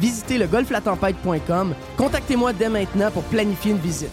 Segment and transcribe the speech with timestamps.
[0.00, 1.74] Visitez le golflatempête.com.
[1.96, 4.10] Contactez-moi dès maintenant pour planifier une visite.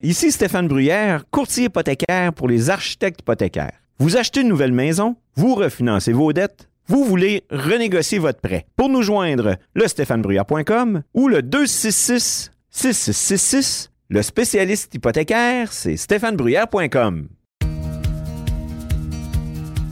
[0.00, 3.80] Ici Stéphane Bruyère, courtier hypothécaire pour les architectes hypothécaires.
[3.98, 8.66] Vous achetez une nouvelle maison, vous refinancez vos dettes, vous voulez renégocier votre prêt.
[8.76, 13.90] Pour nous joindre, le stéphanebruyère.com ou le 266 6666.
[14.08, 17.28] Le spécialiste hypothécaire, c'est stéphanebruyère.com.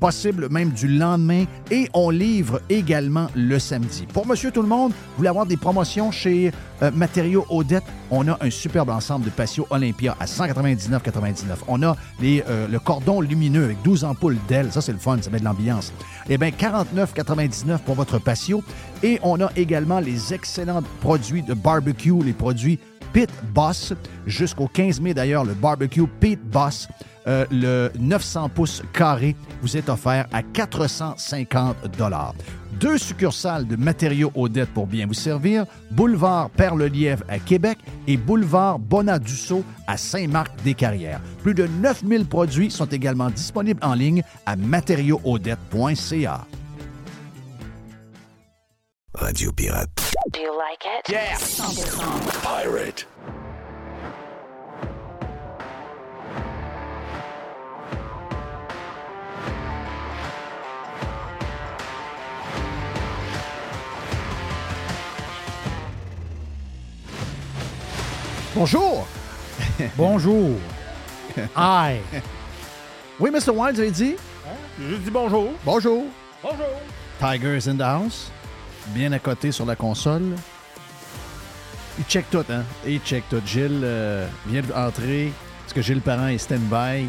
[0.00, 4.06] possible même du lendemain et on livre également le samedi.
[4.12, 8.28] Pour Monsieur Tout le Monde, vous voulez avoir des promotions chez euh, Matériaux Odette, on
[8.28, 11.56] a un superbe ensemble de patio Olympia à 199,99.
[11.68, 15.18] On a les, euh, le cordon lumineux avec 12 ampoules d'ailes, ça c'est le fun,
[15.20, 15.92] ça met de l'ambiance.
[16.28, 18.62] Eh bien, 49,99 pour votre patio
[19.02, 22.78] et on a également les excellents produits de barbecue, les produits
[23.14, 23.94] Pit Boss.
[24.26, 26.88] Jusqu'au 15 mai, d'ailleurs, le barbecue Pit Boss,
[27.26, 31.76] euh, le 900 pouces carré, vous est offert à 450
[32.80, 38.78] Deux succursales de matériaux Odette pour bien vous servir, boulevard Perle-Lièvre à Québec et boulevard
[38.78, 41.20] Bonadusseau à Saint-Marc-des-Carrières.
[41.42, 46.46] Plus de 9000 produits sont également disponibles en ligne à matériauxaudette.ca.
[49.14, 50.12] Radio Pirate.
[50.32, 51.08] Do you like it?
[51.08, 51.36] Yeah.
[51.36, 52.42] 100%.
[52.42, 53.06] Pirate.
[68.54, 69.04] Bonjour!
[69.96, 70.50] Bonjour.
[71.56, 72.00] Aïe.
[73.18, 73.50] Oui, Mr.
[73.50, 74.14] Wild, vous avez dit?
[74.78, 75.52] J'ai juste dit bonjour.
[75.64, 76.04] Bonjour.
[76.40, 76.66] Bonjour.
[77.18, 78.30] Tigers in the house.
[78.88, 80.36] Bien à côté sur la console.
[81.98, 82.62] Il check tout, hein?
[82.86, 83.42] Il check tout.
[83.44, 85.32] Gilles euh, vient d'entrer.
[85.62, 87.08] Parce que Gilles Parent est stand-by.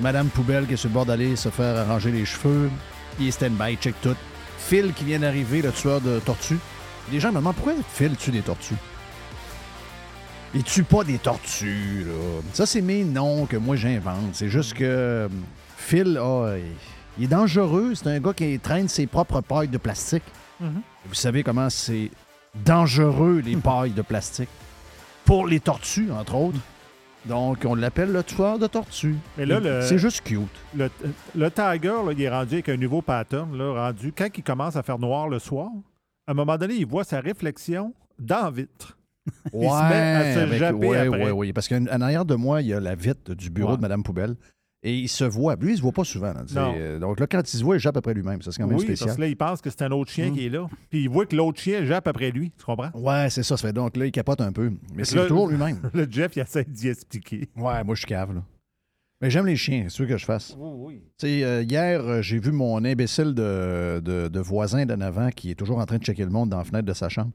[0.00, 2.70] Madame Poubelle qui est sur le bord d'aller se faire arranger les cheveux.
[3.20, 4.16] Il est stand-by, il check tout.
[4.58, 6.58] Phil qui vient d'arriver, le tueur de tortues.
[7.12, 8.76] Les gens me demandent pourquoi Phil tue des tortues?
[10.54, 12.40] Il tue pas des tortues, là.
[12.52, 14.34] Ça, c'est mes noms que moi j'invente.
[14.34, 15.28] C'est juste que euh,
[15.76, 16.18] Phil,
[17.18, 17.94] il- est dangereux.
[17.94, 20.22] C'est un gars qui traîne ses propres pailles de plastique.
[20.60, 20.82] Mhm.
[21.06, 22.10] Vous savez comment c'est
[22.64, 24.48] dangereux, les pailles de plastique.
[25.24, 26.58] Pour les tortues, entre autres.
[27.24, 29.16] Donc, on l'appelle le tueur de tortues.
[29.38, 30.42] Mais là, C'est juste cute.
[30.76, 30.90] Le,
[31.34, 34.76] le Tiger, là, il est rendu avec un nouveau pattern, là, rendu quand il commence
[34.76, 35.70] à faire noir le soir.
[36.26, 38.93] À un moment donné, il voit sa réflexion dans la vitre.
[39.52, 41.24] Il se met à se avec- japper ouais, après.
[41.24, 43.70] ouais, ouais, parce qu'en en arrière de moi, il y a la vitre du bureau
[43.72, 43.76] Ouais.
[43.76, 44.34] de Madame Poubelle.
[44.86, 45.56] Et il se voit.
[45.56, 46.34] Lui, il se voit pas souvent.
[46.34, 46.42] là.
[46.46, 46.74] C'est- Non.
[46.76, 48.42] euh, donc là, quand il se voit, il jappe après lui-même.
[48.42, 49.06] Ça, c'est quand même oui, spécial.
[49.06, 50.34] parce que là, il pense que c'est un autre chien Mm.
[50.34, 50.66] qui est là.
[50.90, 52.50] Puis il voit que l'autre chien jappe après lui.
[52.58, 52.90] Tu comprends?
[52.92, 53.56] Ouais, c'est ça.
[53.56, 54.70] Ça fait donc là, il capote un peu.
[54.94, 55.78] Mais c'est Là- toujours lui-même.
[55.94, 57.48] Le Jeff, il essaie d'y expliquer.
[57.56, 58.42] Ouais, moi, je suis cave, là.
[59.20, 60.54] Mais j'aime les chiens, c'est sûr que je fasse.
[60.58, 61.02] Oui, oui.
[61.18, 65.18] Tu sais, euh, hier, euh, j'ai vu mon imbécile de, de, de voisin de 9
[65.18, 67.08] ans qui est toujours en train de checker le monde dans la fenêtre de sa
[67.08, 67.30] chambre,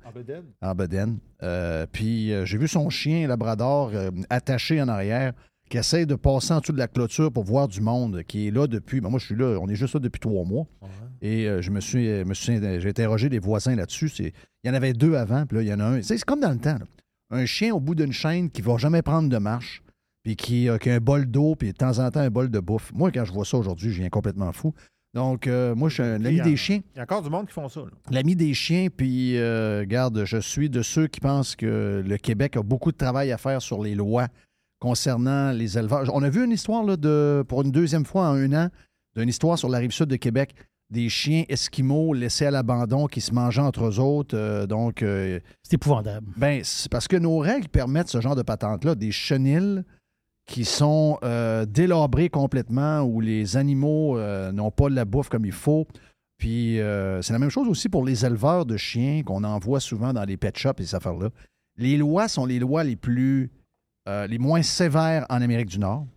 [0.61, 1.19] en bedaine?
[1.41, 3.91] Euh, puis euh, j'ai vu son chien labrador
[4.29, 5.33] attaché en arrière
[5.69, 8.51] qui essaie de passer en dessous de la clôture pour voir du monde, qui est
[8.51, 9.01] là depuis...
[9.01, 10.65] ben, moi, je suis là, on est juste là depuis trois mois.
[11.21, 14.11] Et je me suis, me suis j'ai interrogé des voisins là-dessus.
[14.19, 14.31] Il
[14.63, 16.01] y en avait deux avant, puis là, il y en a un.
[16.01, 16.77] C'est comme dans le temps.
[16.79, 16.85] là.
[17.31, 19.83] Un chien au bout d'une chaîne qui va jamais prendre de marche,
[20.29, 22.51] puis qui, euh, qui a un bol d'eau, puis de temps en temps un bol
[22.51, 22.91] de bouffe.
[22.93, 24.73] Moi, quand je vois ça aujourd'hui, je viens complètement fou.
[25.15, 26.81] Donc, euh, moi, je suis un Puis, ami il y a- des chiens.
[26.93, 27.79] Il y a encore du monde qui font ça.
[27.79, 27.87] là.
[28.11, 32.57] L'ami des chiens, puis, euh, regarde, je suis de ceux qui pensent que le Québec
[32.57, 34.27] a beaucoup de travail à faire sur les lois
[34.79, 36.09] concernant les élevages.
[36.13, 38.69] On a vu une histoire, là, de, pour une deuxième fois en un an,
[39.15, 40.53] d'une histoire sur la rive sud de Québec,
[40.91, 44.37] des chiens esquimaux laissés à l'abandon qui se mangeaient entre eux autres.
[44.37, 46.27] euh, donc, euh, C'est épouvantable.
[46.37, 49.83] ben, c'est parce que nos règles permettent ce genre de patente-là, des chenilles
[50.49, 55.45] qui sont euh, délabrées complètement, où les animaux euh, n'ont pas de la bouffe comme
[55.45, 55.87] il faut.
[56.39, 60.11] Puis euh, c'est la même chose aussi pour les éleveurs de chiens qu'on envoie souvent
[60.11, 61.29] dans les pet shops et ces affaires-là.
[61.77, 63.51] Les lois sont les lois les plus,
[64.07, 66.07] les moins sévères en Amérique du Nord.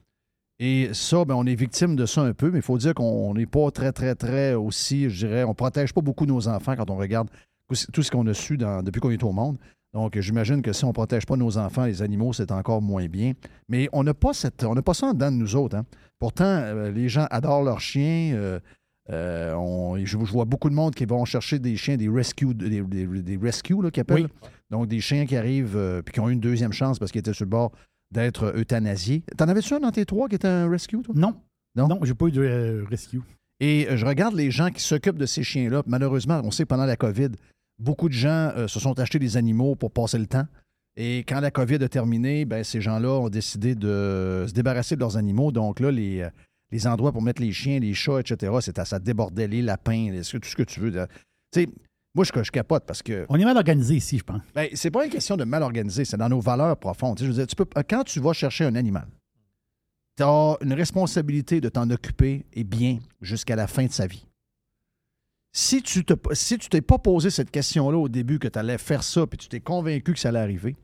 [0.59, 3.35] Et ça, ben, on est victime de ça un peu, mais il faut dire qu'on
[3.35, 6.91] n'est pas très, très, très aussi, je dirais, on protège pas beaucoup nos enfants quand
[6.91, 7.29] on regarde
[7.93, 9.59] tout ce qu'on a su depuis qu'on est au monde.
[9.95, 13.07] Donc, j'imagine que si on ne protège pas nos enfants, les animaux, c'est encore moins
[13.09, 13.33] bien.
[13.69, 15.77] Mais on n'a pas, cette, on n'a pas ça en dedans de nous autres.
[15.77, 15.85] hein.
[16.19, 18.33] Pourtant, euh, les gens adorent leurs chiens.
[18.35, 18.59] euh,
[19.11, 22.55] euh, on- je, je vois beaucoup de monde qui vont chercher des chiens, des rescue,
[22.55, 24.29] des, des, des rescues, là, qu'ils appellent.
[24.71, 27.35] Donc, des chiens qui arrivent puis qui ont eu une deuxième chance parce qu'ils étaient
[27.35, 27.73] sur le bord
[28.11, 29.25] d'être euthanasiés.
[29.37, 31.15] T'en avais-tu un dans tes trois qui était un rescue, toi?
[31.17, 31.35] Non.
[31.75, 31.89] Non?
[31.89, 33.21] Non, j'ai pas eu de rescue.
[33.61, 35.83] Et je regarde les gens qui s'occupent de ces chiens-là.
[35.87, 37.31] Malheureusement, on sait que pendant la COVID,
[37.79, 40.47] beaucoup de gens euh, se sont achetés des animaux pour passer le temps.
[40.97, 45.01] Et quand la COVID a terminé, ben, ces gens-là ont décidé de se débarrasser de
[45.01, 45.51] leurs animaux.
[45.51, 46.29] Donc là, les, euh,
[46.71, 50.11] les endroits pour mettre les chiens, les chats, etc., c'est à ça débordait les lapins,
[50.11, 50.91] les- tout ce que tu veux.
[50.93, 50.99] Tu
[51.55, 51.69] sais,
[52.15, 54.43] moi, je, je capote parce que On est mal organisé ici, je pense.
[54.55, 57.17] ben, c'est pas une question de mal organisé, c'est dans nos valeurs profondes.
[57.17, 59.07] Tu sais, je veux dire, tu peux, quand tu vas chercher un animal,
[60.19, 64.27] tu as une responsabilité de t'en occuper et bien jusqu'à la fin de sa vie.
[65.53, 69.27] Si tu tu t'es pas posé cette question-là au début que tu allais faire ça,
[69.27, 70.77] puis tu t'es convaincu que ça allait arriver,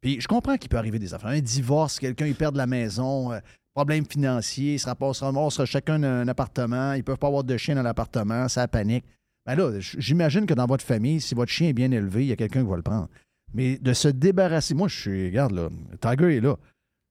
[0.00, 1.30] puis je comprends qu'il peut arriver des affaires.
[1.30, 3.38] Un divorce, quelqu'un il perd la maison, euh,
[3.74, 7.82] problème financier, il se ramasse chacun un appartement, ils peuvent pas avoir de chien dans
[7.82, 9.04] l'appartement, ça panique.
[9.46, 12.32] Ben là, j'imagine que dans votre famille, si votre chien est bien élevé, il y
[12.32, 13.08] a quelqu'un qui va le prendre.
[13.54, 15.68] Mais de se débarrasser, moi, je suis, regarde là,
[16.00, 16.56] Tiger est là.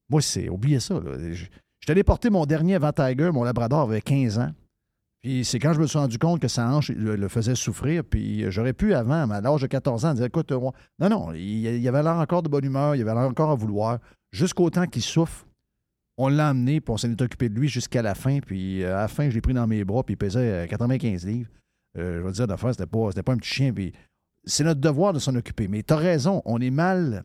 [0.10, 0.96] Moi, c'est, oubliez ça.
[0.96, 1.18] Là.
[1.34, 1.46] Je,
[1.92, 4.54] allé porter mon dernier avant Tiger, mon Labrador avait 15 ans.
[5.22, 8.04] Puis c'est quand je me suis rendu compte que sa hanche le, faisait souffrir.
[8.04, 12.04] Puis j'aurais pu, avant, à l'âge de 14 ans, dire écoute, non, non, il, avait
[12.04, 14.00] l'air encore de bonne humeur, il avait l'air encore à vouloir.
[14.32, 15.46] Jusqu'au temps qu'il souffre,
[16.18, 18.40] on l'a amené, puis on s'en est occupé de lui jusqu'à la fin.
[18.40, 20.68] Puis euh, à la fin, je l'ai pris dans mes bras, puis il pesait euh,
[20.68, 21.50] 95 livres.
[21.98, 23.74] Euh, je veux dire, d'affaire, c'était pas, pas un petit chien.
[23.74, 23.94] Puis
[24.46, 25.68] c'est notre devoir de s'en occuper.
[25.68, 27.24] Mais tu as raison, on est mal,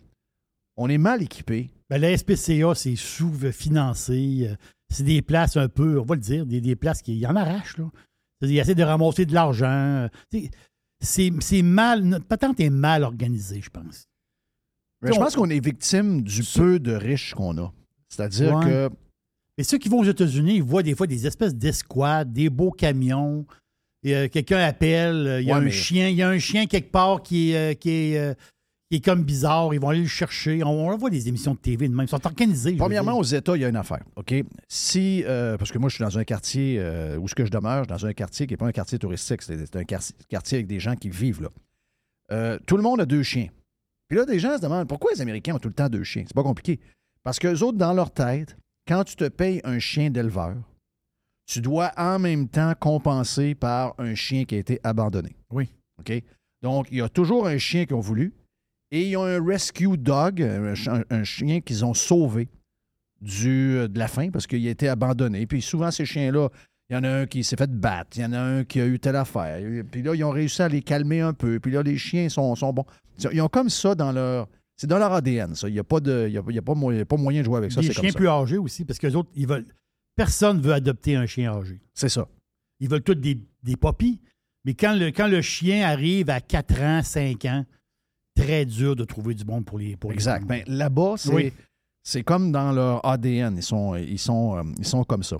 [0.76, 1.70] on est mal équipé.
[1.90, 4.56] Ben, la SPCA, c'est sous-financé.
[4.92, 7.78] C'est des places un peu, on va le dire, des, des places qui en arrachent.
[7.78, 7.90] Là.
[8.42, 9.66] Ils essaient de ramasser de l'argent.
[9.66, 10.08] euh,
[11.00, 14.06] C'est c'est mal, notre patente est mal organisée, je pense.
[15.02, 17.72] Mais je pense qu'on est victime du peu de riches qu'on a.
[18.08, 18.64] C'est-à-dire Ouais.
[18.64, 18.90] que
[19.58, 22.70] Et ceux qui vont aux États-Unis, ils voient des fois des espèces d'escouades, des beaux
[22.72, 23.46] camions.
[24.06, 26.38] Euh, Quelqu'un appelle, euh, il y a Ouais, un mais- chien, il y a un
[26.38, 28.34] chien quelque part qui est, euh, qui est, euh,
[28.90, 29.72] qui est comme bizarre.
[29.74, 30.62] Ils vont aller le chercher.
[30.62, 32.06] On, on voit des émissions de TV de même.
[32.06, 32.76] Ils sont organisés.
[32.76, 34.02] Premièrement, aux États, il y a une affaire.
[34.16, 34.34] OK?
[34.68, 37.50] Si, euh, parce que moi, je suis dans un quartier euh, où ce que je
[37.50, 40.14] demeure, je suis dans un quartier qui n'est pas un quartier touristique, c'est un quartier,
[40.28, 41.48] quartier avec des gens qui vivent là.
[42.32, 43.48] Euh, tout le monde a deux chiens.
[44.08, 46.24] Puis là, des gens se demandent pourquoi les Américains ont tout le temps deux chiens?
[46.26, 46.80] C'est pas compliqué.
[47.22, 50.56] Parce qu'eux autres, dans leur tête, quand tu te payes un chien d'éleveur,
[51.46, 55.36] tu dois en même temps compenser par un chien qui a été abandonné.
[55.50, 55.70] Oui.
[55.98, 56.12] OK?
[56.62, 58.32] Donc, il y a toujours un chien qu'ils ont voulu
[58.96, 62.48] et ils ont un rescue dog, un, ch- un chien qu'ils ont sauvé
[63.20, 65.46] du, euh, de la faim parce qu'il a été abandonné.
[65.46, 66.48] Puis souvent, ces chiens-là,
[66.90, 68.80] il y en a un qui s'est fait battre, il y en a un qui
[68.80, 69.58] a eu telle affaire.
[69.90, 71.58] Puis là, ils ont réussi à les calmer un peu.
[71.58, 72.84] Puis là, les chiens sont, sont bons.
[73.32, 74.48] Ils ont comme ça dans leur.
[74.76, 75.68] C'est dans leur ADN, ça.
[75.68, 77.40] Il n'y a, pas de- il y a, il y a pas moyen, pas moyen
[77.40, 77.80] de jouer avec ça.
[77.80, 78.18] comme chiens ça.
[78.18, 79.66] plus âgés aussi, parce que les autres, ils veulent.
[80.16, 81.80] Personne ne veut adopter un chien âgé.
[81.94, 82.26] C'est ça.
[82.80, 84.20] Ils veulent tous des, des poppies.
[84.64, 87.64] Mais quand le, quand le chien arrive à 4 ans, 5 ans,
[88.36, 89.96] très dur de trouver du monde pour les.
[89.96, 90.44] Pour Exact.
[90.46, 91.52] Ben, Là-bas, c'est Oui.
[92.02, 93.56] c'est comme dans leur ADN.
[93.56, 95.36] Ils sont, ils sont, euh, ils sont comme ça.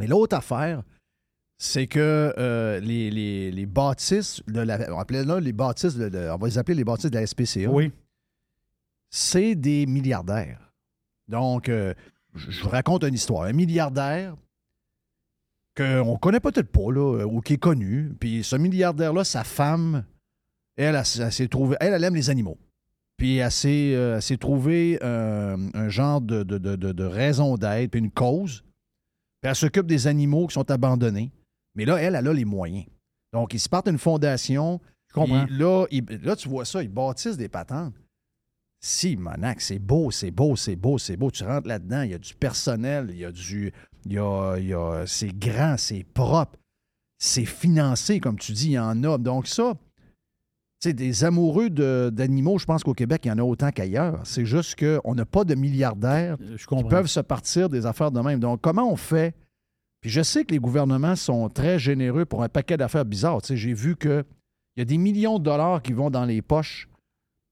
[0.00, 0.82] Et l'autre affaire,
[1.58, 6.08] c'est que euh, les, les, les bâtisses, de la, on, appelait là les bâtisses de-
[6.08, 7.90] de- on va les appeler les bâtisses de la SPCA, oui.
[9.10, 10.72] c'est des milliardaires.
[11.28, 11.94] Donc, euh,
[12.34, 13.42] je je vous raconte une histoire.
[13.44, 14.36] Un milliardaire
[15.76, 18.12] qu'on ne connaît peut-être pas, là, ou qui est connu.
[18.20, 20.04] Puis ce milliardaire-là, sa femme,
[20.84, 21.76] elle, elle, elle s'est trouvée.
[21.80, 22.58] Elle, elle aime les animaux.
[23.16, 28.00] Puis elle s'est, euh, trouvée euh, un genre de, de- de- de- raison d'être, puis
[28.00, 28.62] une cause.
[29.40, 31.32] Puis elle s'occupe des animaux qui sont abandonnés.
[31.74, 32.86] Mais là, elle, elle a les moyens.
[33.32, 34.80] Donc, ils se partent une fondation.
[35.08, 35.46] Je comprends.
[35.50, 37.94] Là, ils- là, tu vois ça, ils bâtissent des patentes.
[38.80, 41.30] Si, Monac, c'est beau, c'est beau, c'est beau, c'est beau.
[41.32, 43.72] Tu rentres là-dedans, il y a du personnel, il y a du.
[44.06, 46.56] Il y a, il y a- c'est grand, c'est propre,
[47.18, 49.18] c'est financé, comme tu dis, il y en a.
[49.18, 49.74] Donc, ça,
[50.80, 54.20] sais, des amoureux de- d'animaux, je pense qu'au Québec, il y en a autant qu'ailleurs.
[54.24, 58.10] C'est juste qu'on n'a pas de milliardaires Euh, Je qui peuvent se partir des affaires
[58.12, 58.38] de même.
[58.40, 59.34] Donc, comment on fait?
[60.00, 63.42] Puis je sais que les gouvernements sont très généreux pour un paquet d'affaires bizarres.
[63.42, 64.24] Tu sais, j'ai vu qu'il
[64.76, 66.88] y a des millions de dollars qui vont dans les poches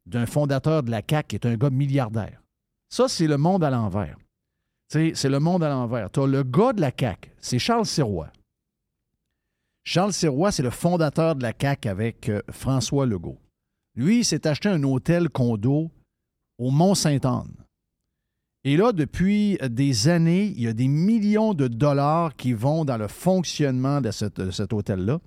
[0.06, 2.40] d'un fondateur de la CAQ qui est un gars milliardaire.
[2.88, 4.16] Ça, c'est le monde à l'envers.
[4.88, 6.08] C'est le monde à l'envers.
[6.12, 8.28] Tu as le gars de la CAQ, c'est Charles Sirois.
[9.88, 13.38] Charles Sirois, c'est le fondateur de la CAQ avec euh, François Legault.
[13.94, 15.92] Lui, il s'est acheté un hôtel condo
[16.58, 17.54] au Mont-Sainte-Anne.
[18.64, 22.96] Et là, depuis des années, il y a des millions de dollars qui vont dans
[22.96, 25.20] le fonctionnement de, de cet hôtel-là.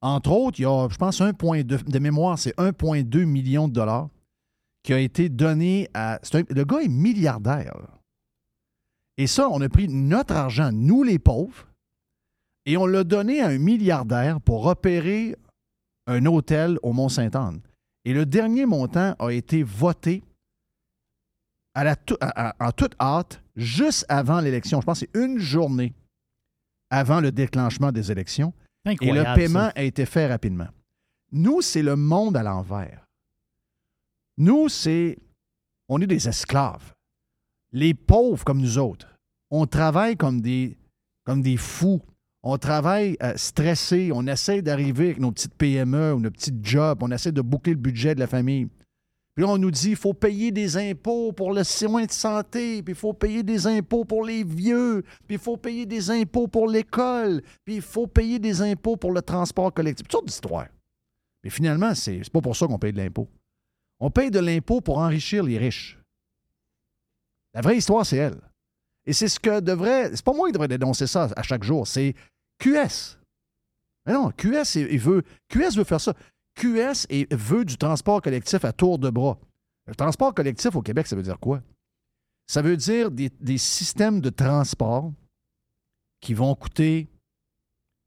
[0.00, 4.08] Entre autres, il y a, je pense, 1,2 de mémoire, c'est 1,2 million de dollars
[4.84, 6.20] qui a été donné à.
[6.32, 7.74] le gars est milliardaire.
[9.18, 11.66] Et ça, on a pris notre argent, nous les pauvres,
[12.66, 15.36] et on l'a donné à un milliardaire pour opérer
[16.06, 17.60] un hôtel au Mont-Sainte-Anne.
[18.04, 20.22] Et le dernier montant a été voté
[21.74, 24.80] à la tou- à- à- en toute hâte, juste avant l'élection.
[24.80, 25.92] Je pense que c'est une journée
[26.90, 28.52] avant le déclenchement des élections.
[28.84, 29.72] C'est Et incroyable, le paiement ça.
[29.74, 30.68] a été fait rapidement.
[31.32, 33.04] Nous, c'est le monde à l'envers.
[34.38, 35.18] Nous, c'est.
[35.88, 36.92] On est des esclaves.
[37.72, 39.08] Les pauvres comme nous autres,
[39.50, 40.76] on travaille comme des,
[41.24, 42.00] comme des fous.
[42.48, 44.12] On travaille euh, stressé.
[44.14, 47.02] On essaie d'arriver avec nos petites PME ou nos petites jobs.
[47.02, 48.68] On essaie de boucler le budget de la famille.
[49.34, 52.84] Puis là, on nous dit il faut payer des impôts pour le soin de santé,
[52.84, 56.46] puis il faut payer des impôts pour les vieux, puis il faut payer des impôts
[56.46, 60.04] pour l'école, puis il faut payer des impôts pour le transport collectif.
[60.04, 60.68] Toutes sortes d'histoires.
[61.42, 63.26] Mais finalement, c'est pas pour ça qu'on paye de l'impôt.
[63.98, 65.98] On paye de l'impôt pour enrichir les riches.
[67.54, 68.40] La vraie histoire, c'est elle.
[69.04, 70.10] Et c'est ce que devrait.
[70.14, 72.14] C'est pas moi qui devrais dénoncer ça à chaque jour, c'est
[72.58, 73.18] QS.
[74.06, 75.22] Mais non, QS, veut,
[75.84, 76.14] faire ça.
[76.54, 79.38] QS veut du transport collectif à tour de bras.
[79.86, 81.60] Le transport collectif au Québec, ça veut dire quoi?
[82.46, 85.12] Ça veut dire des, systèmes de transport
[86.20, 87.08] qui vont coûter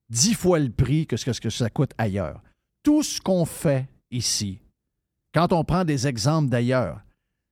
[0.09, 2.41] dix fois le prix que, ce que ça coûte ailleurs.
[2.83, 4.61] Tout ce qu'on fait ici,
[5.33, 7.03] quand on prend des exemples d'ailleurs,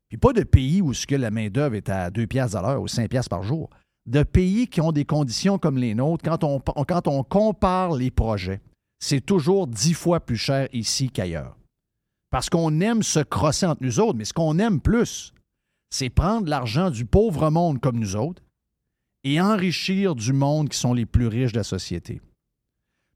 [0.07, 2.81] puis pas de pays où ce que la main-d'œuvre est à 2 piastres à l'heure
[2.81, 3.69] ou 5 piastres par jour,
[4.07, 8.61] de pays qui ont des conditions comme les nôtres, quand on, compare les projets,
[8.99, 11.57] c'est toujours dix fois plus cher ici qu'ailleurs.
[12.31, 15.33] Parce qu'on aime se crosser entre nous autres, mais ce qu'on aime plus,
[15.89, 18.41] c'est prendre l'argent du pauvre monde comme nous autres
[19.23, 22.21] et enrichir du monde qui sont les plus riches de la société.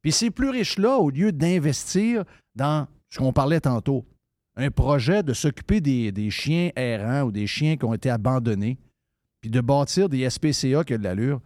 [0.02, 4.06] Puis ces plus riches-là, au lieu d'investir dans ce qu'on parlait tantôt,
[4.58, 8.78] un projet de s'occuper des, des chiens errants ou des chiens qui ont été abandonnés,
[9.42, 11.42] puis de bâtir des SPCA qui ont de l'allure.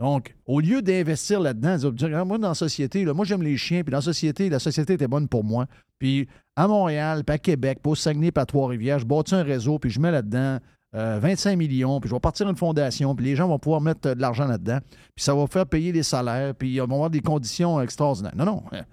[0.00, 3.82] Donc, au lieu d'investir là-dedans, de dire, moi, dans la société, moi, j'aime les chiens,
[3.82, 5.66] puis dans la société, la société était bonne pour moi.
[5.98, 9.42] Puis à Montréal, puis à Québec, puis au Saguenay, puis à Trois-Rivières, je bâtis un
[9.42, 10.58] réseau, puis je mets là-dedans
[10.96, 14.08] euh, 25 millions, puis je vais partir une fondation, puis les gens vont pouvoir mettre
[14.08, 14.78] euh, de l'argent là-dedans,
[15.14, 18.34] puis ça va faire payer les salaires, puis ils vont avoir des conditions extraordinaires.
[18.36, 18.62] Non, non.
[18.72, 18.84] hein.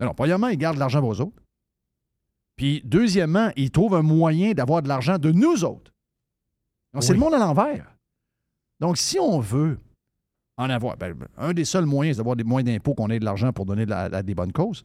[0.00, 0.14] Non, non.
[0.14, 1.42] Premièrement, ils gardent l'argent pour eux autres.
[2.56, 5.92] Puis, deuxièmement, ils trouvent un moyen d'avoir de l'argent de nous autres.
[6.96, 7.86] Donc, C'est le monde à l'envers.
[8.80, 9.78] Donc, si on veut
[10.58, 13.24] en avoir, ben, un des seuls moyens, c'est d'avoir des moins d'impôts qu'on ait de
[13.24, 14.84] l'argent pour donner de la- à des bonnes causes.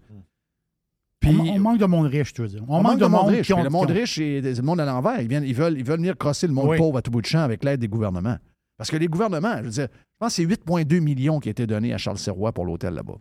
[1.20, 2.64] Puis, on, on manque de monde riche, tu veux dire.
[2.68, 3.52] On, on manque de monde riche.
[3.52, 5.22] ont- le monde ont- riche et le monde à l'envers.
[5.22, 6.78] Ils, viennent, ils, veulent, ils veulent venir crosser le monde Oui.
[6.78, 8.38] pauvre à tout bout de champ avec l'aide des gouvernements.
[8.78, 11.52] Parce que les gouvernements, je veux dire, je pense que c'est 8,2 millions qui a
[11.52, 13.18] été donné à Charles Sirois pour l'hôtel là-bas.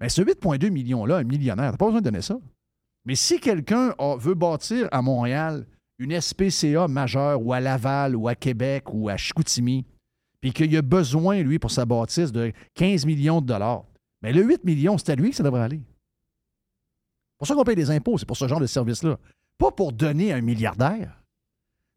[0.00, 2.38] Mais ce 8,2 millions-là, un millionnaire, t'as pas besoin de donner ça.
[3.04, 5.66] Mais si quelqu'un veut bâtir à Montréal
[5.98, 9.84] une SPCA majeure ou à Laval ou à Québec ou à Chicoutimi,
[10.40, 13.84] puis qu'il a besoin, lui, pour sa bâtisse, de 15 millions de dollars,
[14.22, 15.80] mais le 8 millions, c'est à lui que ça devrait aller.
[15.80, 19.18] C'est pour ça qu'on paye des impôts, c'est pour ce genre de service-là.
[19.58, 21.20] Pas pour donner à un milliardaire.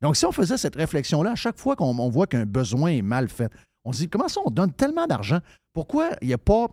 [0.02, 3.02] Donc, si on faisait cette réflexion-là, à chaque fois qu'on on voit qu'un besoin est
[3.02, 3.52] mal fait,
[3.84, 5.40] on se dit comment ça, on donne tellement d'argent?
[5.74, 6.68] Pourquoi il n'y a pas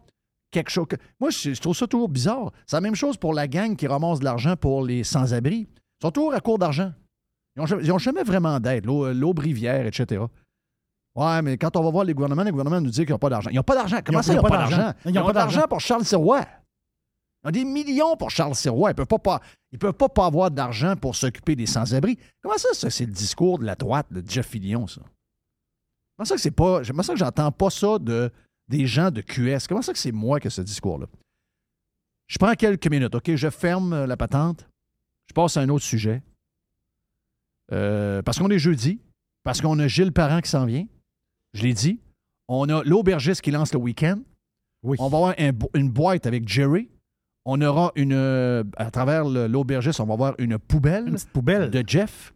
[0.50, 0.86] quelque chose.
[0.88, 2.52] que- Moi, je, je trouve ça toujours bizarre.
[2.66, 5.68] C'est la même chose pour la gang qui ramasse de l'argent pour les sans-abri.
[5.70, 6.92] Ils sont toujours à court d'argent.
[7.56, 8.86] Ils n'ont jamais, vraiment d'aide.
[8.86, 10.24] L'eau l'Aube Rivière, etc.
[11.14, 13.30] Ouais, mais quand on va voir les gouvernements, les gouvernements nous disent qu'ils n'ont pas
[13.30, 13.50] d'argent.
[13.50, 13.98] Ils n'ont pas d'argent.
[14.04, 14.92] Comment ça, ils n'ont ont pas pas d'argent?
[15.04, 16.44] Ils ont pas d'argent pour Charles Sirois.
[17.44, 18.90] Ils ont des millions pour Charles Sirois.
[18.90, 22.18] Ils ne peuvent pas, ils peuvent pas, pas avoir d'argent pour s'occuper des sans-abri.
[22.42, 25.02] Comment ça, ça, c'est le discours de la droite de Jeff Fillion, ça?
[26.16, 26.82] Comment ça que c'est pas.
[26.84, 28.30] Comment ça que j'entends pas ça de,
[28.68, 29.68] des gens de QS?
[29.68, 31.06] Comment ça que c'est moi que ce discours-là?
[32.26, 33.34] Je prends quelques minutes, OK?
[33.34, 34.66] Je ferme euh, la patente.
[35.28, 36.22] Je passe à un autre sujet.
[37.72, 39.00] Euh, parce qu'on est jeudi.
[39.42, 40.86] Parce qu'on a Gilles Parent qui s'en vient.
[41.54, 42.00] Je l'ai dit.
[42.48, 44.20] On a l'aubergiste qui lance le week-end.
[44.82, 44.96] Oui.
[45.00, 46.90] On va avoir un une boîte avec Jerry.
[47.46, 48.12] On aura une.
[48.12, 51.70] euh, à travers l'aubergiste, on va avoir une poubelle Une petite poubelle.
[51.70, 52.32] de Jeff.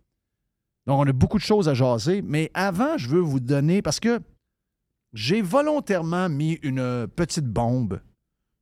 [0.86, 2.22] Donc, on a beaucoup de choses à jaser.
[2.22, 4.20] Mais avant, je veux vous donner, parce que
[5.12, 8.00] j'ai volontairement mis une petite bombe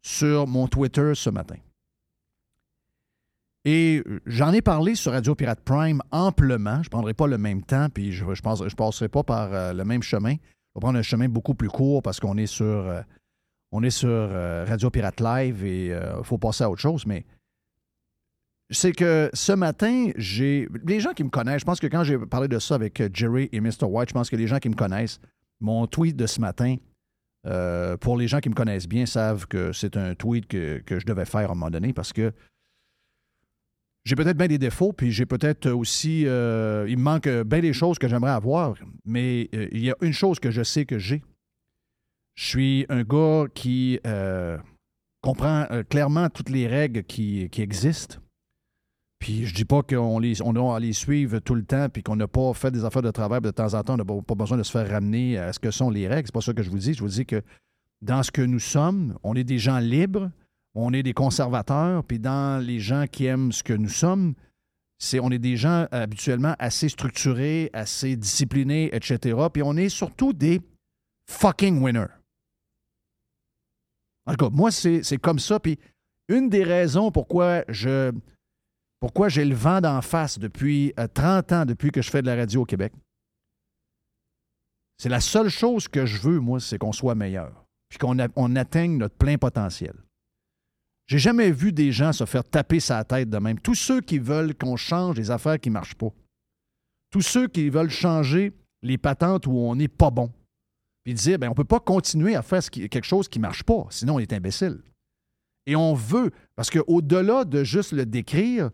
[0.03, 1.57] sur mon Twitter ce matin.
[3.69, 6.83] Et j'en ai parlé sur Radio Pirate Prime amplement.
[6.83, 9.73] Je ne prendrai pas le même temps, puis je ne je passerai pas par euh,
[9.73, 10.35] le même chemin.
[10.35, 13.03] Je vais prendre un chemin beaucoup plus court parce qu'on est sur, euh,
[13.73, 17.07] on est sur euh, Radio Pirate Live et il faut passer à autre chose.
[17.07, 17.27] Mais
[18.71, 20.69] c'est que ce matin, j'ai.
[20.85, 23.09] Les gens qui me connaissent, je pense que quand j'ai parlé de ça avec euh,
[23.13, 23.85] Jerry et Mr.
[23.85, 25.21] White, je pense que les gens qui me connaissent,
[25.61, 26.77] mon tweet de ce matin,
[27.47, 30.99] euh, pour les gens qui me connaissent bien, savent que c'est un tweet que, que
[30.99, 32.33] je devais faire à un moment donné parce que
[34.07, 36.27] j'ai peut-être bien des défauts, puis j'ai peut-être aussi.
[36.27, 39.97] euh, il me manque bien des choses que j'aimerais avoir, mais euh, il y a
[40.01, 41.25] une chose que je sais que j'ai.
[42.37, 44.59] Je suis un gars qui euh,
[45.23, 48.19] comprend euh, clairement toutes les règles qui, existent.
[49.19, 52.15] Puis je dis pas qu'on les, on doit les suivre tout le temps, puis qu'on
[52.15, 54.57] n'a pas fait des affaires de travail, de temps en temps, on n'a pas besoin
[54.57, 56.28] de se faire ramener à ce que sont les règles.
[56.28, 56.95] C'est pas ça que je vous dis.
[56.95, 57.43] Je vous dis que
[58.02, 60.30] dans ce que nous sommes, on est des gens libres,
[60.76, 64.34] on est des conservateurs, puis dans les gens qui aiment ce que nous sommes,
[64.99, 69.36] c'est on est des gens habituellement assez structurés, assez disciplinés, etc.
[69.52, 70.60] Puis on est surtout des
[71.30, 72.12] fucking winners.
[74.26, 75.60] En tout cas, moi, c'est comme ça.
[75.60, 75.78] Puis
[76.28, 78.12] une des raisons pourquoi je
[79.00, 82.26] pourquoi j'ai le vent d'en face depuis euh, 30 ans, depuis que je fais de
[82.26, 82.93] la radio au Québec,
[84.99, 88.19] c'est la seule chose que je veux, moi, c'est qu'on soit meilleur, puis qu'on
[88.56, 89.95] atteigne notre plein potentiel.
[91.06, 93.60] J'ai jamais vu des gens se faire taper sa tête de même.
[93.60, 96.12] Tous ceux qui veulent qu'on change les affaires qui ne marchent pas.
[97.10, 100.32] Tous ceux qui veulent changer les patentes où on n'est pas bon.
[101.04, 103.62] Puis dire, ben, on ne peut pas continuer à faire quelque chose qui ne marche
[103.62, 104.82] pas, sinon on est imbécile.
[105.66, 108.71] Et on veut, parce qu'au-delà de juste le décrire,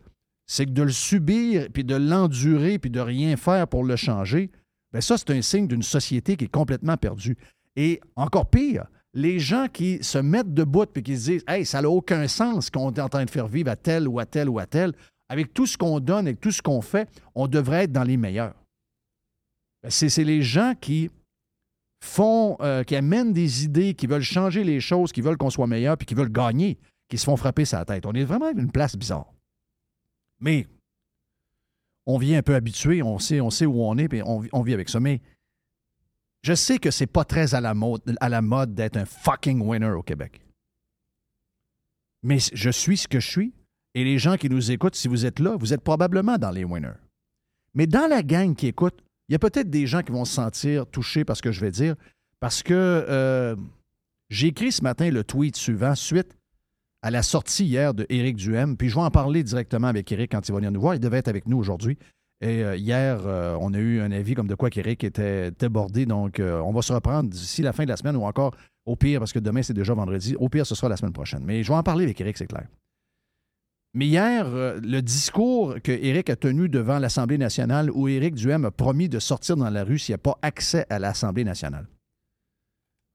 [0.47, 4.51] c'est que de le subir, puis de l'endurer, puis de rien faire pour le changer,
[4.91, 7.37] ben ça, c'est un signe d'une société qui est complètement perdue.
[7.75, 11.81] Et encore pire, les gens qui se mettent debout puis qui se disent Hey, ça
[11.81, 14.49] n'a aucun sens qu'on est en train de faire vivre à tel ou à tel
[14.49, 14.93] ou à tel,
[15.29, 18.17] avec tout ce qu'on donne, avec tout ce qu'on fait, on devrait être dans les
[18.17, 18.55] meilleurs.
[19.83, 21.09] Ben, c'est les gens qui
[22.03, 25.67] font, euh, qui amènent des idées, qui veulent changer les choses, qui veulent qu'on soit
[25.67, 28.05] meilleur, puis qui veulent gagner, qui se font frapper sa tête.
[28.05, 29.31] On est vraiment une place bizarre.
[30.39, 30.67] Mais
[32.05, 34.49] on vient un peu habitué, on sait, on sait où on est, puis on, vit-
[34.51, 34.99] on vit avec ça.
[34.99, 35.21] Mais
[36.43, 40.41] je sais que c'est pas très à la mode, d'être un fucking winner au Québec.
[42.21, 43.53] Mais je suis ce que je suis,
[43.95, 46.63] et les gens qui nous écoutent, si vous êtes là, vous êtes probablement dans les
[46.63, 46.99] winners.
[47.73, 50.33] Mais dans la gang qui écoute, il y a peut-être des gens qui vont se
[50.33, 51.95] sentir touchés par ce que je vais dire,
[52.39, 53.55] parce que euh,
[54.29, 56.35] j'ai écrit ce matin le tweet suivant suite
[57.01, 60.31] à la sortie hier de Éric Duhem, puis je vais en parler directement avec Éric
[60.31, 60.95] quand il va venir nous voir.
[60.95, 61.97] Il devait être avec nous aujourd'hui.
[62.43, 66.05] Et euh, hier, euh, on a eu un avis comme de quoi qu'Éric était débordé,
[66.05, 68.53] donc euh, on va se reprendre d'ici la fin de la semaine ou encore
[68.85, 71.41] au pire, parce que demain c'est déjà vendredi, au pire ce sera la semaine prochaine.
[71.45, 72.67] Mais je vais en parler avec Éric, c'est clair.
[73.93, 78.71] Mais hier, le discours que Éric a tenu devant l'Assemblée nationale, où Éric Duhem a
[78.71, 81.87] promis de sortir dans la rue s'il n'y a pas accès à l'Assemblée nationale.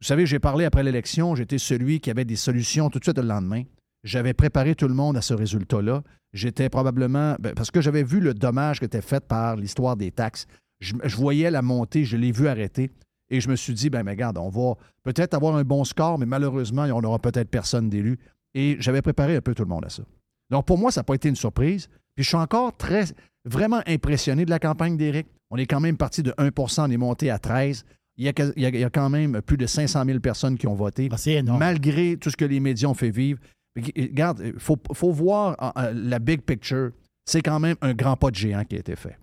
[0.01, 3.19] Vous savez, j'ai parlé après l'élection, j'étais celui qui avait des solutions tout de suite
[3.19, 3.65] le lendemain.
[4.09, 6.03] J'avais préparé tout le monde à ce résultat-là.
[6.33, 7.37] J'étais probablement.
[7.39, 10.47] ben, parce que j'avais vu le dommage qui était fait par l'histoire des taxes.
[10.81, 12.91] Je, je voyais la montée, je l'ai vu arrêter.
[13.31, 16.19] Et je me suis dit, ben, mais regarde, on va peut-être avoir un bon score,
[16.19, 18.19] mais malheureusement, on n'aura peut-être personne d'élu.
[18.55, 20.03] Et j'avais préparé un peu tout le monde à ça.
[20.51, 21.89] Donc, pour moi, ça n'a pas été une surprise.
[22.15, 23.05] Puis je suis encore très,
[23.45, 25.27] vraiment impressionné de la campagne d'Éric.
[25.51, 27.85] On est quand même parti de 1% on est monté à 13
[28.17, 30.75] il y, a, il y a- quand même plus de 500 000 personnes qui ont
[30.75, 31.61] voté, Ah, c'est énorme.
[31.61, 33.39] malgré tout ce que les médias ont fait vivre.
[33.79, 36.93] Regarde, il faut, faut voir euh, euh, la big picture.
[37.25, 39.19] C'est quand même un grand pas de géant qui a été fait.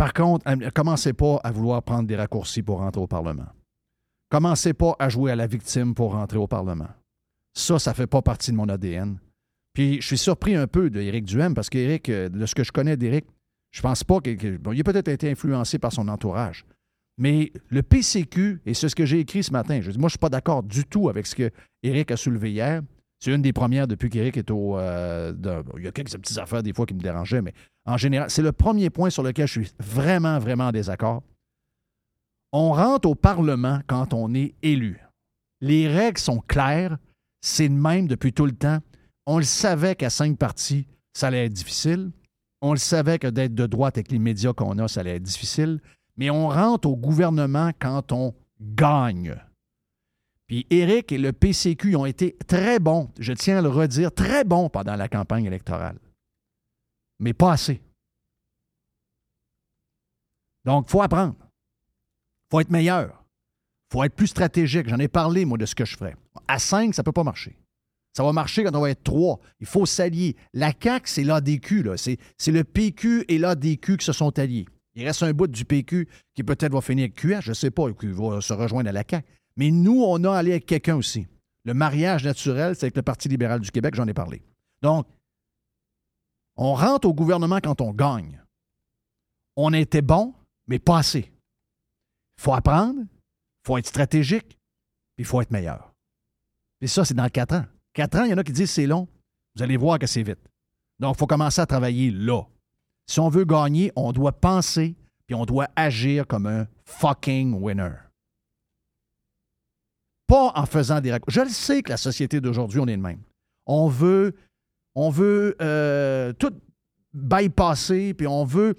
[0.00, 3.48] Par contre, euh, commencez pas à vouloir prendre des raccourcis pour rentrer au Parlement.
[4.30, 6.88] Commencez pas à jouer à la victime pour rentrer au Parlement.
[7.52, 9.18] Ça, ça fait pas partie de mon ADN.
[9.74, 12.72] Puis je suis surpris un peu d'Éric Duhem parce qu'Éric, euh, de ce que je
[12.72, 13.26] connais d'Éric,
[13.72, 16.64] je pense pas qu'il bon, il a peut-être été influencé par son entourage.
[17.20, 20.12] Mais le PCQ, et c'est ce que j'ai écrit ce matin, je dis, moi, je
[20.14, 21.50] ne suis pas d'accord du tout avec ce que
[21.82, 22.80] Éric a soulevé hier.
[23.22, 24.78] C'est une des premières depuis qu'Éric est au.
[24.78, 25.34] euh,
[25.76, 27.52] il y a quelques petites affaires des fois qui me dérangeaient, mais
[27.84, 31.22] en général, c'est le premier point sur lequel je suis vraiment, vraiment en désaccord.
[32.52, 34.98] On rentre au Parlement quand on est élu.
[35.60, 36.96] Les règles sont claires.
[37.42, 38.78] C'est le même depuis tout le temps.
[39.26, 42.12] On le savait qu'à cinq partis, ça allait être difficile.
[42.62, 45.22] On le savait que d'être de droite avec les médias qu'on a, ça allait être
[45.22, 45.80] difficile.
[46.16, 49.36] Mais on rentre au gouvernement quand on gagne.
[50.46, 54.42] Puis Éric et le PCQ ont été très bons, je tiens à le redire, très
[54.44, 55.98] bons pendant la campagne électorale.
[57.20, 57.80] Mais pas assez.
[60.64, 61.36] Donc, il faut apprendre.
[61.38, 63.24] Il faut être meilleur.
[63.90, 64.88] Il faut être plus stratégique.
[64.88, 66.16] J'en ai parlé, moi, de ce que je ferais.
[66.48, 67.56] À 5, ça ne peut pas marcher.
[68.12, 69.38] Ça va marcher quand on va être 3.
[69.60, 70.36] Il faut s'allier.
[70.52, 71.90] La CAQ, c'est l'ADQ.
[71.96, 74.66] c'est le PQ et l'ADQ qui se sont alliés.
[74.94, 77.92] Il reste un bout du PQ qui peut-être va finir avec je ne sais pas,
[77.92, 79.26] qui va se rejoindre à la CAQ.
[79.56, 81.26] Mais nous, on a allé avec quelqu'un aussi.
[81.64, 84.42] Le mariage naturel, c'est avec le Parti libéral du Québec, j'en ai parlé.
[84.82, 85.06] Donc,
[86.56, 88.42] on rentre au gouvernement quand on gagne.
[89.56, 90.34] On était bon,
[90.66, 91.30] mais pas assez.
[92.38, 95.92] Il faut apprendre, il faut être stratégique, puis il faut être meilleur.
[96.80, 97.66] Et ça, c'est dans quatre ans.
[97.92, 99.08] Quatre ans, il y en a qui disent c'est long.
[99.54, 100.40] Vous allez voir que c'est vite.
[100.98, 102.42] Donc, il faut commencer à travailler là.
[103.06, 104.94] Si on veut gagner, on doit penser,
[105.26, 107.92] puis on doit agir comme un fucking winner.
[110.26, 111.38] Pas en faisant des raccourcis.
[111.40, 113.20] Je le sais que la société d'aujourd'hui, on est le même.
[113.66, 114.34] On veut,
[114.94, 116.52] on veut euh, tout
[117.12, 118.74] bypasser, puis on veut.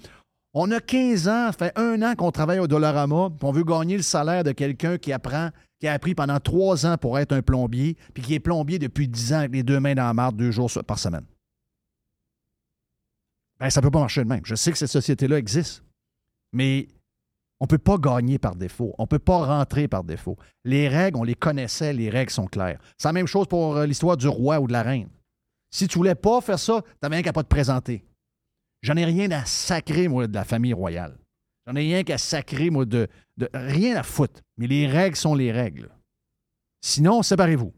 [0.54, 3.64] On a 15 ans, ça fait un an qu'on travaille au Dollarama, puis on veut
[3.64, 7.32] gagner le salaire de quelqu'un qui apprend, qui a appris pendant trois ans pour être
[7.32, 10.14] un plombier, puis qui est plombier depuis 10 ans avec les deux mains dans la
[10.14, 11.24] marde, deux jours par semaine.
[13.62, 14.42] Ben, ça ne peut pas marcher de même.
[14.44, 15.84] Je sais que cette société-là existe,
[16.52, 16.88] mais
[17.60, 18.96] on ne peut pas gagner par défaut.
[18.98, 20.36] On ne peut pas rentrer par défaut.
[20.66, 22.82] Les règles, on les connaissait, les règles sont claires.
[22.98, 25.10] C'est la même chose pour euh, l'histoire du roi ou de la reine.
[25.70, 28.04] Si tu voulais pas faire ça, tu n'avais rien qu'à pas te présenter.
[28.82, 31.20] J'en ai rien à sacrer, moi, de la famille royale.
[31.68, 33.48] J'en ai rien qu'à sacrer, moi, de, de.
[33.54, 34.42] Rien à foutre.
[34.58, 35.92] Mais les règles sont les règles.
[36.84, 37.72] Sinon, séparez-vous.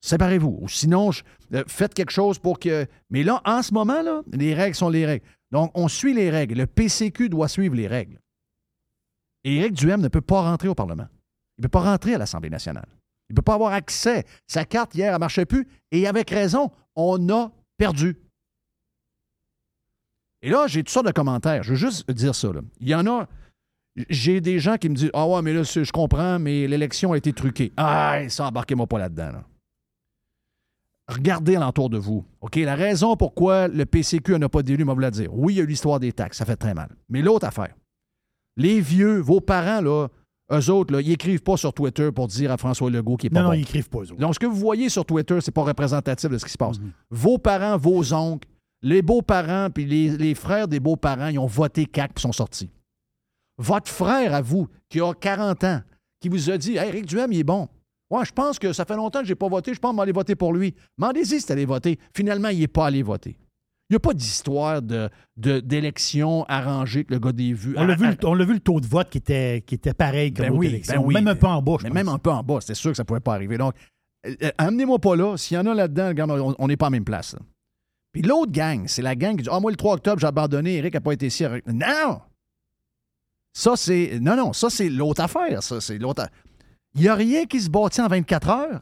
[0.00, 0.58] Séparez-vous.
[0.60, 1.22] Ou sinon, je-
[1.54, 2.86] euh, faites quelque chose pour que.
[3.10, 5.24] Mais là, en ce moment, là, les règles sont les règles.
[5.50, 6.54] Donc, on suit les règles.
[6.56, 8.18] Le PCQ doit suivre les règles.
[9.44, 11.06] Et Éric Duhem ne peut pas rentrer au Parlement.
[11.58, 12.88] Il ne peut pas rentrer à l'Assemblée nationale.
[13.28, 14.24] Il ne peut pas avoir accès.
[14.46, 15.66] Sa carte, hier, ne marchait plus.
[15.90, 18.16] Et avec raison, on a perdu.
[20.42, 21.62] Et là, j'ai toutes sortes de commentaires.
[21.62, 22.48] Je veux juste dire ça.
[22.80, 23.26] Il y en a.
[24.10, 27.16] J'ai des gens qui me disent Ah ouais, mais là, je comprends, mais l'élection a
[27.16, 27.72] été truquée.
[27.76, 29.32] Ah, ça, embarquez-moi pas là-dedans.
[29.32, 29.44] là.
[31.08, 32.24] Regardez alentour de vous.
[32.40, 35.32] OK, la raison pourquoi le PCQ n'a pas d'élu, moi vous la dire.
[35.32, 36.88] Oui, il y a eu l'histoire des taxes, ça fait très mal.
[37.08, 37.74] Mais l'autre affaire,
[38.56, 40.08] les vieux, vos parents, là,
[40.52, 43.30] eux autres, là, ils écrivent pas sur Twitter pour dire à François Legault qu'il est
[43.30, 43.58] pas Non, non, bon.
[43.58, 44.16] ils écrivent pas, eux autres.
[44.16, 46.78] Donc, ce que vous voyez sur Twitter, c'est pas représentatif de ce qui se passe.
[46.80, 46.90] Mhm.
[47.10, 48.48] Vos parents, vos oncles,
[48.82, 52.70] les beaux-parents, puis les, les frères des beaux-parents, ils ont voté CAC puis sont sortis.
[53.58, 55.80] Votre frère à vous, qui a 40 ans,
[56.20, 57.68] qui vous a dit Hey, Eric Duhem, il est bon.
[58.10, 60.12] Ouais, je pense que ça fait longtemps que je n'ai pas voté, je pense m'aller
[60.12, 60.74] voter pour lui.
[60.98, 61.98] Demandez-y si allé voter.
[62.14, 63.36] Finalement, il n'est pas allé voter.
[63.88, 67.74] Il n'y a pas d'histoire de, de- d'élection arrangée que le gars des vues.
[67.76, 70.52] On l'a vu, le- vu taux de vote qui était, qui était pareil comme Ben
[70.54, 71.00] oui, élection.
[71.00, 71.14] ben oui.
[71.14, 71.94] Même un peu en bas, je Mais pense.
[71.94, 73.58] même un peu en bas, c'était sûr que ça ne pouvait pas arriver.
[73.58, 73.74] Donc,
[74.26, 75.36] euh, euh, amenez-moi pas là.
[75.36, 77.34] S'il y en a là-dedans, on- n'est pas en même place.
[77.34, 77.40] là.
[78.12, 80.76] Puis l'autre gang, c'est la gang qui dit Ah, moi, le 3 octobre, j'ai abandonné,
[80.76, 81.44] Eric n'a pas été ici.
[81.66, 82.20] Non!
[83.52, 84.18] Ça, c'est.
[84.20, 85.62] Non, non, ça, c'est l'autre affaire.
[85.62, 86.26] Ça, c'est l'autre.
[86.96, 88.80] Il n'y a rien qui se bâtit en 24 heures.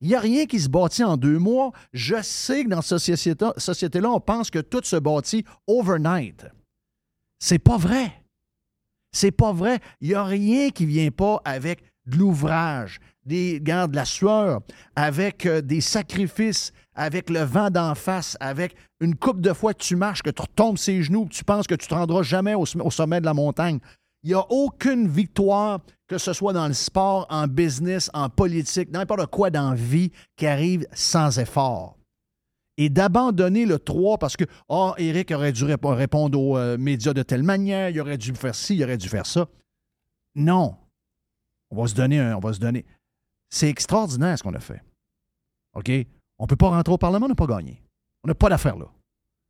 [0.00, 1.72] Il n'y a rien qui se bâtit en deux mois.
[1.92, 6.46] Je sais que dans cette société- société-là, on pense que tout se bâtit overnight.
[7.38, 8.12] C'est pas vrai.
[9.12, 9.80] C'est pas vrai.
[10.00, 14.60] Il n'y a rien qui vient pas avec de l'ouvrage, des garde de la sueur,
[14.96, 19.82] avec euh, des sacrifices, avec le vent d'en face, avec une coupe de fois que
[19.82, 22.54] tu marches, que tu retombes ses genoux, que tu penses que tu te rendras jamais
[22.54, 23.80] au sommet de la montagne.
[24.22, 28.90] Il n'y a aucune victoire, que ce soit dans le sport, en business, en politique,
[28.90, 31.96] n'importe quoi dans la vie, qui arrive sans effort.
[32.76, 37.12] et d'abandonner le 3 parce que, oh, Eric aurait dû rép- répondre aux euh, médias
[37.12, 39.46] de telle manière, il aurait dû faire ci, il aurait dû faire ça.
[40.34, 40.76] Non.
[41.70, 42.36] On va se donner un.
[42.36, 42.86] On va se donner.
[43.50, 44.82] C'est extraordinaire ce qu'on a fait.
[45.74, 45.90] OK?
[46.38, 47.82] On ne peut pas rentrer au Parlement, on n'a pas gagné.
[48.24, 48.86] On n'a pas d'affaire là.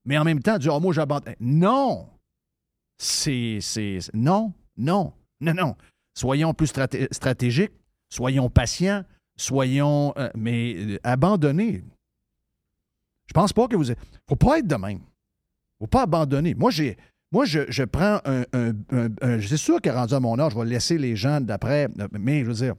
[0.04, 1.35] Mais en même temps, dire, oh, moi, j'abandonne.
[1.38, 2.09] Non!
[2.98, 5.76] C'est- Non, non, non, non.
[6.14, 7.72] Soyons plus straté- stratégiques,
[8.12, 9.04] soyons patients,
[9.36, 10.12] soyons.
[10.18, 11.84] euh, mais euh, abandonner.
[13.26, 13.84] Je pense pas que vous.
[14.28, 15.00] faut pas être de même.
[15.78, 16.54] faut pas abandonner.
[16.54, 16.96] Moi, j'ai.
[17.32, 18.42] Moi, je, prends un.
[18.52, 18.72] un,
[19.22, 21.88] un- sûr qu'à rendu à mon âge, je vais laisser les gens d'après.
[22.12, 22.74] Mais je veux dire,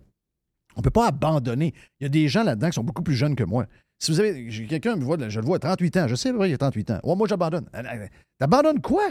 [0.75, 1.73] on ne peut pas abandonner.
[1.99, 3.65] Il y a des gens là-dedans qui sont beaucoup plus jeunes que moi.
[3.97, 4.49] Si vous avez.
[4.67, 6.07] Quelqu'un me voit, je le vois à 38 ans.
[6.09, 6.99] Je sais, il a 38 ans.
[7.03, 7.69] Ouais, moi, j'abandonne.
[7.75, 8.07] Euh,
[8.39, 9.07] T'abandonnes quoi?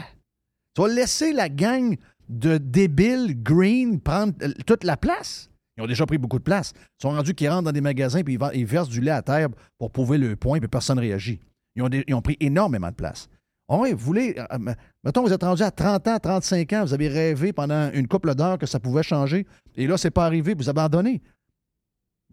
[0.75, 1.97] Tu vas laisser la gang
[2.31, 5.51] de débiles green prendre euh, toute la place?
[5.77, 6.73] Ils ont déjà pris beaucoup de place.
[6.77, 9.49] Ils sont rendus qu'ils rentrent dans des magasins puis ils, versent du lait à terre
[9.79, 11.41] pour prouver le point puis personne ne réagit.
[11.77, 13.29] Ils ont, ils ont pris énormément de place.
[13.69, 14.35] Ah oui, vous voulez.
[14.37, 17.91] euh, euh, mettons, vous êtes rendu à 30 ans, 35 ans, vous avez rêvé pendant
[17.93, 21.23] une couple d'heures que ça pouvait changer, et là, c'est pas arrivé, vous abandonnez.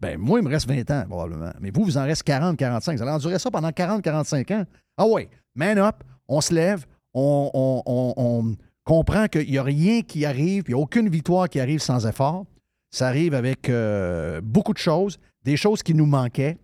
[0.00, 1.52] Ben, moi, il me reste 20 ans, probablement.
[1.60, 2.96] Mais vous, vous en reste 40, 45.
[2.96, 4.64] Vous allez endurer ça pendant 40, 45 ans.
[4.96, 8.56] Ah ouais, man up, on se lève, on- on- on
[8.88, 12.06] comprend qu'il n'y a rien qui arrive, il n'y a aucune victoire qui arrive sans
[12.06, 12.46] effort.
[12.90, 16.56] Ça arrive avec euh, beaucoup de choses, des choses qui nous manquaient.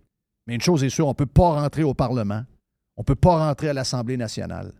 [0.47, 2.43] Mais une chose est sûre, on ne peut pas rentrer au Parlement.
[2.97, 4.73] On ne peut pas rentrer à l'Assemblée nationale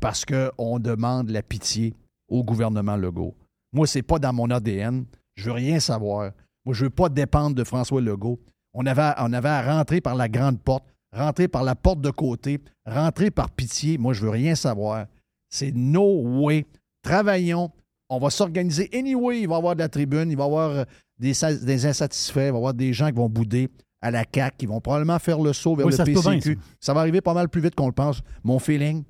[0.00, 1.94] parce qu'on demande la pitié
[2.28, 3.34] au gouvernement Legault.
[3.72, 5.06] Moi, ce n'est pas dans mon ADN.
[5.34, 6.32] Je veux rien savoir.
[6.66, 8.38] Moi, je ne veux pas dépendre de François Legault.
[8.74, 12.10] On avait, on avait à rentrer par la grande porte, rentrer par la porte de
[12.10, 13.96] côté, rentrer par pitié.
[13.96, 15.06] Moi, je veux rien savoir.
[15.48, 16.66] C'est no way.
[17.02, 17.70] Travaillons.
[18.08, 18.90] On va s'organiser.
[18.92, 20.84] Anyway, il va y avoir de la tribune, il va y avoir euh,
[21.18, 23.68] des, sa- des insatisfaits, il va y avoir des gens qui vont bouder
[24.02, 26.20] à la CAQ, qui vont probablement faire le saut vers Oui, le ça peut bien,
[26.22, 26.54] PCQ.
[26.60, 26.76] ça.
[26.80, 29.04] ça va arriver pas mal plus vite qu'on le pense, mon feeling.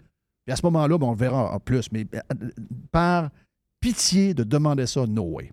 [0.45, 1.91] Puis à ce moment-là, ben, on le verra en plus.
[1.93, 2.21] Mais euh,
[2.93, 3.31] par
[3.81, 5.51] pitié de demander ça, no way.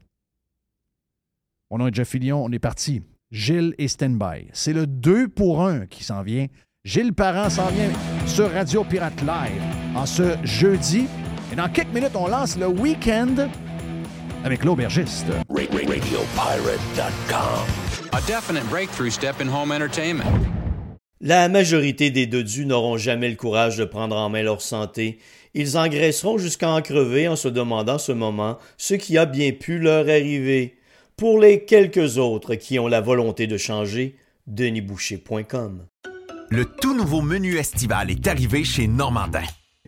[1.71, 3.01] On a Jeff Fillion, on est parti.
[3.31, 4.47] Gilles et Standby.
[4.53, 6.47] C'est le 2 pour 1 qui s'en vient.
[6.83, 7.91] Gilles Parent s'en vient
[8.25, 9.61] sur Radio Pirate Live
[9.95, 11.07] en ce jeudi.
[11.59, 13.49] Dans quelques minutes, on lance le week-end
[14.45, 15.25] avec l'aubergiste.
[18.13, 20.23] A definite breakthrough step in home entertainment.
[21.19, 25.19] La majorité des dodus n'auront jamais le courage de prendre en main leur santé.
[25.53, 29.79] Ils engraisseront jusqu'à en crever en se demandant ce moment ce qui a bien pu
[29.79, 30.77] leur arriver.
[31.17, 34.15] Pour les quelques autres qui ont la volonté de changer,
[34.47, 35.87] denisboucher.com.
[36.51, 39.43] Le tout nouveau menu estival est arrivé chez Normandin.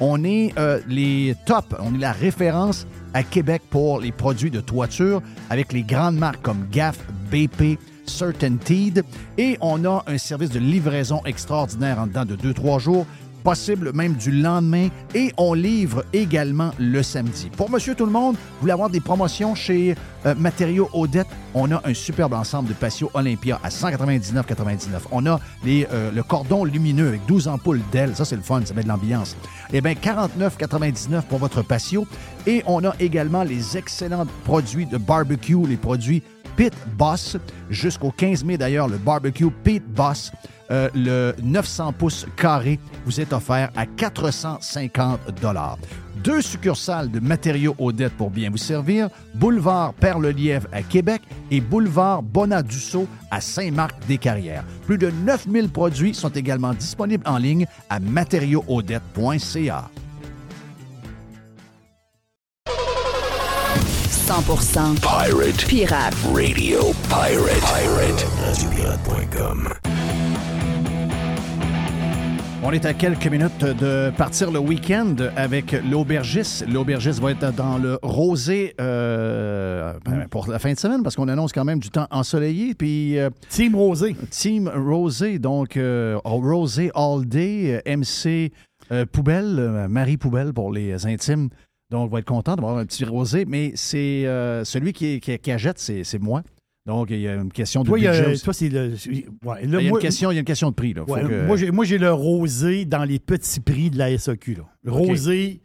[0.00, 4.60] on est euh, les top, on est la référence à Québec pour les produits de
[4.60, 6.98] toiture avec les grandes marques comme GAF,
[7.30, 9.04] BP, Certainteed.
[9.36, 13.06] Et on a un service de livraison extraordinaire en dedans de 2-3 jours,
[13.44, 14.88] possible même du lendemain.
[15.14, 17.50] Et on livre également le samedi.
[17.56, 19.94] Pour Monsieur Tout le Monde, vous voulez avoir des promotions chez
[20.26, 24.86] euh, Matériaux Odette, on a un superbe ensemble de patio Olympia à 199,99.
[25.12, 28.16] On a les, euh, le cordon lumineux avec 12 ampoules d'ailes.
[28.16, 29.36] Ça, c'est le fun, ça met de l'ambiance.
[29.72, 32.06] Eh bien, 49,99 pour votre patio.
[32.46, 36.22] Et on a également les excellents produits de barbecue, les produits
[36.56, 37.36] Pit Boss.
[37.70, 40.32] Jusqu'au 15 mai, d'ailleurs, le barbecue Pit Boss
[40.70, 45.20] euh, le 900 pouces carré vous est offert à 450
[46.22, 52.22] Deux succursales de matériaux Odette pour bien vous servir, boulevard Perle-Lièvre à Québec et boulevard
[52.22, 54.64] Bonadusseau à Saint-Marc-des-Carrières.
[54.86, 59.90] Plus de 9000 produits sont également disponibles en ligne à matériauxaudette.ca.
[64.28, 66.14] 100% Pirate pirate.
[66.34, 67.64] Radio Pirate.
[67.64, 68.26] Pirate.
[68.44, 69.97] RadioPirate.com.
[72.62, 76.66] On est à quelques minutes de partir le week-end avec l'aubergiste.
[76.68, 81.28] L'aubergiste va être dans le rosé euh, ben, pour la fin de semaine parce qu'on
[81.28, 82.74] annonce quand même du temps ensoleillé.
[82.74, 84.16] Puis euh, Team Rosé.
[84.30, 88.52] Team Rosé, donc euh, Rosé All Day, MC
[89.12, 91.48] Poubelle, Marie Poubelle pour les intimes.
[91.90, 95.38] Donc, on va être content d'avoir un petit rosé, mais c'est euh, celui qui, qui,
[95.38, 96.42] qui achète, c'est moi.
[96.88, 98.42] Donc, il y a une question de Toi, il y a- budget aussi.
[98.44, 98.94] toi, c'est le.
[99.44, 100.94] ouais, là, il, y a moi- une question, il y a une question de prix.
[100.94, 101.04] Là.
[101.06, 104.10] Faut ouais, que- Moi, j'ai, moi, j'ai le rosé dans les petits prix de la
[104.16, 104.54] SAQ.
[104.54, 104.64] Là.
[104.86, 105.60] Rosé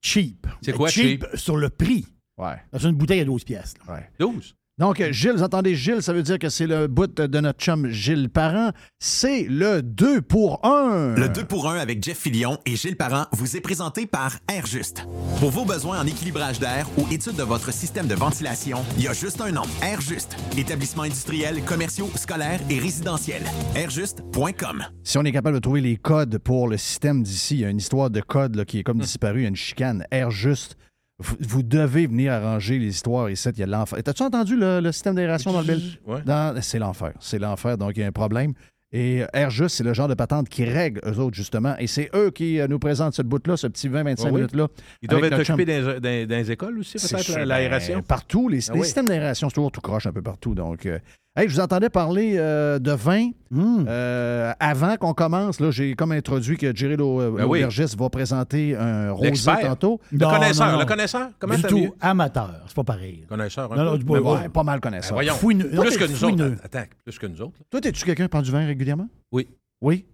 [0.00, 0.46] cheap.
[0.62, 1.26] C'est quoi, cheap?
[1.34, 2.06] sur le prix.
[2.38, 2.54] Ouais.
[2.72, 3.74] Dans une bouteille à 12 pièces.
[3.86, 3.94] là.
[3.94, 4.08] Ouais.
[4.20, 4.54] 12.
[4.80, 7.88] Donc, Gilles, vous entendez Gilles, ça veut dire que c'est le bout de notre chum
[7.90, 8.70] Gilles Parent.
[8.98, 11.16] C'est le 2 pour 1.
[11.16, 15.06] Le 2 pour 1 avec Jeff Fillion et Gilles Parent vous est présenté par AirJuste.
[15.38, 19.08] Pour vos besoins en équilibrage d'air ou étude de votre système de ventilation, il y
[19.08, 20.34] a juste un nom, AirJuste.
[20.56, 23.44] Établissements industriels, commerciaux, scolaires et résidentiels.
[23.76, 24.84] airjuste.com.
[25.04, 27.68] Si on est capable de trouver les codes pour le système d'ici, il y a
[27.68, 29.02] une histoire de code là, qui est comme Hmm.
[29.02, 30.04] disparu, il y a une chicane.
[30.10, 30.76] Air juste.
[31.20, 34.02] Vous, vous devez venir arranger les histoires ici, il y a de l'enfer.
[34.02, 35.82] T'as-tu entendu le, le système d'aération dans le bill?
[36.06, 36.22] Ouais.
[36.24, 37.12] Dans- C'est l'enfer.
[37.20, 38.54] C'est l'enfer, donc il y a un problème.
[38.92, 41.76] Et Air Juste, c'est le genre de patente qui règle eux autres, justement.
[41.78, 44.32] Et c'est eux qui euh, nous présentent cette bout-là, ce petit 20-25 Ah oui.
[44.32, 44.66] minutes-là.
[45.02, 47.98] Ils doivent être occupés dans, dans- dans les écoles aussi, peut-être, l'aération?
[47.98, 48.48] ben, partout.
[48.48, 48.84] Les, Ah les oui.
[48.86, 50.56] systèmes d'aération, c'est toujours tout croche un peu partout.
[50.56, 50.98] Donc, euh,
[51.36, 53.30] hey, je vous entendais parler euh, de vin.
[53.54, 53.84] Hum.
[53.88, 57.60] Euh, avant qu'on commence, là, j'ai comme introduit que Jerry Lo- Ben oui.
[57.60, 60.00] l'aubergiste va présenter un rosé tantôt.
[60.12, 60.78] Le Non, connaisseur, non, non.
[60.80, 61.30] le connaisseur.
[61.38, 61.94] Comment du tout.
[62.00, 62.62] Amateur.
[62.66, 63.24] C'est pas pareil.
[63.28, 63.98] Connaisseur, un Non, non, peu.
[63.98, 65.14] du- Mais ouais, bon, Ouais, pas mal ben, connaisseur.
[65.14, 65.34] voyons.
[65.34, 65.70] Fouineux.
[65.70, 66.52] Plus que nous fouineux.
[66.52, 66.60] autres.
[66.64, 67.54] Attends, plus que nous autres.
[67.58, 67.64] là.
[67.70, 69.08] Toi, es-tu quelqu'un qui prend du vin régulièrement?
[69.32, 69.48] Oui.
[69.80, 70.06] Oui?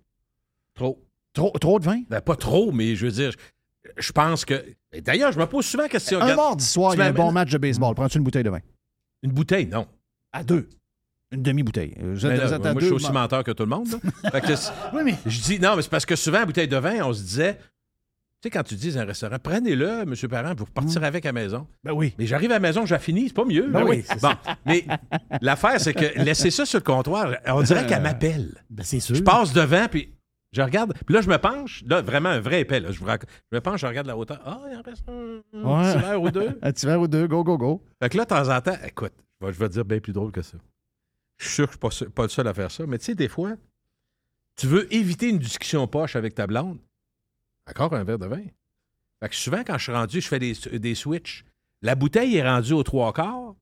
[0.75, 1.03] Trop.
[1.33, 2.01] Trop, trop de vin?
[2.09, 4.65] Ben, pas trop, mais je veux dire, je, je pense que.
[5.05, 6.19] D'ailleurs, je me pose souvent la question.
[6.19, 7.95] Un regarde, mardi soir, il y a un bon match de baseball.
[7.95, 8.61] Prends-tu une bouteille de vin?
[9.23, 9.87] Une bouteille, non.
[10.33, 10.69] À deux.
[11.33, 11.95] Une demi-bouteille.
[12.01, 13.65] Vous êtes, Ben là, vous êtes à moi, je suis aussi ma- menteur que tout
[13.65, 13.89] le monde.
[14.33, 16.77] Fait que Oui, mais je dis, non, mais c'est parce que souvent, à bouteille de
[16.77, 17.63] vin, on se disait, tu
[18.45, 21.33] sais, quand tu dis dans un restaurant, prenez-le, monsieur Parent, pour partir avec à la
[21.33, 21.67] maison.
[21.83, 22.15] Ben oui.
[22.19, 23.67] Mais j'arrive à la maison, j'ai fini, c'est pas mieux.
[23.67, 23.87] Ben là.
[23.87, 24.31] oui, Bon,
[24.67, 24.85] mais
[25.41, 28.55] l'affaire, c'est que laisser ça sur le comptoir, on dirait qu'elle m'appelle.
[28.71, 29.17] ben, c'est sûr.
[29.17, 30.13] Je passe devant, puis
[30.53, 33.05] je regarde, puis là, je me penche, là, vraiment un vrai épais, là, je, je
[33.57, 34.41] me penche, je regarde la hauteur.
[34.47, 35.93] Ah, il en reste un, un Ouais.
[35.95, 36.59] petit verre ou deux.
[36.63, 37.83] Un petit verre ou deux, go, go, go.
[38.01, 39.99] Fait que là, de temps en temps, écoute, je vais, je vais te dire bien
[39.99, 40.57] plus drôle que ça.
[41.39, 43.15] Je suis sûr que je suis pas, le seul à faire ça, mais tu sais,
[43.15, 43.53] des fois,
[44.57, 46.79] tu veux éviter une discussion poche avec ta blonde.
[47.69, 48.43] Encore un verre de vin.
[49.21, 51.45] Fait que souvent, quand je suis rendu, je fais des, des switches.
[51.83, 53.55] La bouteille est rendue aux trois quarts,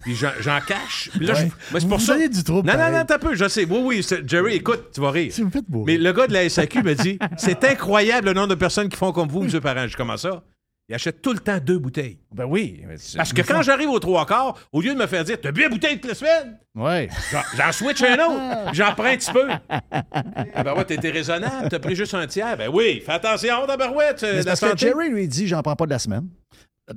[0.00, 1.10] puis j'en, cache.
[1.12, 1.50] Puis là, je- Ouais.
[1.80, 2.28] c'est pour vous ça.
[2.28, 2.94] du trouble, Non, non, pareil.
[2.98, 3.64] non, t'as peu, je sais.
[3.64, 5.32] Oui, oui, Jerry, écoute, tu vas rire.
[5.32, 5.84] Si vous me faites beau.
[5.84, 8.96] Mais le gars de la SAQ me dit c'est incroyable le nombre de personnes qui
[8.96, 9.60] font comme vous, M.
[9.60, 9.86] Parent.
[9.88, 10.42] Je commence ça?
[10.88, 12.18] Il achète tout le temps deux bouteilles.
[12.34, 12.82] Ben oui.
[13.16, 15.62] Parce que quand j'arrive aux trois quarts, au lieu de me faire dire T'as bu
[15.62, 16.58] la bouteille toute la semaine?
[16.74, 17.08] Ouais.
[17.56, 18.40] J'en- switch un autre.
[18.74, 19.48] J'en prends un petit peu.
[19.70, 21.68] Ah ben ouais, t'étais raisonnable.
[21.70, 22.56] T'as pris juste un tiers.
[22.58, 24.20] Ben oui, fais attention, tabarouette.
[24.22, 24.76] Mais euh, c'est la parce que.
[24.78, 26.28] Jerry lui dit j'en prends pas de la semaine.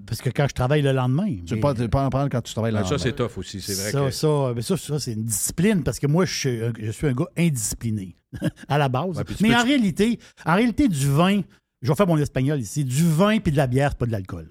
[0.06, 1.28] Parce que quand je travaille le lendemain.
[1.28, 2.82] Tu mais- peux pas, tu peux pas en prendre quand tu travailles là.
[2.84, 3.62] Ah, ça, c'est tough aussi.
[3.62, 4.12] C'est vrai ça, que.
[4.12, 7.08] ça, mais ça, ça, c'est une discipline parce que moi, je suis un, je suis
[7.08, 8.18] un gars indiscipliné
[8.68, 9.18] à la base.
[9.18, 11.40] Ouais, mais en réalité, en réalité, du vin,
[11.82, 14.12] je vais faire mon espagnol ici, du vin puis de la bière, c'est pas de
[14.12, 14.50] l'alcool.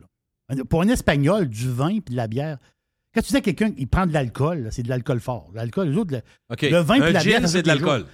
[0.69, 2.59] Pour un espagnol, du vin puis de la bière.
[3.15, 5.51] Quand tu dis à quelqu'un qu'il prend de l'alcool, c'est de l'alcool fort.
[5.55, 6.15] L'alcool, les autres,
[6.51, 8.05] le, vin un puis la bière, c'est de l'alcool.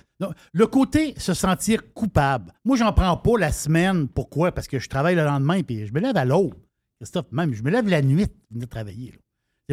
[0.53, 2.53] Le côté se sentir coupable.
[2.65, 4.09] Moi, j'en prends pas la semaine.
[4.09, 4.53] Pourquoi?
[4.53, 6.55] Parce que je travaille le lendemain puis je me lève à l'aube.
[7.01, 9.11] Christophe, même, je me lève la nuit pour venir travailler.
[9.11, 9.19] là.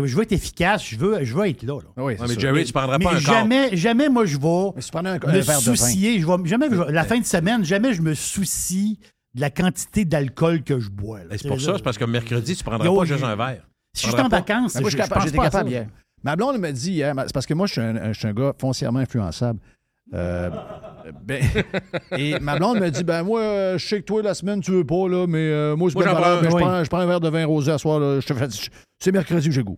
[0.05, 1.79] Je veux être efficace, je veux, je veux être là.
[1.79, 2.03] là.
[2.03, 2.39] Oui, mais.
[2.39, 3.33] Jerry, tu prendras Mais pas un quart.
[3.41, 6.19] jamais, jamais, moi, je vais Mais un, un me soucier.
[6.19, 8.99] Je vais, jamais, je- la fin de semaine, jamais je me soucie
[9.35, 11.19] de la quantité d'alcool que je bois.
[11.31, 13.67] C'est pour ça, c'est parce que mercredi, tu prendras pas juste un verre.
[13.95, 15.87] Si je suis en vacances, moi, je suis capable- capable hier.
[16.23, 18.27] Ma blonde me dit hier, c'est parce que moi, je suis un, un- je suis
[18.27, 19.59] un gars foncièrement influençable.
[20.13, 20.49] Euh,
[21.23, 21.43] ben,
[22.17, 24.71] et ma blonde me dit ben moi, euh, je sais que toi, la semaine, tu
[24.71, 27.45] veux pas, là, mais euh, moi, prends je, prends, je prends un verre de vin
[27.45, 27.99] rosé à soir.
[27.99, 28.69] là, je te fais- je-
[28.99, 29.77] c'est mercredi que j'ai goût.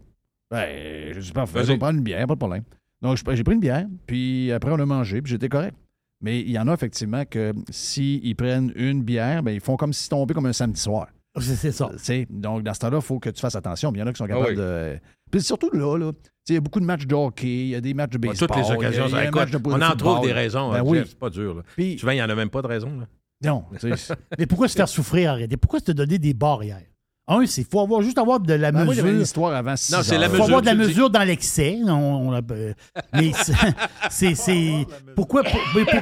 [0.50, 2.64] Ben, je dis parfait, je vais prendre une bière, pas de problème.
[3.02, 5.76] Donc, j'ai pris une bière, puis après, on a mangé, puis j'étais correct.
[6.22, 9.92] Mais il y en a effectivement que s'ils prennent une bière, ben, ils font comme
[9.94, 11.08] si c'était tombé comme un samedi soir.
[11.40, 11.90] C'est c'est ça.
[12.30, 13.92] Donc, dans ce temps-là, il faut que tu fasses attention.
[13.96, 14.56] Il y en a qui sont Ah capables oui.
[14.56, 15.00] de.
[15.32, 17.68] Puis surtout là, là tu sais, il y a beaucoup de matchs de hockey, il
[17.70, 18.48] y a des matchs de Bon, baseball.
[18.50, 19.96] toutes les occasions, il y a- il y a un écoute, match de on en
[19.96, 20.72] trouve des raisons.
[20.72, 21.00] Ben hein, oui.
[21.08, 21.56] C'est pas dur.
[21.56, 21.62] Là.
[21.76, 23.00] Puis, Souvent, il n'y en a même pas de raison.
[23.00, 23.08] là.
[23.46, 23.64] non,
[24.38, 25.56] Mais pourquoi se faire souffrir, arrêter?
[25.58, 26.82] Pourquoi se te donner des barrières?
[27.28, 29.26] Un, c'est faut avoir juste avoir de la Ben, moi, y avait une mesure.
[29.28, 30.28] histoire avant six Non, c'est la.
[30.28, 30.80] Il faut avoir de la dis.
[30.80, 31.80] mesure dans l'excès.
[31.86, 31.90] On,
[32.30, 32.74] on euh,
[33.14, 33.32] mais
[34.10, 35.44] c'est- Pourquoi.
[35.44, 36.02] pour- mais pour-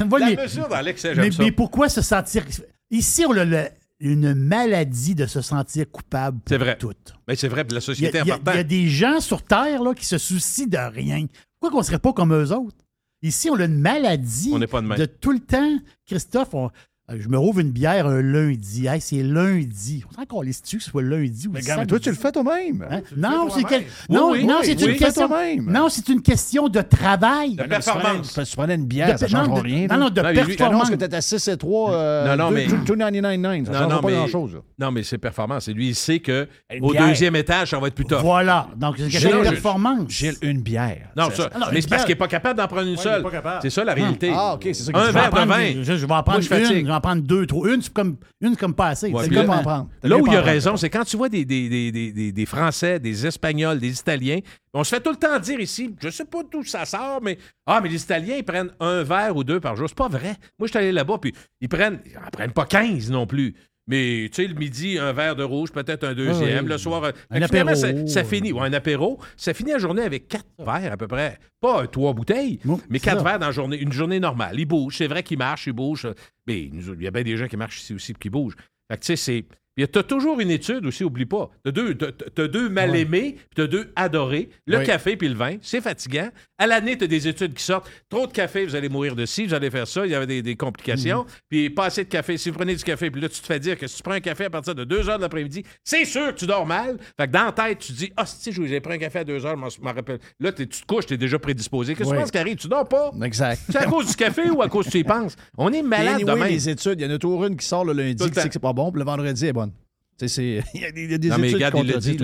[0.08, 2.44] Voilà, La mais- mesure dans l'excès, mais, mais pourquoi se sentir.
[2.90, 3.68] Ici, on a le-
[4.00, 6.76] une maladie de se sentir coupable pour C'est vrai.
[6.78, 6.92] tout.
[7.28, 9.42] Mais c'est vrai, la Il y, société il y il y a des gens sur
[9.42, 11.26] Terre là, qui se soucient de rien.
[11.60, 12.76] Pourquoi qu'on ne serait pas comme eux autres?
[13.22, 15.76] Ici, on a une maladie On n'est pas de de tout le temps.
[16.06, 16.70] Christophe, on-
[17.18, 18.86] je me rouvre une bière un lundi.
[18.86, 20.04] Hey, c'est lundi.
[20.10, 22.86] On sent qu'on les que ce soit lundi ou Mais, toi, tu le fais toi-même.
[22.90, 23.00] Hein?
[23.16, 24.92] Non, c'est quel- non, Oui, non, oui, c'est oui.
[24.92, 25.28] une question.
[25.28, 25.70] toi-même.
[25.70, 27.50] Non, c'est une question de travail.
[27.56, 28.40] De tu prenais- performance.
[28.48, 29.86] Tu prenais une bière, De- ça ne de- rien.
[29.88, 30.74] non, non, de Non, mais lui, Tu performance.
[30.82, 33.66] annonces que tu étais à 6 et 3, euh, Non, non, mais- 2,99,9.
[33.72, 34.60] Ça ne non, pas mais- grand-chose.
[34.78, 35.68] Non, mais c'est performance.
[35.68, 36.46] Et lui, il sait que
[36.80, 38.18] au deuxième étage, ça va être plus tough.
[38.22, 38.68] Voilà.
[38.76, 40.08] Donc, c'est une question de performance.
[40.10, 41.08] Gilles, une bière.
[41.16, 41.48] Non, Ça-.
[41.54, 43.24] Ah mais c'est parce qu'il n'est pas capable d'en prendre une seule.
[43.62, 44.30] C'est ça la réalité.
[44.34, 45.82] Ah, OK, c'est ça que Un tu Je vais verre en de prendre- vin.
[45.82, 46.38] Je, je vais en prendre
[46.72, 47.68] une, en prendre deux, trois.
[47.72, 49.10] Une, c'est comme, une, comme pas assez.
[49.10, 49.88] Ouais, C'est là- en prendre.
[50.02, 52.46] Là où il a T'as mieux raison, c'est quand tu vois des, des, des- des
[52.46, 54.38] Français, des Espagnols, des Italiens,
[54.72, 57.38] on se fait tout le temps dire ici, je sais pas d'où ça sort, mais
[57.66, 59.88] ah, mais les Italiens, ils prennent un verre ou deux par jour.
[59.88, 60.36] C'est pas vrai.
[60.58, 63.54] Moi, je suis allé là-bas, puis ils prennent, ils en prennent pas 15 non plus.
[63.90, 66.58] Mais, tu sais, le midi, un verre de rouge, peut-être un deuxième.
[66.58, 66.68] Ah oui.
[66.68, 68.06] Le soir, euh, Un finalement, apéro.
[68.06, 68.52] Ça, ça finit.
[68.52, 69.18] Ouais, un apéro.
[69.36, 71.38] Ça finit la journée avec quatre verres à peu près.
[71.60, 73.24] Pas euh, trois bouteilles, Non, mais quatre ça.
[73.24, 74.58] verres dans la journée, une journée normale.
[74.58, 74.96] Ils bougent.
[74.96, 76.08] C'est vrai qu'ils marchent, ils bougent.
[76.46, 78.56] Mais il y a bien des gens qui marchent ici aussi et qui bougent.
[78.90, 79.44] Fait que, tu sais, c'est.
[79.76, 81.48] Tu as toujours une étude aussi, oublie pas.
[81.64, 84.50] Tu as deux, t'as- t'as deux mal aimés, puis tu as deux adorés.
[84.66, 86.28] Le café puis le vin, c'est fatigant.
[86.60, 87.90] À l'année, tu as des études qui sortent.
[88.08, 90.04] Trop de café, vous allez mourir de ci, vous allez faire ça.
[90.04, 91.24] Il y avait des, des complications.
[91.48, 92.36] Puis pas assez de café.
[92.36, 94.12] Si vous prenez du café, puis là, tu te fais dire que si tu prends
[94.12, 96.98] un café à partir de 2 heures de l'après-midi, c'est sûr que tu dors mal.
[97.18, 99.24] Fait que dans la tête, tu te dis, ah, si j'ai pris un café à
[99.24, 100.18] 2 heures, je m'en- rappelle.
[100.38, 101.94] Là, tu te couches, tu es déjà prédisposé.
[101.94, 102.18] Qu'est-ce que Oui.
[102.18, 102.56] tu penses qui arrive?
[102.56, 103.10] Tu dors pas.
[103.24, 103.60] Exact.
[103.70, 105.36] C'est à cause du café ou à cause que tu y penses?
[105.56, 106.48] On est malade Anyway, de même.
[106.48, 108.52] les études, il y en a toujours une qui sort le lundi qui sait que
[108.52, 109.72] c'est pas bon, puis le vendredi est bonne.
[110.20, 112.18] Il y a des, il y a des Non, mais études regarde, qui il dit,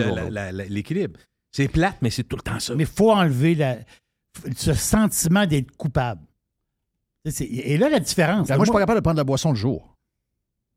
[0.68, 1.18] l'équilibre.
[1.50, 2.74] C'est plate, mais c'est tout le temps ça.
[2.74, 3.78] Mais il faut enlever la-
[4.56, 6.22] ce sentiment d'être coupable.
[7.40, 8.48] Et là, la différence.
[8.48, 9.92] Moi, je suis pas capable de prendre la boisson le jour.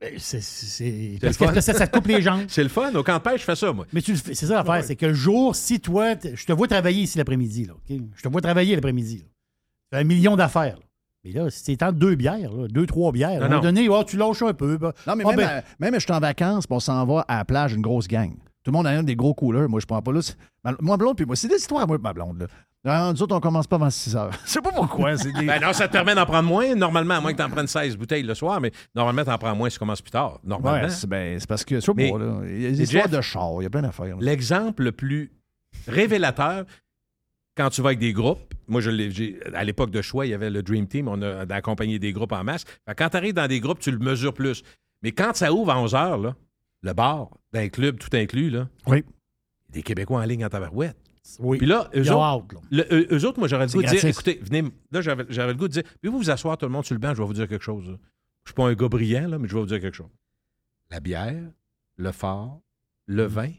[0.01, 2.45] Ben, c'est- Parce que ça, ça te coupe les jambes.
[2.47, 2.93] C'est le fun.
[2.95, 3.85] Au camp de pêche, je fais ça, moi.
[3.91, 6.53] Mais tu le fais- c'est ça l'affaire, c'est que le jour, si toi, je te
[6.53, 7.97] vois travailler ici l'après-midi, là, OK?
[8.15, 9.17] Je te vois travailler l'après-midi.
[9.17, 9.23] là.
[9.23, 10.77] Tu fais un million d'affaires.
[10.77, 10.83] là.
[11.25, 13.61] Mais là, si c'est entre deux bières, là, deux, trois bières, à un Non, moment
[13.61, 14.77] donné, oh, tu lâches un peu.
[14.77, 17.05] ben, Non, mais ah, même, ben, à- même je suis en vacances, puis on s'en
[17.05, 18.31] va à la plage, une grosse gang.
[18.63, 19.67] Tout le monde a un des gros couleurs.
[19.67, 20.21] Moi, je prends pas là.
[20.63, 22.39] Ma- Moi, blonde, puis moi, c'est des histoires, moi, ma blonde.
[22.39, 22.47] Là.
[22.85, 24.31] Ah, nous autres, on commence pas avant 6 heures.
[24.45, 25.17] Je sais pas pourquoi.
[25.17, 25.45] C'est des...
[25.45, 27.67] Ben non, ça te permet d'en prendre moins, normalement, à moins que tu en prennes
[27.67, 30.39] 16 bouteilles le soir, mais normalement, tu en prends moins si tu commences plus tard.
[30.45, 30.87] Normalement.
[30.87, 32.39] Ouais, c'est ben, c'est parce que, je sais Mais- pas, là.
[32.45, 34.05] Il y a des mais histoires Jeff, de char, il y a plein d'affaires.
[34.05, 34.15] là.
[34.21, 35.31] L'exemple le plus
[35.87, 36.63] révélateur,
[37.57, 40.29] quand tu vas avec des groupes, moi, je l'ai, j'ai- à l'époque de choix, il
[40.29, 42.63] y avait le Dream Team, on a accompagné des groupes en masse.
[42.97, 44.63] Quand tu arrives dans des groupes, tu le mesures plus.
[45.03, 46.35] Mais quand ça ouvre à 11 h, là,
[46.81, 49.03] le bar, d'un club tout inclus, là, Oui.
[49.69, 50.95] des Québécois en ligne en tabarouette.
[51.39, 51.57] Oui.
[51.57, 52.59] Puis là, eux autres, hâte, là.
[52.71, 55.53] le- eux, eux autres, moi, j'aurais le goût de dire, écoutez, venez, là, j'avais, le
[55.53, 57.27] goût de dire, puis vous vous asseoir tout le monde sur le banc, je vais
[57.27, 57.87] vous dire quelque chose.
[57.87, 57.95] là.
[58.43, 60.09] Je suis pas un gars brillant, là, mais je vais vous dire quelque chose.
[60.89, 61.43] La bière,
[61.97, 62.57] le phare,
[63.05, 63.51] le vin,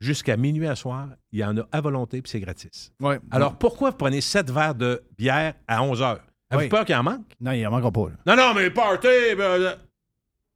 [0.00, 2.92] jusqu'à minuit à soir, il y en a à volonté, puis c'est gratis.
[3.00, 3.18] Ouais.
[3.30, 6.24] Alors, pourquoi vous prenez 7 verres de bière à 11 heures?
[6.50, 6.68] Avez-vous Oui.
[6.70, 7.26] peur qu'il en manque?
[7.40, 8.08] Non, il en manquera pas.
[8.08, 8.16] là.
[8.26, 9.06] Non, non, mais party!
[9.36, 9.76] ben,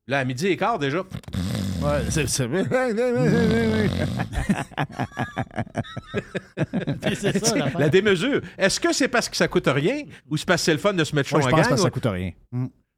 [0.07, 1.03] là, à midi et quart, déjà.
[1.83, 2.65] Ouais, c'est vrai.
[7.15, 7.79] C'est ça, l'affaire.
[7.79, 8.41] La démesure.
[8.59, 10.93] Est-ce que c'est parce que ça coûte rien ou c'est parce que c'est le fun
[10.95, 11.77] de se mettre chaud Moi, je en pense gang?
[11.77, 12.31] que ça coûte rien.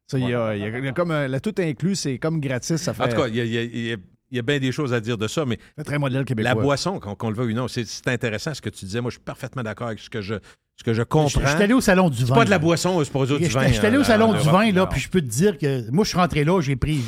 [0.07, 1.95] Ça, il y a, il y a- il y a comme un- la tout inclus,
[1.95, 3.87] c'est comme gratis, ça fait, En tout cas, il y a, il y a- il
[3.87, 3.97] y a-
[4.31, 6.53] il y a bien des choses à dire de ça, mais c'est très modèle québécois.
[6.53, 9.01] la boisson, qu'on qu'on le veuille ou non, c'est c'est intéressant ce que tu disais.
[9.01, 10.35] Moi, je suis parfaitement d'accord avec ce que je,
[10.77, 11.27] ce que je Je comprends.
[11.41, 12.27] je suis allé au salon du vin.
[12.27, 12.59] C'est pas de la là.
[12.59, 13.67] boisson, c'est pas eux autres du Je vin.
[13.67, 14.51] je suis allé euh, au salon en du Europe.
[14.51, 17.01] vin, là, puis je peux te dire que moi, je suis rentré là, j'ai pris.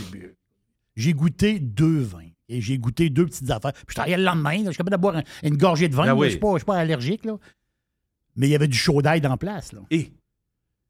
[0.98, 2.28] J'ai goûté deux vins.
[2.50, 3.72] Et j'ai goûté deux petites affaires.
[3.74, 5.88] Puis je suis arrivé le lendemain, là, je suis capable de boire un- une gorgée
[5.90, 6.06] de vin.
[6.08, 6.28] Ah oui.
[6.32, 7.38] Je je suis pas allergique, là.
[8.36, 9.82] Mais il y avait du chaud d'ail la place, là.
[9.92, 10.12] Et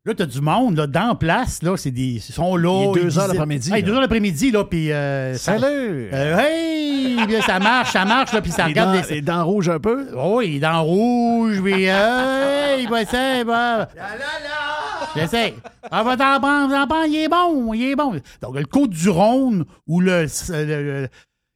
[0.08, 2.14] Là, t'as du monde, là, dans la place, là, c'est des.
[2.16, 2.86] Ils sont là.
[2.86, 3.88] Il est deux ils heures disent- l'après-midi, Hey, là.
[3.88, 4.90] deux heures l'après-midi, là, puis.
[4.94, 6.10] euh, ça- Salut!
[6.14, 7.16] Euh, hey!
[7.28, 9.16] Là, ça marche, ça marche, là, puis ça regarde des.
[9.16, 10.08] les dents rouges un peu?
[10.16, 13.90] Oh, il est dans rouge, puis euh, il va essayer, bah.
[15.16, 15.56] J'essaie.
[15.92, 18.14] On va t'en prendre, t'en prendre, il est bon, il est bon.
[18.42, 20.26] Donc, le côte du Rhône ou le.
[20.50, 21.08] le- le-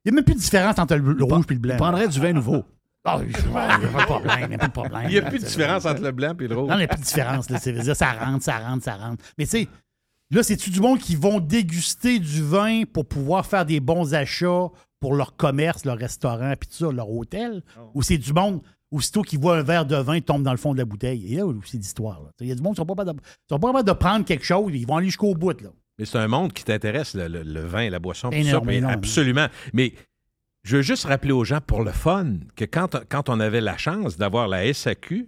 [0.03, 1.73] il n'y a même plus de différence entre le, le rouge et le blanc.
[1.75, 2.65] Je prendrais du vin nouveau.
[3.03, 5.03] Ah, il n'y a pas de problème, il n'y a pas de problème.
[5.05, 6.69] il n'y a plus de différence entre le blanc et le rouge.
[6.69, 7.49] Non, il n'y a plus de différence.
[7.49, 7.57] là.
[7.59, 9.23] C'est- veut dire, ça rentre, ça rentre, ça rentre.
[9.37, 9.67] Mais tu sais,
[10.33, 14.69] Là, c'est-tu du monde qui vont déguster du vin pour pouvoir faire des bons achats
[15.01, 17.61] pour leur commerce, leur restaurant, puis tout ça, leur hôtel?
[17.95, 20.71] Ou c'est du monde, aussitôt qu'ils voient un verre de vin, tombe dans le fond
[20.71, 21.33] de la bouteille?
[21.33, 22.21] Et là, c'est d'histoire.
[22.39, 23.93] Il y a du monde qui ne sont pas capables de, sont pas capables de
[23.93, 25.59] prendre quelque chose, ils vont aller jusqu'au bout.
[25.61, 25.69] Là.
[25.99, 28.75] Mais c'est un monde qui t'intéresse, le, le- le vin, la boisson, tout ça, puis
[28.77, 28.93] énorme.
[28.93, 29.47] absolument.
[29.73, 29.93] Mais
[30.63, 33.77] je veux juste rappeler aux gens, pour le fun, que quand, quand on avait la
[33.77, 35.27] chance d'avoir la SAQ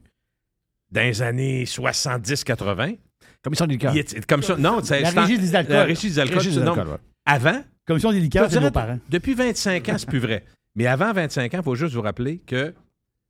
[0.91, 2.97] dans les années 70-80,
[3.43, 5.75] Commission était- comme ça, non, c'est- La régie des alcools.
[5.75, 6.73] La régie des alcools, Régie des non.
[6.73, 6.99] alcools, ouais.
[7.25, 8.99] Avant, Commission des liqueurs, c'est nos parents.
[9.09, 10.45] depuis 25 ans, c'est plus vrai.
[10.75, 12.73] Mais avant 25 ans, il faut juste vous rappeler que,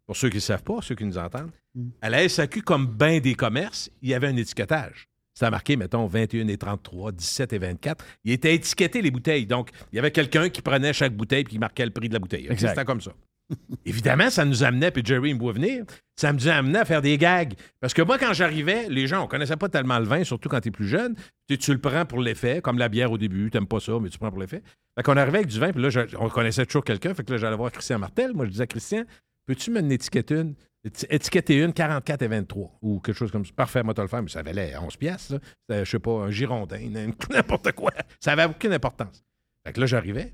[0.06, 1.90] pour ceux qui ne savent pas, ceux qui nous entendent, Mm.
[2.02, 5.08] à la SAQ, comme bien des commerces, il y avait un étiquetage.
[5.34, 8.06] C'était marqué, mettons, 21 et 33, 17 et 24.
[8.24, 9.46] Il était étiqueté, les bouteilles.
[9.46, 12.14] Donc, il y avait quelqu'un qui prenait chaque bouteille et qui marquait le prix de
[12.14, 12.48] la bouteille.
[12.70, 13.12] C'était comme ça.
[13.86, 15.84] Évidemment, ça nous amenait, puis Jerry me voit venir,
[16.16, 17.54] ça nous amenait à faire des gags.
[17.82, 20.62] Parce que moi, quand j'arrivais, les gens, on connaissait pas tellement le vin, surtout quand
[20.62, 21.16] tu es plus jeune.
[21.50, 24.10] Tu, tu le prends pour l'effet, comme la bière au début, tu pas ça, mais
[24.10, 24.62] tu prends pour l'effet.
[24.96, 27.32] Fait qu'on arrivait avec du vin, puis là, je- on connaissait toujours quelqu'un, fait que
[27.34, 28.34] là, j'allais voir Christian Martel.
[28.34, 29.04] Moi, je disais, Christian,
[29.46, 30.56] peux-tu me étiqueter une?
[30.86, 33.52] éti- Étiqueter une 44 et 23 ou quelque chose comme ça?
[33.56, 35.36] Parfait, moi, te le faire, mais ça valait 11 piastres.
[35.70, 36.80] je sais pas, un girondin,
[37.32, 37.92] n'importe quoi.
[38.20, 39.24] Ça avait aucune importance.
[39.66, 40.34] Fait que là, j'arrivais.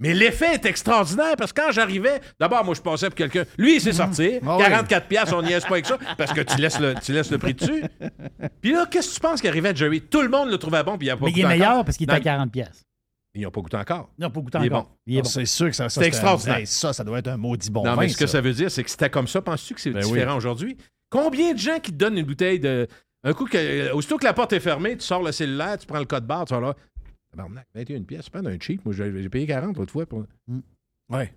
[0.00, 3.42] Mais l'effet est extraordinaire parce que quand j'arrivais, d'abord, moi, je passais pour quelqu'un.
[3.58, 4.38] Lui, il s'est sorti.
[4.46, 4.62] Ah oui.
[4.62, 7.32] 44 piastres, on n'y est pas avec ça parce que tu laisses le, tu laisses
[7.32, 7.82] le prix dessus.
[8.60, 10.00] Puis là, qu'est-ce que tu penses qui arrivait à Jerry?
[10.02, 11.84] Tout le monde le trouvait bon, puis il a pas Mais il est meilleur encore.
[11.86, 12.84] parce qu'il Non, à 40 pièces.
[13.38, 14.10] Ils n'ont pas goûté encore.
[14.18, 14.84] Non, pas goûté Il est encore.
[14.84, 14.90] bon.
[15.06, 15.28] Il est bon.
[15.28, 16.66] C'est sûr que ça, ça C'est extraordinaire.
[16.66, 18.02] ça, ça doit être un maudit bon non, vin.
[18.02, 19.40] mais ce que ça veut dire, c'est que c'était comme ça.
[19.40, 20.76] Penses-tu que c'est Ben différent aujourd'hui?
[21.10, 22.86] Combien de gens qui te donnent une bouteille de.
[23.24, 25.98] Un coup, que, aussitôt que la porte est fermée, tu sors le cellulaire, tu prends
[25.98, 26.74] le code barre, tu vas là.
[27.30, 28.84] Tabarnak, 21 pièces, c'est pas un cheap.
[28.84, 30.06] Moi, j'ai j'ai payé 40 l'autre fois.
[30.06, 30.24] Pour...
[31.10, 31.32] Ouais.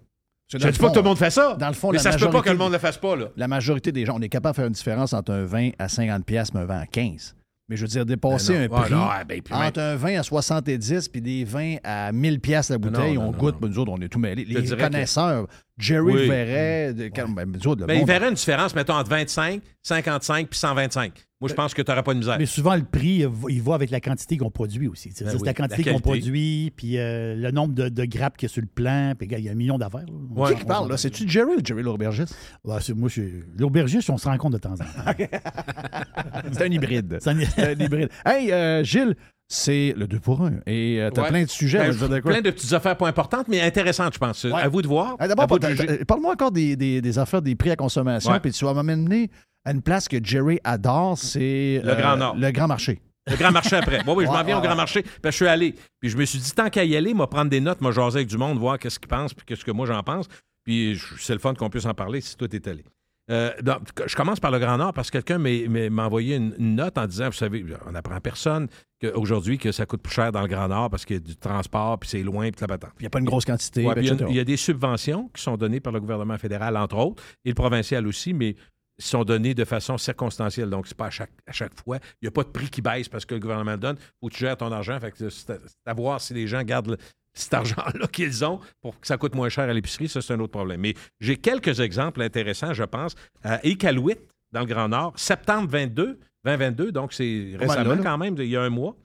[0.48, 1.56] Je dis pas que tout le monde fait ça.
[1.56, 2.80] Dans le fond, mais la ça se peut pas majorité que le monde ne le
[2.80, 3.28] fasse pas, là.
[3.38, 5.88] La majorité des gens, on est capable de faire une différence entre un vin à
[5.88, 7.34] 50$ piastres et un vin à 15$.
[7.72, 8.76] Mais je veux dire, dépasser Ben un.
[8.76, 12.74] Ah, prix non, ben, entre un vin à 70$ puis des vins à 1000$ piastres
[12.74, 14.46] la Non, bouteille, non, on goûte, ben, nous autres, on est tout mêlés.
[14.46, 15.48] Je Les que- connaisseurs,
[15.78, 16.28] Jerry Oui.
[16.28, 20.48] verrait, de, ben, nous autres, le Ben, il verrait une différence, mettons, entre 25, 55
[20.50, 21.14] puis 125.
[21.40, 22.38] Moi, je pense que tu n'auras pas de misère.
[22.38, 25.12] Mais souvent, le prix, va- il va avec la quantité qu'on produit aussi.
[25.16, 28.38] C'est Ben c'est oui, la quantité qu'on produit, puis euh, le nombre de, de grappes
[28.38, 29.14] qu'il y a sur le plan.
[29.18, 30.06] Puis, il y a un million d'affaires.
[30.36, 30.98] On Qui parle, là?
[30.98, 32.36] C'est-tu Jerry ou Jerry l'aubergiste?
[32.64, 34.86] Ouais, c'est- moi, je suis- l'aubergiste, on se rencontre de temps en temps.
[36.52, 37.18] C'est un hybride.
[37.22, 38.10] C'est un hybride.
[38.24, 39.16] Hey, euh, Gilles,
[39.54, 40.60] c'est le 2 pour 1.
[40.66, 41.30] Et tu as Ouais.
[41.30, 41.80] plein de sujets.
[41.80, 42.32] Ben, on va dire de quoi?
[42.32, 44.44] plein de petites affaires pas importantes, mais intéressantes, je pense.
[44.46, 44.54] Ouais.
[44.54, 45.16] À vous de voir.
[45.20, 46.06] Ah, D'abord, juger.
[46.06, 48.32] parle-moi encore des, des- des affaires des prix à consommation.
[48.42, 49.30] Puis tu vas m'amener
[49.66, 52.36] à une place que Jerry adore, c'est Le Grand Nord.
[52.38, 53.02] Le Grand Marché.
[53.30, 54.00] Le grand marché après.
[54.08, 55.04] Oui, oui, je m'en viens au grand marché.
[55.04, 55.76] Puis je suis allé.
[56.00, 58.18] Puis je me suis dit, tant qu'à y aller, moi, prendre des notes, moi, jaser
[58.18, 60.26] avec du monde, voir qu'est-ce qu'ils pensent, puis qu'est-ce que moi, j'en pense.
[60.64, 62.84] Puis c'est le fun qu'on puisse en parler si toi, t'es allé.
[63.30, 66.36] Euh, donc, je commence par le Grand Nord parce que quelqu'un m'a- m'a m'a envoyé
[66.36, 68.68] une, une note en disant, vous savez, on n'apprend personne
[69.02, 71.22] que- aujourd'hui que ça coûte plus cher dans le Grand Nord parce qu'il y a
[71.22, 72.92] du transport, puis c'est loin, puis la patente.
[73.00, 74.28] Il n'y a pas une grosse quantité, Ouais, puis il, y a, etc.
[74.30, 77.50] il y a des subventions qui sont données par le gouvernement fédéral, entre autres, et
[77.50, 78.56] le provincial aussi, mais
[79.00, 80.70] sont données de façon circonstancielle.
[80.70, 81.98] Donc, c'est pas à chaque, à chaque fois.
[82.22, 83.96] Il n'y a pas de prix qui baisse parce que le gouvernement le donne.
[83.98, 85.00] Que tu gères ton argent.
[85.00, 86.98] Fait que c'est à, c'est à voir si les gens gardent le-
[87.34, 90.08] cet argent-là qu'ils ont pour que ça coûte moins cher à l'épicerie.
[90.08, 90.82] Ça, c'est un autre problème.
[90.82, 93.16] Mais j'ai quelques exemples intéressants, je pense.
[93.44, 94.18] À Iqaluit,
[94.52, 98.62] dans le Grand Nord, septembre 22, 2022, donc c'est récemment quand même, il y a
[98.62, 98.96] un mois.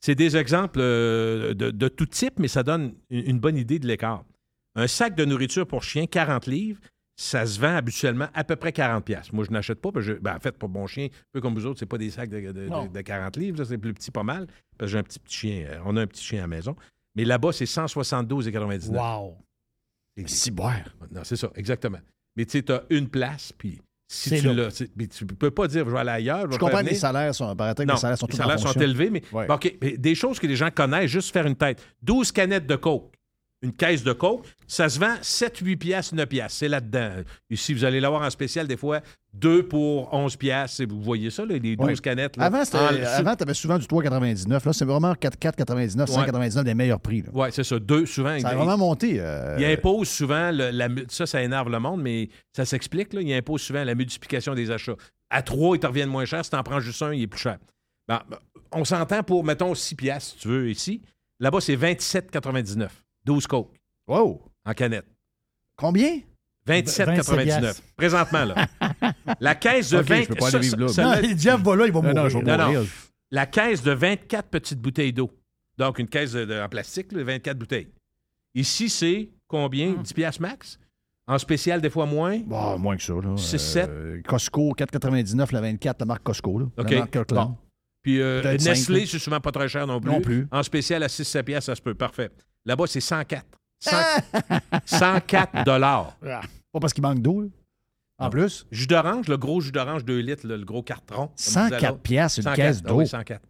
[0.00, 3.78] C'est des exemples euh, de, de tout type, mais ça donne une, une bonne idée
[3.78, 4.24] de l'écart.
[4.74, 6.80] Un sac de nourriture pour chien, 40 livres,
[7.14, 9.32] ça se vend habituellement à peu près 40 pièces.
[9.32, 9.92] Moi, je n'achète pas.
[9.92, 11.86] Parce que je- ben, en fait, pour mon chien, un peu comme vous autres, c'est
[11.86, 12.86] pas des sacs de, de- Non.
[12.86, 13.62] de- de 40 livres.
[13.64, 14.46] C'est plus petit, pas mal.
[14.78, 15.66] Parce que j'ai un petit, petit chien.
[15.68, 16.74] euh, on a un petit chien à la maison.
[17.14, 18.98] Mais là-bas, c'est 172,99.
[18.98, 19.36] Wow.
[20.16, 20.96] C'est- Si boire.
[21.12, 21.98] Non, c'est ça, exactement.
[22.36, 23.80] Mais tu sais, tu as une place, puis
[24.14, 26.50] si tu mais tu peux pas dire, je vais aller ailleurs.
[26.50, 28.72] je comprends que les salaires sont, paraît que Non, les salaires sont les salaires sont
[28.72, 29.46] élevés, mais Ouais.
[29.46, 31.82] bon, OK, mais des choses que les gens connaissent, juste faire une tête.
[32.02, 33.10] 12 canettes de Coke,
[33.62, 36.58] une caisse de Coke, ça se vend 7, 8 piastres, 9 piastres.
[36.58, 37.22] C'est là-dedans.
[37.48, 39.00] Ici, vous allez l'avoir en spécial, des fois,
[39.34, 40.84] 2 pour 11 piastres.
[40.88, 41.96] Vous voyez ça, là, les 12 Ouais.
[41.96, 42.36] canettes.
[42.36, 42.44] là.
[42.46, 42.76] Avant, tu
[43.42, 44.64] avais souvent du 3,99.
[44.66, 47.24] Là, c'est vraiment 4, 4,99, 5,99 des meilleurs prix.
[47.32, 47.78] Oui, c'est ça.
[47.78, 48.38] Deux, souvent.
[48.38, 49.16] Ça a vraiment monté.
[49.18, 53.08] euh, Il impose souvent, le- la mu- ça, ça énerve le monde, mais ça s'explique.
[53.14, 54.96] Il impose souvent la multiplication des achats.
[55.30, 56.44] À trois, ils te reviennent moins cher.
[56.44, 57.56] Si tu en prends juste un, il est plus cher.
[58.08, 58.36] Bon, ben,
[58.72, 61.00] on s'entend pour, mettons, 6 piastres, si tu veux, ici.
[61.40, 62.90] Là-bas, c'est 27,99.
[63.24, 63.70] 12 Coke
[64.06, 64.42] Wow!
[64.66, 65.06] en canette.
[65.76, 66.18] Combien?
[66.66, 67.80] 27,99.
[67.96, 68.66] Présentement, là.
[69.40, 70.22] La caisse de Ok, 20...
[70.22, 70.88] je peux pas ça, aller vivre là.
[70.88, 72.14] ça- Non, ça- Jeff va là, il va mourir.
[72.14, 72.72] non, je vais Non, non.
[72.72, 72.88] mourir.
[73.30, 75.30] la caisse de 24 petites bouteilles d'eau.
[75.78, 77.88] Donc, une caisse de- de- en plastique, là, 24 bouteilles.
[78.54, 79.94] Ici, c'est combien?
[79.94, 80.78] 10 piastres max?
[81.26, 82.38] En spécial, des fois moins?
[82.40, 83.14] Bah, moins que ça.
[83.14, 83.36] Là.
[83.36, 83.88] C'est sept?
[83.88, 86.58] Euh, Costco, 4,99 la 24, la marque Costco.
[86.58, 86.66] Là.
[86.76, 86.90] OK.
[86.90, 87.48] La marque Kirkland.
[87.48, 87.56] Bon.
[88.02, 90.10] Puis euh, Nestlé, c'est souvent pas très cher non plus.
[90.10, 90.48] Non plus.
[90.50, 91.94] En spécial à 6-7 piastres, ça se peut.
[91.94, 92.30] Parfait.
[92.66, 93.46] Là-bas, c'est 104.
[93.84, 93.96] 100
[94.84, 96.16] 104 dollars.
[96.26, 96.40] Ah,
[96.72, 97.48] Pas parce qu'il manque d'eau, là.
[98.18, 98.66] En plus.
[98.70, 101.26] Jus d'orange, le gros jus d'orange 2 litres, là, le gros carton.
[101.28, 102.02] comme disait 104 l'autre.
[102.02, 102.98] piastres, une 104, caisse ah d'eau.
[102.98, 103.42] oui, 104.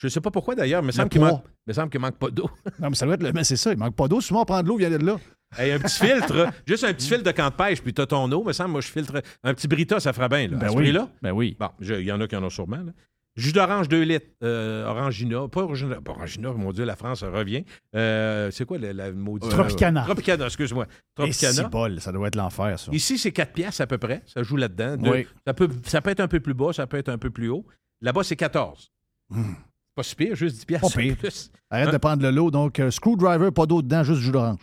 [0.00, 2.30] Je ne sais pas pourquoi d'ailleurs, mais il semble manque, me semble qu'il manque pas
[2.30, 2.48] d'eau.
[2.78, 3.32] Non, mais ça doit être le.
[3.32, 4.20] Mais c'est ça, il manque pas d'eau.
[4.20, 5.16] Souvent, on prend de l'eau, vient de là.
[5.56, 8.30] Hey, un petit filtre, juste un petit filtre de camp de pêche, puis t'as ton
[8.30, 9.22] eau, me semble, moi je filtre.
[9.42, 10.56] Un petit Brita, ça fera bien, là.
[10.58, 10.82] Ben à ce oui.
[10.82, 11.08] prix-là?
[11.22, 11.56] Ben oui.
[11.58, 12.76] Bon, il y en a qui en ont sûrement.
[12.76, 12.92] là.
[13.38, 17.64] Jus d'orange 2 litres, euh, Orangina, pas Orangina, pas Orangina, mon Dieu, la France revient.
[17.94, 19.48] Euh, c'est quoi la, la maudite?
[19.50, 20.02] Tropicana.
[20.02, 20.84] Tropicana, excuse-moi.
[20.86, 21.52] Et Tropicana.
[21.52, 22.90] si bol, ça doit être l'enfer, ça.
[22.92, 24.22] Ici, c'est 4 piastres à peu près.
[24.26, 24.96] Ça joue là-dedans.
[24.96, 25.26] Deux- Oui.
[25.46, 27.48] Ça, peut, ça peut être un peu plus bas, ça peut être un peu plus
[27.48, 27.64] haut.
[28.00, 28.90] Là-bas, c'est 14.
[29.30, 29.52] Hmm.
[29.94, 30.92] Pas si pire, juste 10 piastres.
[30.94, 31.16] Pas pire.
[31.16, 31.50] plus.
[31.70, 32.50] Arrête Un- de prendre le lot.
[32.52, 34.58] Donc, euh, screwdriver, pas d'eau dedans, juste jus d'orange.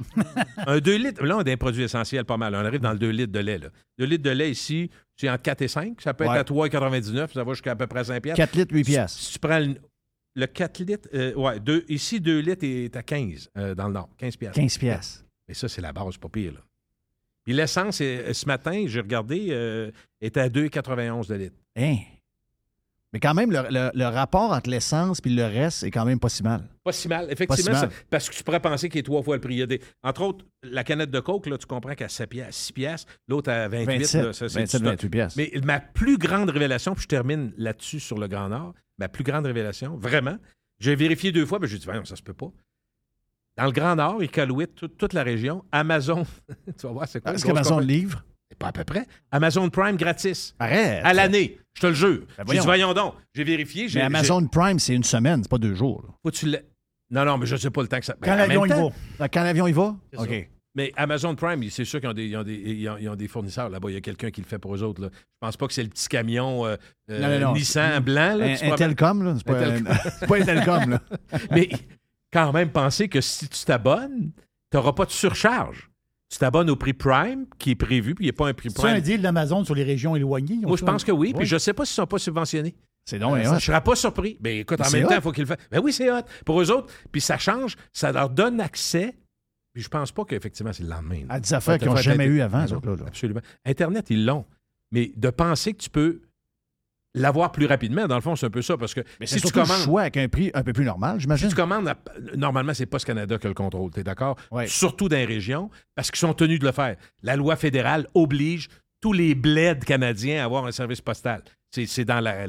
[0.65, 2.55] Un 2 litres, là, on a des produits essentiels pas mal.
[2.55, 3.57] On arrive dans le 2 litres de lait.
[3.57, 3.67] Là.
[3.99, 6.01] 2 litres de lait ici, c'est entre 4 et 5.
[6.01, 7.33] Ça peut être à 3,99.
[7.33, 8.37] Ça va jusqu'à à peu près 5 piastres.
[8.37, 9.19] 4 litres, 8 Si- piastres.
[9.19, 9.75] Si, tu prends le,
[10.35, 13.93] le 4 litres, euh, ouais, deux- ici, 2 litres est à 15 euh, dans le
[13.93, 14.09] nord.
[14.17, 14.59] 15 piastres.
[14.59, 15.25] 15 piastres.
[15.47, 16.53] Mais ça, c'est la base, pas pire.
[16.53, 16.59] Là.
[17.43, 21.55] Puis l'essence, euh, ce matin, j'ai regardé, euh, était à 2,91 de litre.
[21.77, 21.97] Hein?
[23.15, 26.19] Mais quand même, le, le- le rapport entre l'essence et le reste est quand même
[26.19, 26.67] pas si mal.
[26.83, 27.89] Pas si mal, effectivement, si mal.
[28.09, 29.65] parce que tu pourrais penser qu'il est trois fois le prix.
[29.65, 33.13] Des- entre autres, la canette de Coke, là, tu comprends qu'à 7 piastres, 6 piastres,
[33.29, 33.85] l'autre à 28.
[33.85, 34.93] 27, là, ça, c'est 27, du stock.
[34.97, 35.37] 28 piastres.
[35.37, 39.23] Mais ma plus grande révélation, puis je termine là-dessus sur le Grand Nord, ma plus
[39.23, 40.35] grande révélation, vraiment,
[40.79, 42.51] j'ai vérifié deux fois, mais j'ai dit, non, ça se peut pas.
[43.57, 46.25] Dans le Grand Nord, Iqaluit, toute, toute la région, Amazon,
[46.77, 47.31] tu vas voir, c'est quoi?
[47.33, 48.25] Est-ce une grosse qu'Amazon livre?
[48.59, 49.05] Pas à peu près.
[49.31, 50.55] Amazon Prime gratis.
[50.59, 51.01] Arrête!
[51.03, 52.25] À l'année, je te le jure.
[52.37, 52.61] Ben voyons.
[52.61, 53.13] dit, voyons donc.
[53.33, 53.87] J'ai vérifié.
[53.89, 56.03] j'ai- Mais Amazon Prime, c'est une semaine, c'est pas deux jours.
[56.07, 56.13] là.
[56.23, 56.47] Faut tu.
[57.11, 58.15] Non, non, mais je sais pas le temps que ça.
[58.19, 59.29] Ben, Quand l'avion temps, va.
[59.29, 59.95] Quand l'avion y va?
[60.17, 60.49] OK.
[60.77, 63.15] Mais Amazon Prime, c'est sûr qu'ils ont des, ils ont des, ils ont- ils ont
[63.15, 63.89] des fournisseurs là-bas.
[63.89, 65.01] Il y a quelqu'un qui le fait pour eux autres.
[65.03, 65.09] là.
[65.13, 66.75] Je pense pas que c'est le petit camion euh,
[67.09, 67.53] euh, Non, non, non.
[67.53, 68.35] Nissan blanc.
[68.35, 68.75] Là, Un.
[68.75, 69.35] Telcom, là.
[69.37, 69.87] C'est pas, Telcom.
[69.87, 71.01] un- c'est pas un Telcom, là.
[71.51, 71.69] Mais
[72.33, 74.31] quand même, penser que si tu t'abonnes,
[74.69, 75.89] tu n'auras pas de surcharge.
[76.29, 78.69] Tu t'abonnes au prix Prime qui est prévu, puis il n'y a pas un prix
[78.71, 79.01] C'est un Prime.
[79.01, 80.57] deal d'Amazon sur les régions éloignées?
[80.63, 82.75] Moi, je pense que oui, puis je ne sais pas s'ils ne sont pas subventionnés.
[83.07, 84.37] C'est donc, Euh, hein, je ne serais pas surpris.
[84.41, 85.67] Mais écoute, en même temps, il faut qu'ils le fassent.
[85.69, 86.21] Ben oui, c'est hot.
[86.43, 89.15] Pour eux autres, puis ça change, ça leur donne accès.
[89.73, 91.21] Puis je pense pas qu'effectivement, c'est le lendemain.
[91.29, 92.65] À des affaires qu'ils n'ont jamais eu avant.
[93.05, 93.41] Absolument.
[93.65, 94.45] Internet, ils l'ont.
[94.91, 96.21] Mais de penser que tu peux
[97.15, 98.77] l'avoir plus rapidement, dans le fond, c'est un peu ça.
[98.77, 99.81] Parce que Mais si tu commandes.
[99.83, 101.49] choix avec un prix un peu plus normal, Si j'imagine.
[101.49, 101.97] tu commandes, à-
[102.35, 104.37] normalement, c'est Post Canada qui a le contrôle, tu es d'accord?
[104.51, 104.67] Ouais.
[104.67, 106.95] Surtout dans les régions, parce qu'ils sont tenus de le faire.
[107.23, 108.67] La loi fédérale oblige
[109.01, 111.43] tous les bleds canadiens à avoir un service postal.
[111.71, 112.47] C'est dans la-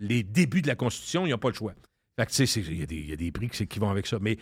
[0.00, 1.74] les débuts de la Constitution, ils n'ont pas le choix.
[2.18, 3.66] Fait que, tu sais, c'est- il y, a des- il y a des prix qui,
[3.66, 4.18] qui vont avec ça.
[4.20, 4.36] Mais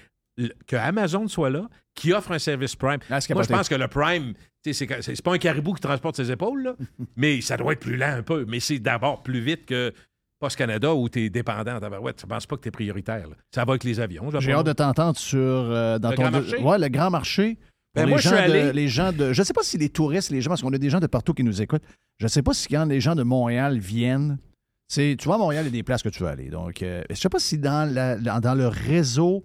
[0.66, 2.98] que Amazon soit là, qui offre un service Prime.
[3.10, 4.34] Ah, Moi, je pense que le Prime,
[4.64, 6.74] c'est pas un caribou qui transporte ses épaules, là,
[7.16, 8.44] mais ça doit être plus lent un peu.
[8.48, 9.92] Mais c'est d'abord plus vite que
[10.40, 11.76] Post Canada où tu es dépendant.
[11.76, 12.16] en tabarouette.
[12.16, 13.28] Tu ne penses pas que tu es prioritaire.
[13.28, 13.34] là.
[13.52, 14.30] Ça va avec les avions.
[14.38, 16.58] J'ai hâte de t'entendre sur euh, dans Le ton grand marché?
[16.58, 17.58] Ouais, le grand marché.
[17.94, 19.62] Ben, Pour moi, les je gens suis de- allé- les gens de je sais pas
[19.64, 21.82] si les touristes, les gens parce qu'on a des gens de partout qui nous écoutent.
[22.18, 24.38] Je sais pas si quand les gens de Montréal viennent,
[24.86, 26.50] c'est tu vois à Montréal il y a des places que tu veux aller.
[26.50, 29.44] Donc euh, je sais pas si dans la- dans, dans le réseau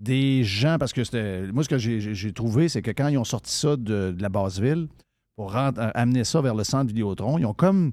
[0.00, 3.24] des gens parce que c'était moi ce que j'ai- trouvé c'est que quand ils ont
[3.24, 4.88] sorti ça de, de la base ville
[5.36, 7.92] pour euh, amener ça vers le centre Vidéotron, ils ont comme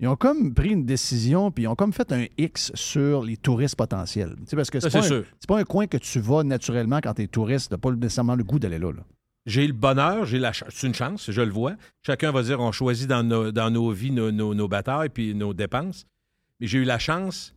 [0.00, 3.36] ils ont comme pris une décision, puis ils ont comme fait un X sur les
[3.36, 4.36] touristes potentiels.
[4.40, 5.24] Tu sais, parce que c'est pas, un- sûr.
[5.40, 7.68] c'est pas un coin que tu vas naturellement quand tu es touriste.
[7.70, 8.92] Tu n'as pas nécessairement le goût d'aller là.
[8.92, 9.02] là.
[9.44, 10.68] J'ai le bonheur, j'ai la chance.
[10.72, 11.74] C'est une chance, je le vois.
[12.06, 15.34] Chacun va dire on choisit dans nos, dans nos vies nos, nos- nos batailles puis
[15.34, 16.06] nos dépenses.
[16.60, 17.52] Mais j'ai eu la chance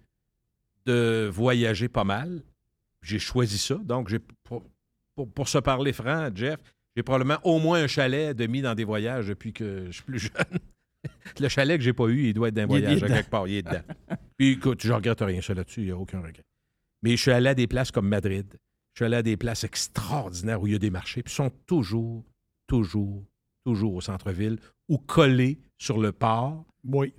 [0.88, 2.42] de voyager pas mal.
[3.04, 3.76] J'ai choisi ça.
[3.76, 4.64] Donc, j'ai pour,
[5.16, 6.58] pour- pour se parler franc, Jeff,
[6.96, 10.04] j'ai probablement au moins un chalet de mis dans des voyages depuis que je suis
[10.04, 10.60] plus jeune.
[11.40, 13.48] le chalet que j'ai pas eu, il doit être d'un voyage à quelque part.
[13.48, 13.82] Il est dedans.
[14.38, 16.44] Puis écoute, je regrette rien ça là-dessus, il n'y a aucun regret.
[17.04, 18.46] Mais je suis allé à des places comme Madrid.
[18.94, 21.36] Je suis allé à des places extraordinaires où il y a des marchés, puis ils
[21.36, 22.24] sont toujours,
[22.68, 23.24] toujours,
[23.66, 26.66] toujours au centre-ville ou collés sur le port.
[26.84, 27.14] Oui.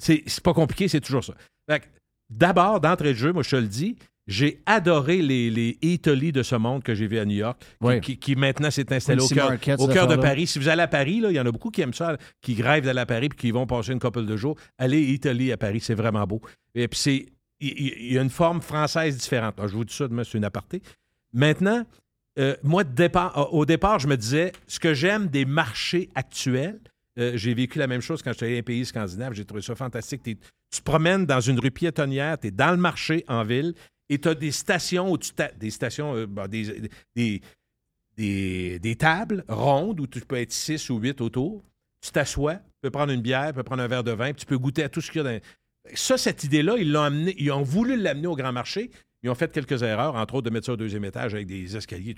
[0.00, 1.34] C'est c'est pas compliqué, c'est toujours ça.
[2.28, 6.42] D'abord, d'entrée de jeu, moi, je te le dis, j'ai adoré les, les Italy de
[6.42, 8.00] ce monde que j'ai vu à New York, qui- Oui.
[8.00, 9.50] qui, qui maintenant s'est installé au cœur,
[9.80, 10.16] au de.
[10.16, 10.46] Paris.
[10.46, 12.84] Si vous allez à Paris, il y en a beaucoup qui aiment ça, qui rêvent
[12.84, 14.56] d'aller à Paris puis qui vont passer une couple de jours.
[14.78, 16.40] Allez Italie à Paris, c'est vraiment beau.
[16.74, 17.26] Et puis c'est
[17.64, 19.54] il y, a une forme française différente.
[19.56, 20.82] Alors, je vous dis ça demain, c'est une aparté.
[21.32, 21.84] Maintenant,
[22.38, 26.80] euh, moi, départ, euh, au départ, je me disais, ce que j'aime des marchés actuels,
[27.20, 29.62] euh, j'ai vécu la même chose quand j'étais allé dans un pays scandinave, j'ai trouvé
[29.62, 30.22] ça fantastique.
[30.24, 33.74] Tu te promènes dans une rue piétonnière, tu es dans le marché en ville,
[34.08, 37.40] et tu as des stations où tu des stations, euh, des, des,
[38.16, 41.62] des, des tables rondes où tu peux être six ou huit autour.
[42.00, 44.40] Tu t'assois, tu peux prendre une bière, tu peux prendre un verre de vin, puis
[44.40, 45.40] tu peux goûter à tout ce qu'il y a dans.
[45.94, 48.90] Ça, cette idée-là, ils l'ont amené, ils ont voulu l'amener au grand marché.
[49.22, 51.76] Ils ont fait quelques erreurs, entre autres de mettre ça au deuxième étage avec des
[51.76, 52.14] escaliers.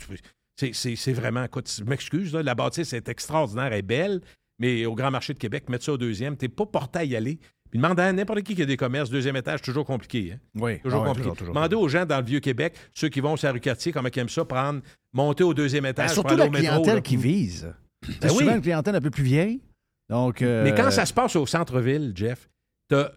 [0.57, 4.21] C'est, vraiment, je m'excuse, la bâtisse est extraordinaire, elle est belle,
[4.59, 7.17] mais au grand marché de Québec, mettre ça au deuxième, t'es pas porté à y
[7.17, 7.39] aller.
[7.75, 10.35] Puis demander à n'importe qui qui a des commerces, deuxième étage, toujours compliqué.
[10.35, 10.39] Hein?
[10.55, 10.79] Oui.
[10.79, 11.23] Toujours Ah ouais, compliqué.
[11.31, 11.55] toujours, toujours.
[11.55, 14.19] Demandez aux gens dans le Vieux-Québec, ceux qui vont sur la rue Cartier, comment ils
[14.21, 14.81] aiment ça, prendre,
[15.13, 16.07] monter au deuxième Ben, étage.
[16.07, 17.01] pour surtout la métro, clientèle là.
[17.01, 17.75] qui vise.
[18.07, 18.39] Ben C'est oui.
[18.45, 19.61] souvent une clientèle un peu plus vieille.
[20.09, 22.49] Donc, euh, Mais quand ça se passe au centre-ville, Jeff,
[22.89, 23.11] t'as-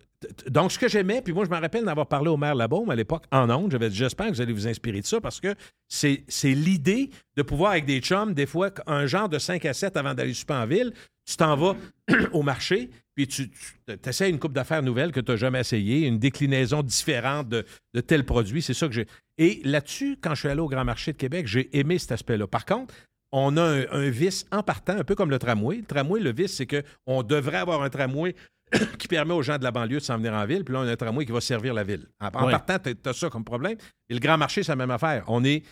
[0.50, 2.96] donc ce que j'aimais, puis moi je me rappelle d'avoir parlé au maire Labaume à
[2.96, 5.54] l'époque en ondes, j'avais dit j'espère que vous allez vous inspirer de ça parce que
[5.88, 9.74] c'est c'est l'idée de pouvoir avec des chums, des fois un genre de 5 à
[9.76, 10.92] 7 avant d'aller super en ville,
[11.28, 11.76] tu t'en vas
[12.32, 16.08] au marché, puis tu, tu essaies une coupe d'affaires nouvelle que tu n'as jamais essayé,
[16.08, 19.08] une déclinaison différente de, de tel produit, c'est ça que j'ai.
[19.38, 22.48] Et là-dessus, quand je suis allé au Grand Marché de Québec, j'ai aimé cet aspect-là.
[22.48, 22.94] Par contre,
[23.32, 25.78] on a un, un vice en partant, un peu comme le tramway.
[25.78, 28.34] Le tramway, le vice, c'est qu'on devrait avoir un tramway
[28.98, 30.88] qui permet aux gens de la banlieue de s'en venir en ville, puis là, on
[30.88, 32.06] a un tramway qui va servir la ville.
[32.20, 33.78] En, partant, tu as ça comme problème.
[34.10, 35.24] Et le grand marché, c'est la même affaire.
[35.28, 35.64] On est,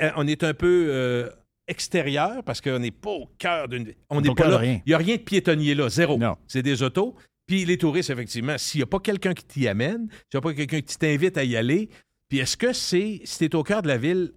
[0.00, 1.30] euh, on est un peu euh,
[1.68, 3.96] extérieur parce qu'on n'est pas au cœur d'une ville.
[4.10, 4.58] On n'est pas là.
[4.58, 4.80] rien.
[4.86, 6.18] Il n'y a rien de piétonnier là, zéro.
[6.46, 7.14] C'est des autos.
[7.46, 10.40] Puis les touristes, effectivement, s'il n'y a pas quelqu'un qui t'y amène, s'il n'y a
[10.40, 11.88] pas quelqu'un qui t'invite à y aller,
[12.28, 14.32] puis est-ce que c'est, si tu es au cœur de la ville,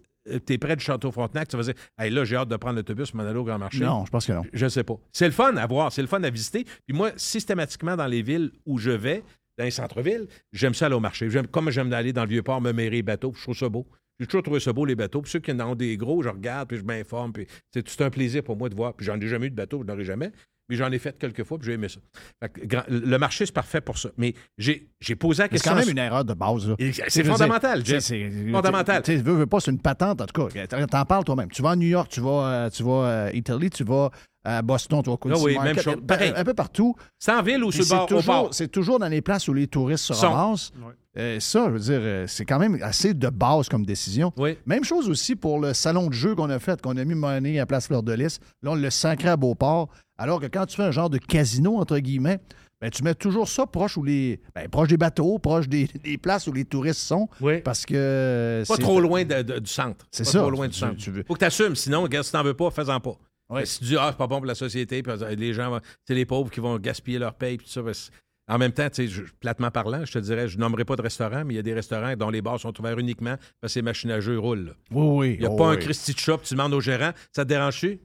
[0.45, 2.76] tu es près du Château Frontenac, tu vas dire, hey, là, j'ai hâte de prendre
[2.78, 3.80] l'autobus m'en aller au Grand Marché.
[3.82, 4.41] Non, je pense que non.
[4.53, 4.95] Je ne sais pas.
[5.13, 6.63] C'est le fun à voir, c'est le fun à visiter.
[6.88, 9.23] Puis moi, systématiquement, dans les villes où je vais,
[9.57, 11.30] dans les centres-villes, j'aime ça aller au marché.
[11.30, 13.86] J'aime- comme j'aime aller dans le Vieux-Port, me mêler les bateaux, je trouve ça beau.
[14.20, 15.22] J'ai toujours trouvé ça beau, les bateaux.
[15.22, 17.34] Puis ceux qui en ont des gros, je regarde, puis je m'informe.
[17.34, 18.93] Puis c'est tout un plaisir pour moi de voir.
[18.93, 20.32] Puis j'en ai jamais eu de bateau, je n'en ai jamais.
[20.68, 21.99] Mais j'en ai fait quelques fois, puis j'ai aimé ça.
[22.41, 24.09] Fait que grand- le marché, c'est parfait pour ça.
[24.18, 24.88] Mais j'ai
[25.20, 25.72] posé la Mais C'est question.
[25.74, 26.76] quand même une erreur de base.
[27.07, 29.03] C'est fondamental, c'est- Fondamental.
[29.03, 30.66] Tu sais, veux, veux pas, c'est une patente, en tout cas.
[30.88, 31.51] T'en- parles toi-même.
[31.51, 34.09] Tu vas à New York, tu vas, euh, tu vas à Italie, tu vas
[34.45, 35.95] à Boston, tu Quincy Ah oui, même chose.
[35.95, 36.33] un- Pareil.
[36.35, 36.95] Un peu partout.
[37.19, 37.85] C'est en ville ou sur le
[38.21, 40.31] C'est bord, c'est toujours dans les places où les touristes se Sont.
[40.31, 40.71] ramassent.
[41.17, 44.33] Euh, ça, je veux dire, euh, c'est quand même assez de base comme décision.
[44.37, 44.57] Oui.
[44.65, 47.57] Même chose aussi pour le salon de jeu qu'on a fait, qu'on a mis monnaie
[47.59, 48.39] à Place Fleur de Lys.
[48.61, 49.87] Là, on le sacré à Beauport.
[50.17, 52.39] Alors que quand tu fais un genre de casino, entre guillemets,
[52.81, 56.17] ben, tu mets toujours ça proche, où les, ben, proche des bateaux, proche des, des
[56.17, 57.29] places où les touristes sont.
[57.39, 57.61] Oui.
[57.61, 58.63] Parce que.
[58.67, 60.05] Pas trop loin de- de- du centre.
[60.11, 60.39] C'est Pas ça.
[60.39, 60.97] trop loin du centre.
[60.97, 61.75] tu veux- Faut que tu assumes.
[61.77, 63.15] Sinon, regarde, si t'en veux pas, fais-en pas.
[63.49, 63.63] Ouais.
[63.63, 66.15] Tu dis, ah, c'est pas bon pour la société, puis euh, les gens, vont- c'est
[66.15, 67.81] les pauvres qui vont gaspiller leur paye, puis tout ça.
[67.93, 68.11] c'est-
[68.47, 71.01] en même temps, tu sais, je- platement parlant, je te dirais, je nommerai pas de
[71.01, 73.79] restaurant, mais il y a des restaurants dont les bars sont ouverts uniquement parce que
[73.79, 74.65] les machines à jeu roulent.
[74.65, 74.71] là.
[74.91, 75.33] Oui, oui.
[75.35, 75.77] Il n'y a oh, pas un.
[75.77, 77.99] Christy de shop, tu demandes au gérant, ça te dérange-tu?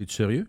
[0.00, 0.48] Es-tu sérieux?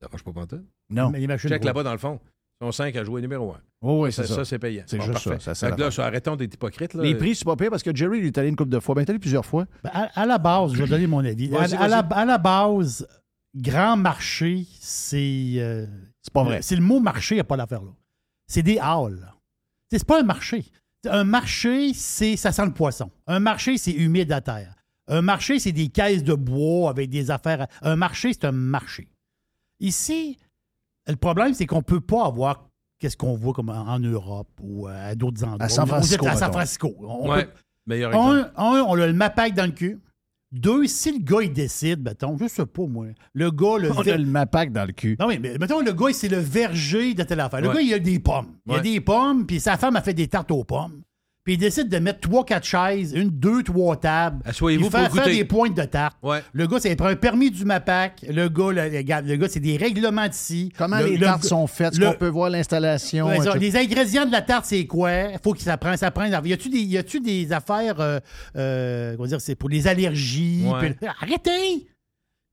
[0.00, 0.64] Ça dérange pas pantoute.
[0.90, 1.10] Non.
[1.10, 2.20] Mais les machines Check là-bas dans le fond.
[2.60, 3.60] Ils sont cinq à jouer numéro un.
[3.80, 4.34] Oui, oui, Ça, c'est ça.
[4.36, 4.84] ça, c'est payant.
[4.86, 5.30] C'est Bon, juste parfait.
[5.40, 6.94] ça, ça, c'est Fait que là, ça, arrêtons d'être hypocrites.
[6.94, 7.02] Là.
[7.02, 8.94] Les prix, c'est pas pire parce que Jerry, il est allé une couple de fois.
[8.94, 9.66] Ben, il est allé plusieurs fois.
[9.82, 11.46] Ben, à, à la base, je vais donner mon avis.
[11.54, 12.12] À, Vas-y, à la, vas-y.
[12.20, 13.08] à la base,
[13.54, 15.54] grand marché, c'est.
[15.56, 15.86] euh,
[16.22, 16.62] C'est pas vrai.
[16.62, 17.92] C'est le mot marché, il n'y a pas l'affaire là.
[18.46, 19.20] C'est des halls.
[19.20, 19.34] là.
[19.90, 20.64] C'est pas un marché.
[21.08, 23.10] Un marché, c'est ça sent le poisson.
[23.26, 24.74] Un marché, c'est humide à terre.
[25.08, 27.62] Un marché, c'est des caisses de bois avec des affaires.
[27.62, 29.08] à- Un marché, c'est un marché.
[29.80, 30.38] Ici,
[31.08, 32.68] le problème, c'est qu'on ne peut pas avoir
[33.00, 35.64] qu'est-ce qu'on voit comme en Europe ou à d'autres endroits.
[35.64, 36.52] À San Francisco, Vous êtes À San.
[36.52, 36.94] Francisco.
[37.00, 37.46] On Ouais.
[37.46, 37.50] peut-
[37.86, 38.52] Meilleur exemple.
[38.56, 40.00] un, un, on a le MAPAC dans le cul.
[40.52, 43.06] Deux, si le gars, il décide, mettons, je sais pas, moi.
[43.32, 43.90] Le gars, le.
[43.96, 45.16] On a ver- le MAPAC dans le cul.
[45.18, 47.62] Non, oui, mais mettons, le gars, c'est le verger de telle affaire.
[47.62, 47.74] Le Ouais.
[47.76, 48.48] gars, il a des pommes.
[48.66, 51.02] Il a des pommes, puis sa femme a fait des tartes aux pommes.
[51.44, 54.42] Puis il décide de mettre trois, quatre chaises, une, deux, trois tables.
[54.90, 55.36] Faire, pour faire goûter.
[55.38, 56.16] des pointes de tarte.
[56.22, 56.40] Ouais.
[56.52, 58.24] Le gars, prend un permis du MAPAC.
[58.28, 60.72] Le gars, le, le gars, le gars, c'est des règlements d'ici.
[60.78, 61.94] Comment Le- les le- tartes sont faites?
[61.94, 63.26] Est-ce le- qu'on peut voir l'installation?
[63.26, 65.10] Ouais, les ingrédients de la tarte, c'est quoi?
[65.42, 66.30] faut que ça prenne, ça prenne.
[66.44, 68.20] Y a-tu des, y a-tu des affaires, euh,
[68.56, 70.64] euh, comment dire, c'est pour les allergies?
[70.64, 70.92] Ouais.
[70.94, 71.88] puis- Arrêtez!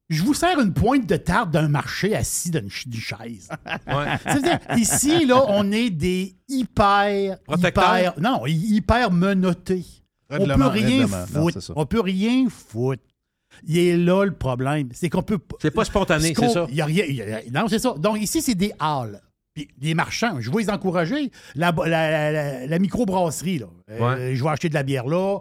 [0.09, 3.47] Je vous sers une pointe de tarte d'un marché assis dans une, ch- chaise.
[3.87, 4.17] Ouais.
[4.23, 7.37] Ça veut dire, ici, là, on est des hyper,
[7.69, 9.85] hyper, non, hy- hyper menottés.
[10.31, 11.05] On peut rien.
[11.07, 11.61] Non, foutre.
[11.61, 11.73] ça.
[11.75, 13.03] on peut rien foutre.
[13.67, 14.89] Il est là le problème.
[14.93, 15.55] C'est qu'on peut pas.
[15.61, 16.65] C'est pas spontané, c'est ça.
[16.69, 17.05] il y a rien.
[17.07, 17.93] il y a- non, c'est ça.
[17.97, 19.19] Donc ici, c'est des halls.
[19.55, 21.31] Puis des marchands, je vais les encourager.
[21.55, 23.65] La, la, la- la- la microbrasserie, là.
[23.89, 25.39] Euh, je vais acheter de la bière là.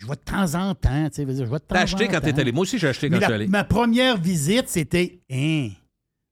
[0.00, 2.12] Je vais de temps en temps, tu sais, je vais de temps T'as acheté en
[2.12, 2.26] quand temps.
[2.32, 2.52] t'es allé.
[2.52, 3.46] Moi aussi, j'ai acheté quand je suis allé.
[3.48, 5.70] ma première visite, c'était hein?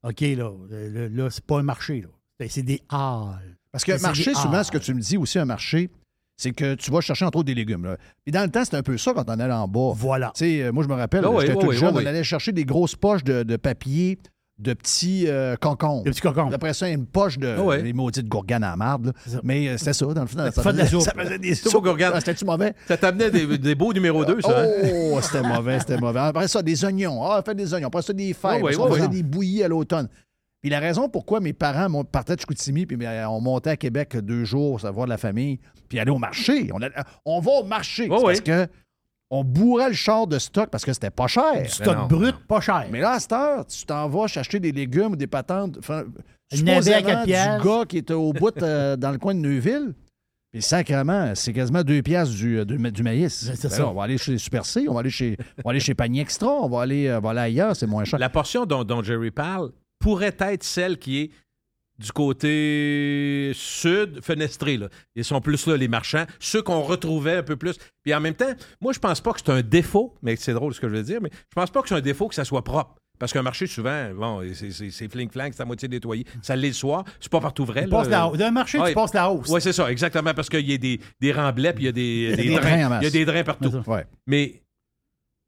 [0.03, 2.47] OK, là, là, là, c'est pas un marché, là.
[2.47, 3.57] C'est- des halls.
[3.71, 5.89] Parce que marché, souvent, ce que tu me dis aussi, un marché,
[6.37, 7.83] c'est que tu vas chercher entre autres des légumes.
[7.83, 7.97] Là.
[8.23, 9.91] Puis dans le temps, c'était un peu ça quand on allait en bas.
[9.95, 10.31] Voilà.
[10.35, 12.03] Tu sais, euh, moi, je me rappelle, Ah oui, j'étais oui, tout oui, jeune, oui.
[12.03, 14.17] on allait chercher des grosses poches de, de papier,
[14.59, 16.03] de petits euh, concombres.
[16.05, 16.49] Le petit cocon.
[16.51, 17.81] Après ça, une poche de ouais.
[17.83, 19.07] les maudites gourganes à marde.
[19.31, 19.39] là.
[19.43, 20.51] Mais euh, c'était ça, dans le fond.
[20.51, 21.01] Ça de soupe.
[21.01, 21.83] Ça faisait des Soupe soupes.
[21.83, 22.11] gourgane.
[22.15, 22.73] Ah, C'était-tu mauvais?
[22.87, 24.61] Ça t'amenait des, des beaux numéro 2, ça.
[24.63, 24.67] hein?
[25.13, 26.19] Oh, c'était mauvais, c'était mauvais.
[26.21, 27.23] Après ça, des oignons.
[27.23, 27.87] Ah, fait des oignons.
[27.87, 28.63] Après ça, des fèves.
[28.63, 30.07] Ouais, qu'on ouais, faisait des bouillies à l'automne.
[30.59, 33.77] Puis la raison pourquoi mes parents m'ont- partaient de Chicoutimi, puis ben, on montait à
[33.77, 36.71] Québec deux jours, ça voir la famille, puis aller au marché.
[36.73, 36.89] On, a-
[37.25, 38.07] on va au marché.
[38.09, 38.23] Oh.
[38.23, 38.67] Parce que
[39.29, 41.63] on bourrait le char de stock parce que c'était pas cher.
[41.63, 42.85] Du stock non, brut, pas cher.
[42.91, 45.77] Mais là, à cette heure, tu t'en vas acheter des légumes ou des patentes.
[45.79, 46.05] Enfin,
[46.51, 47.65] du piastres.
[47.65, 49.93] gars qui était au bout euh, dans le coin de Neuville.
[50.53, 53.33] Puis sacrément, c'est quasiment deux piastres du, du, du maïs.
[53.53, 53.79] C'est Ben ça.
[53.79, 55.93] là, on va aller chez Super C, on va aller chez, on va aller chez
[55.93, 58.17] Panier Extra, on va aller, euh, on va aller ailleurs, c'est moins cher.
[58.17, 61.31] La portion dont, dont Jerry parle pourrait être celle qui est
[61.99, 64.77] du côté sud, fenestré.
[64.77, 64.89] Là.
[65.15, 66.25] Ils sont plus là, les marchands.
[66.39, 67.75] Ceux qu'on retrouvait un peu plus.
[68.03, 70.73] Puis en même temps, moi, je pense pas que c'est un défaut, mais c'est drôle
[70.73, 72.45] ce que je veux dire, mais je pense pas que c'est un défaut que ça
[72.45, 72.95] soit propre.
[73.19, 76.23] Parce qu'un marché, souvent, bon, c'est- fling-flang, c'est à moitié nettoyé.
[76.43, 77.03] Ça l'est le soir.
[77.19, 77.87] C'est pas partout vrai.
[77.87, 79.49] D'un marché, tu passes la hausse.
[79.49, 81.91] Oui, c'est ça, exactement, parce qu'il y a des, des remblais, puis il y a
[81.93, 82.89] des, des drains en drains.
[82.89, 83.01] masse.
[83.01, 83.71] Il y a des drains partout.
[83.87, 84.05] Ouais.
[84.27, 84.61] Mais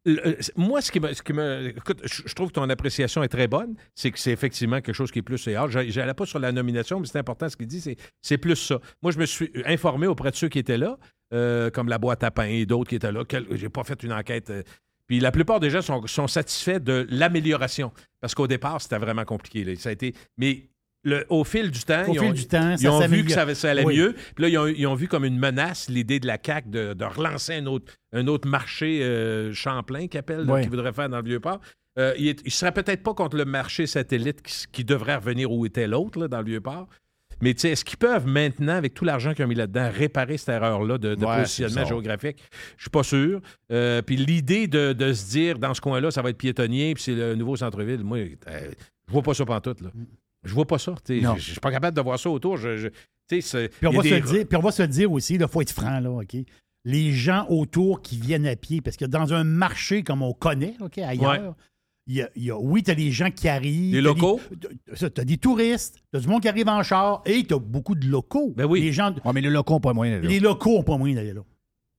[0.07, 1.13] euh, moi, ce qui me.
[1.13, 3.75] Ce qui me écoute, je, trouve que ton appréciation est très bonne.
[3.95, 5.49] C'est que c'est effectivement quelque chose qui est plus.
[5.67, 7.81] J'allais pas sur la nomination, mais c'est important ce qu'il dit.
[8.21, 8.79] c'est- plus ça.
[9.01, 10.97] Moi, je me suis informé auprès de ceux qui étaient là,
[11.33, 13.23] euh, comme la boîte à pain et d'autres qui étaient là.
[13.51, 14.49] J'ai pas fait une enquête.
[14.49, 14.63] euh,
[15.07, 17.91] puis la plupart des gens sont, sont satisfaits de l'amélioration.
[18.21, 19.75] Parce qu'au départ, c'était vraiment compliqué.
[19.75, 20.13] Ça a été.
[20.37, 20.69] Mais
[21.03, 23.23] le- au fil du temps, Au ils fil ont, du temps, ils ça ont vu
[23.25, 23.97] que ça, ça allait Oui.
[23.97, 24.13] mieux.
[24.35, 26.93] Puis là, ils ont, ils ont vu comme une menace l'idée de la CAQ de,
[26.93, 30.61] de relancer un autre, un autre marché euh, Champlain qu'ils appellent, là, Oui.
[30.61, 31.59] qu'ils voudraient faire dans le Vieux-Port.
[31.97, 35.65] Euh, il ne serait peut-être pas contre le marché satellite qui, qui devrait revenir où
[35.65, 36.87] était l'autre, dans le Vieux-Port.
[37.41, 40.37] Mais tu sais, est-ce qu'ils peuvent maintenant, avec tout l'argent qu'ils ont mis là-dedans, réparer
[40.37, 42.43] cette erreur-là de, de Ouais, positionnement géographique?
[42.75, 43.39] Je suis pas sûr.
[43.71, 47.03] Euh, puis l'idée de, de se dire, dans ce coin-là, ça va être piétonnier, puis
[47.03, 48.71] c'est le nouveau centre-ville, moi, euh,
[49.07, 49.89] je vois pas ça pantoute, là.
[50.43, 50.95] Je vois pas ça.
[51.07, 52.57] Je je suis pas capable de voir ça autour.
[52.57, 52.89] Je,
[53.27, 53.41] Puis
[53.83, 55.99] on, va se des- dire, puis on va se dire aussi, il faut être franc,
[55.99, 56.35] là, OK?
[56.85, 60.75] Les gens autour qui viennent à pied, parce que dans un marché comme on connaît,
[60.79, 61.55] OK, ailleurs,
[62.07, 63.91] il y a, il y a- oui, tu as des gens qui arrivent.
[63.91, 64.39] Des locaux?
[64.97, 67.59] Tu as des touristes, tu as du monde qui arrive en char, et tu as
[67.59, 68.53] beaucoup de locaux.
[68.55, 68.81] Ben oui.
[68.81, 70.33] Les, gens, Ouais, mais les locaux n'ont pas moyen d'aller là.
[70.33, 71.41] les locaux n'ont pas moyen d'aller là.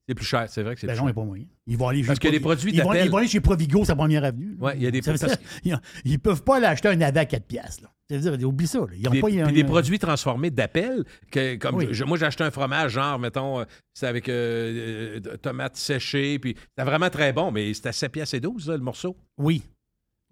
[0.09, 1.15] C'est plus cher, c'est vrai que c'est Ben plus cher.
[1.15, 1.45] pas moyen.
[1.71, 3.07] Ils vont aller Parce des Provi- produits ils vont, d'appel.
[3.07, 4.57] ils vont aller chez Provigo, sa première avenue.
[4.59, 5.25] Ouais, il y a des- parce-
[5.65, 7.85] ils, ils peuvent pas aller acheter un navet à 4 piastres.
[7.85, 8.19] Là.
[8.21, 8.81] Ça veut dire, oublie ça.
[8.81, 8.87] là.
[8.99, 11.05] Ils ont Des, pas, puis des produits transformés d'appel.
[11.31, 11.87] que- Comme Oui.
[11.93, 13.65] je- moi, j'ai acheté un fromage, genre, mettons, euh,
[13.95, 18.11] c'est avec euh, euh, tomates séchées, puis c'était vraiment très bon, mais c'était à 7
[18.11, 19.17] piastres et 12, là, le morceau.
[19.39, 19.63] Oui.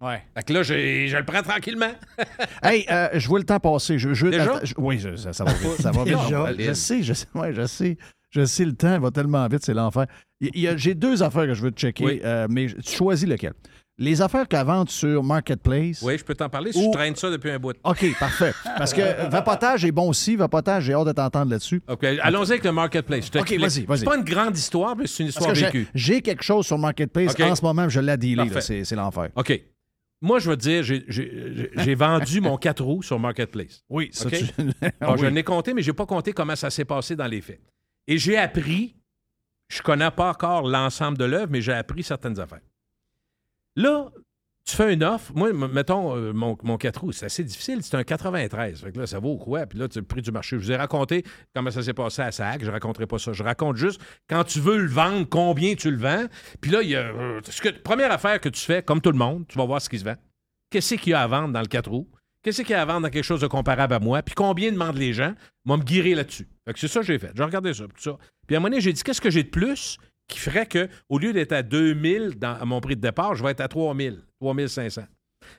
[0.01, 0.21] Ouais.
[0.35, 1.91] Fait que là, j'ai- je le prends tranquillement.
[2.63, 3.97] Hey, euh, je vois le temps passer.
[3.97, 4.59] Je, je- Déjà?
[4.63, 5.81] je- oui, je- ça, ça va vite.
[5.81, 6.15] Ça va vite.
[6.17, 6.53] Déjà?
[6.57, 7.97] Je sais, je sais, ouais, je sais.
[8.31, 10.05] Je sais, le temps va tellement vite, c'est l'enfer.
[10.41, 12.21] J'ai deux affaires que je veux te checker, Oui.
[12.23, 13.53] euh, mais tu choisis lequel.
[13.97, 16.01] Les affaires qu'elle vend sur Marketplace.
[16.03, 17.75] Oui, je peux t'en parler si Ou- je traîne ça depuis un bout.
[17.83, 18.53] OK, parfait.
[18.77, 20.37] Parce que euh, vapotage est bon aussi.
[20.37, 21.81] Vapotage, j'ai hâte de t'entendre là-dessus.
[21.89, 23.29] OK, allons-y avec le marketplace.
[23.33, 23.99] Je OK, vas-y, vas-y.
[23.99, 25.87] C'est pas une grande histoire, mais c'est une Parce histoire que vécue.
[25.93, 27.41] j'ai quelque chose sur Marketplace OK.
[27.41, 28.49] en ce moment, je l'ai dealé.
[28.61, 29.29] C'est l'enfer.
[29.35, 29.61] OK.
[30.21, 33.83] Moi, je veux te dire, j'ai- vendu mon 4 roues sur Marketplace.
[33.89, 34.45] Oui, ça, tu-
[35.01, 35.33] Bon, Je Oui.
[35.33, 37.59] l'ai compté, mais je n'ai pas compté comment ça s'est passé dans les faits.
[38.09, 38.95] Et j'ai appris,
[39.69, 42.59] je connais pas encore l'ensemble de l'œuvre, mais j'ai appris certaines affaires.
[43.75, 44.09] Là,
[44.65, 45.31] tu fais une offre.
[45.35, 47.81] Moi, mettons, euh, mon, mon 4 roues, c'est assez difficile.
[47.83, 48.81] C'est un 93.
[48.81, 49.65] Fait que là, ça vaut quoi?
[49.67, 50.57] Puis là, tu le prix du marché.
[50.57, 51.23] Je vous ai raconté
[51.55, 52.61] comment ça s'est passé à SAC.
[52.61, 53.31] Je ne raconterai pas ça.
[53.31, 56.25] Je raconte juste quand tu veux le vendre, combien tu le vends.
[56.61, 57.01] Puis là, il y a.
[57.01, 59.89] euh, que- première affaire que tu fais, comme tout le monde, tu vas voir ce
[59.89, 60.15] qui se vend.
[60.71, 62.07] Qu'est-ce qu'il y a à vendre dans le 4 roues?
[62.41, 64.21] Qu'est-ce qu'il y a à vendre dans quelque chose de comparable à moi?
[64.21, 65.33] Puis combien demandent les gens?
[65.65, 66.47] Moi, me guérir là-dessus.
[66.75, 67.31] C'est ça que j'ai fait.
[67.35, 68.17] J'ai regardé ça, tout ça.
[68.47, 69.97] Puis à un moment donné, j'ai dit, qu'est-ce que j'ai de plus
[70.29, 73.43] qui ferait que, au lieu d'être à 2000 dans, à mon prix de départ, je
[73.43, 75.01] vais être à 3000, 3500.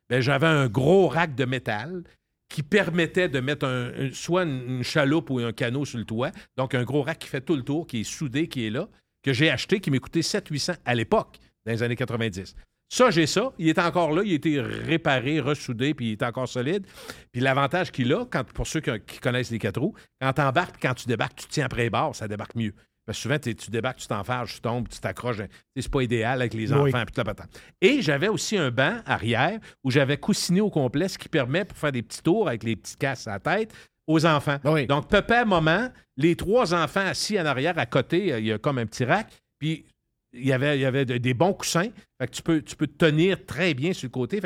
[0.09, 2.05] Ben, j'avais un gros rack de métal
[2.49, 6.31] qui permettait de mettre soit une, chaloupe ou un canot sur le toit.
[6.57, 8.89] Donc, un gros rack qui fait tout le tour, qui est soudé, qui est là,
[9.23, 12.55] que j'ai acheté, qui coûté 700-800 à l'époque, dans les années 90.
[12.93, 13.53] Ça, j'ai ça.
[13.59, 14.23] Il est encore là.
[14.25, 16.85] Il a été réparé, ressoudé, puis il est encore solide.
[17.33, 20.43] Puis l'avantage qu'il a, quand, pour ceux qui, qui connaissent les quatre roues, quand tu
[20.43, 22.73] embarques, quand tu débarques, tu tiens après les barres, ça débarque mieux.
[23.07, 25.39] Parce que souvent, tu débarques, tu t'enfarges, tu tombes, tu t'accroches.
[25.77, 26.91] C'est pas idéal avec les enfants, Oui.
[26.93, 27.35] puis la.
[27.81, 31.79] Et j'avais aussi un banc arrière où j'avais coussiné au complet, ce qui permet pour
[31.79, 33.73] faire des petits tours avec les petites casses à la tête
[34.07, 34.59] aux enfants.
[34.65, 34.87] Oui.
[34.87, 38.59] Donc, papa, maman, les trois enfants assis en arrière à côté, euh, il y a
[38.59, 39.29] comme un petit rack.
[39.59, 39.85] Puis,
[40.33, 41.91] il y avait, des bons coussins.
[42.31, 44.41] Tu peux, tenir très bien sur le côté.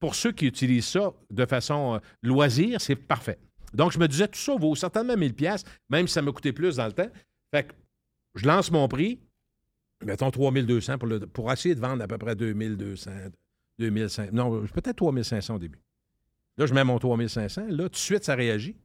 [0.00, 3.38] Pour ceux qui utilisent ça de façon euh, loisir, c'est parfait.
[3.72, 6.52] Donc, je me disais, tout ça vaut certainement 1000 pièces, même si ça m'a coûté
[6.52, 7.08] plus dans le temps.
[7.52, 7.68] Fait
[8.34, 9.20] je lance mon prix,
[10.04, 13.10] mettons 3200 pour, le, pour essayer de vendre à peu près 2200,
[13.78, 15.78] 2500, non, peut-être 3500 au début.
[16.56, 17.66] Là, je mets mon 3500.
[17.68, 18.76] Là, tout de suite, ça réagit.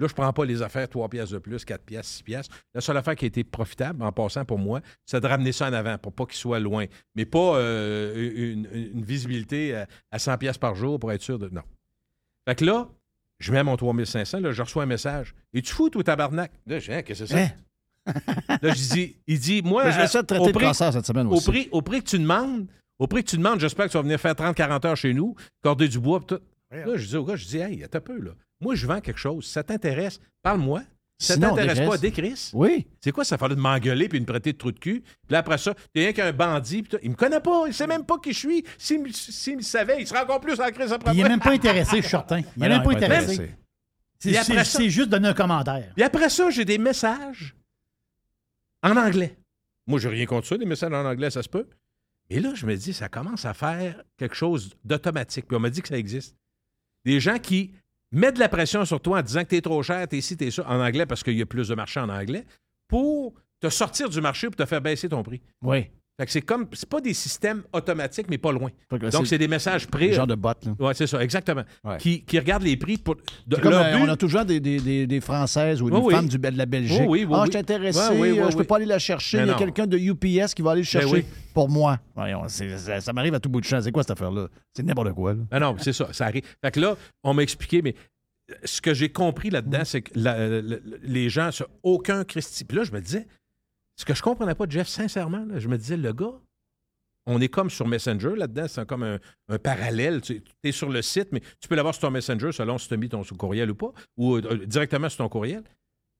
[0.00, 2.46] Là, je ne prends pas les affaires 3 pièces de plus, 4 pièces, 6 pièces.
[2.74, 5.68] La seule affaire qui a été profitable en passant pour moi, c'est de ramener ça
[5.68, 6.86] en avant pour pas qu'il soit loin.
[7.14, 11.38] Mais pas euh, une, une visibilité à, à 100 pièces par jour pour être sûr
[11.38, 11.48] de.
[11.50, 11.62] Non.
[12.48, 12.88] Fait que là,
[13.38, 15.34] je mets mon 3500, là, je reçois un message.
[15.52, 16.50] Et tu fous, toi, tabarnak?
[16.66, 17.54] Là, je dis, Hein, qu'est-ce que c'est ça?
[18.62, 21.06] Là, je dis, il dit, moi, Mais je vais essayer de traiter au prix- cette
[21.06, 21.50] semaine au aussi.
[21.50, 22.66] prix, au prix que tu demandes,
[22.98, 25.34] au prix que tu demandes, j'espère que tu vas venir faire 30-40 heures chez nous,
[25.62, 26.38] corder du bois, tout.
[26.86, 28.32] Là, je dis au gars, je dis, hey, attends un peu, là.
[28.60, 29.46] Moi, je vends quelque chose.
[29.46, 30.82] Ça t'intéresse, parle-moi.
[31.18, 32.50] Ça t'intéresse pas, décrisse.
[32.54, 32.86] Oui.
[33.00, 35.00] C'est quoi, ça fallait de m'engueuler puis de me prêter de trou de cul?
[35.02, 36.82] Puis là, après ça, t'es rien qu'un bandit.
[36.82, 38.64] Puis il me connaît pas, il sait même pas qui je suis.
[38.78, 41.96] S'il me- savait, il serait encore plus en crise après il n'est même pas intéressé,
[41.96, 42.38] je suis certain.
[42.38, 43.54] Il n'est non, même pas est intéressé.
[44.18, 45.92] C'est- juste donner un commentaire.
[45.94, 47.54] Puis après ça, j'ai des messages
[48.82, 49.36] en anglais.
[49.86, 51.66] Moi, j'ai rien contre ça, des messages en anglais, ça se peut.
[52.30, 55.46] Mais là, je me dis, ça commence à faire quelque chose d'automatique.
[55.48, 56.36] Puis on m'a dit que ça existe.
[57.04, 57.72] Des gens qui
[58.12, 60.50] mettent de la pression sur toi en disant que t'es trop cher, t'es ci, t'es
[60.50, 62.44] ça, en anglais, parce qu'il y a plus de marché en anglais,
[62.88, 65.42] pour te sortir du marché pour te faire baisser ton prix.
[65.62, 65.90] Oui.
[66.20, 68.68] Fait que c'est comme, c'est pas des systèmes automatiques, mais pas loin.
[69.10, 70.08] Donc, c'est des messages prêts.
[70.08, 70.52] Le genre de bot.
[70.78, 71.62] Ouais, c'est ça, exactement.
[71.82, 71.96] Ouais.
[71.96, 73.16] Qui, qui regardent les prix pour.
[73.46, 76.02] de- comme, euh, but- on a toujours des, des, des, des Françaises ou des Oui,
[76.08, 76.14] oui.
[76.14, 77.00] femmes du, de la Belgique.
[77.08, 77.46] Oui, oui, oui, ah, oui.
[77.46, 78.66] je suis intéressé, oui, oui, euh, je peux oui.
[78.66, 79.38] pas aller la chercher.
[79.38, 81.24] Mais Il y a quelqu'un de UPS qui va aller le chercher oui.
[81.54, 81.98] pour moi.
[82.14, 83.80] Voyons, ça, ça m'arrive à tout bout de champ.
[83.80, 84.48] C'est quoi cette affaire-là?
[84.76, 85.32] C'est n'importe quoi.
[85.32, 85.40] Là.
[85.50, 86.42] Ah non, c'est ça, ça arrive.
[86.62, 87.94] Fait que là, on m'a expliqué, mais
[88.50, 91.48] euh, ce que j'ai compris là-dedans, c'est que la- la- la- les gens,
[91.82, 92.64] aucun Christi.
[92.66, 93.26] Puis là, je me disais,
[94.00, 96.32] ce que je comprenais pas, Jeff, sincèrement, là, je me disais, le gars,
[97.26, 100.22] on est comme sur Messenger là-dedans, c'est comme un, un parallèle.
[100.22, 102.94] Tu es sur le site, mais tu peux l'avoir sur ton Messenger selon si tu
[102.94, 105.62] as mis ton courriel ou pas, ou euh, directement sur ton courriel.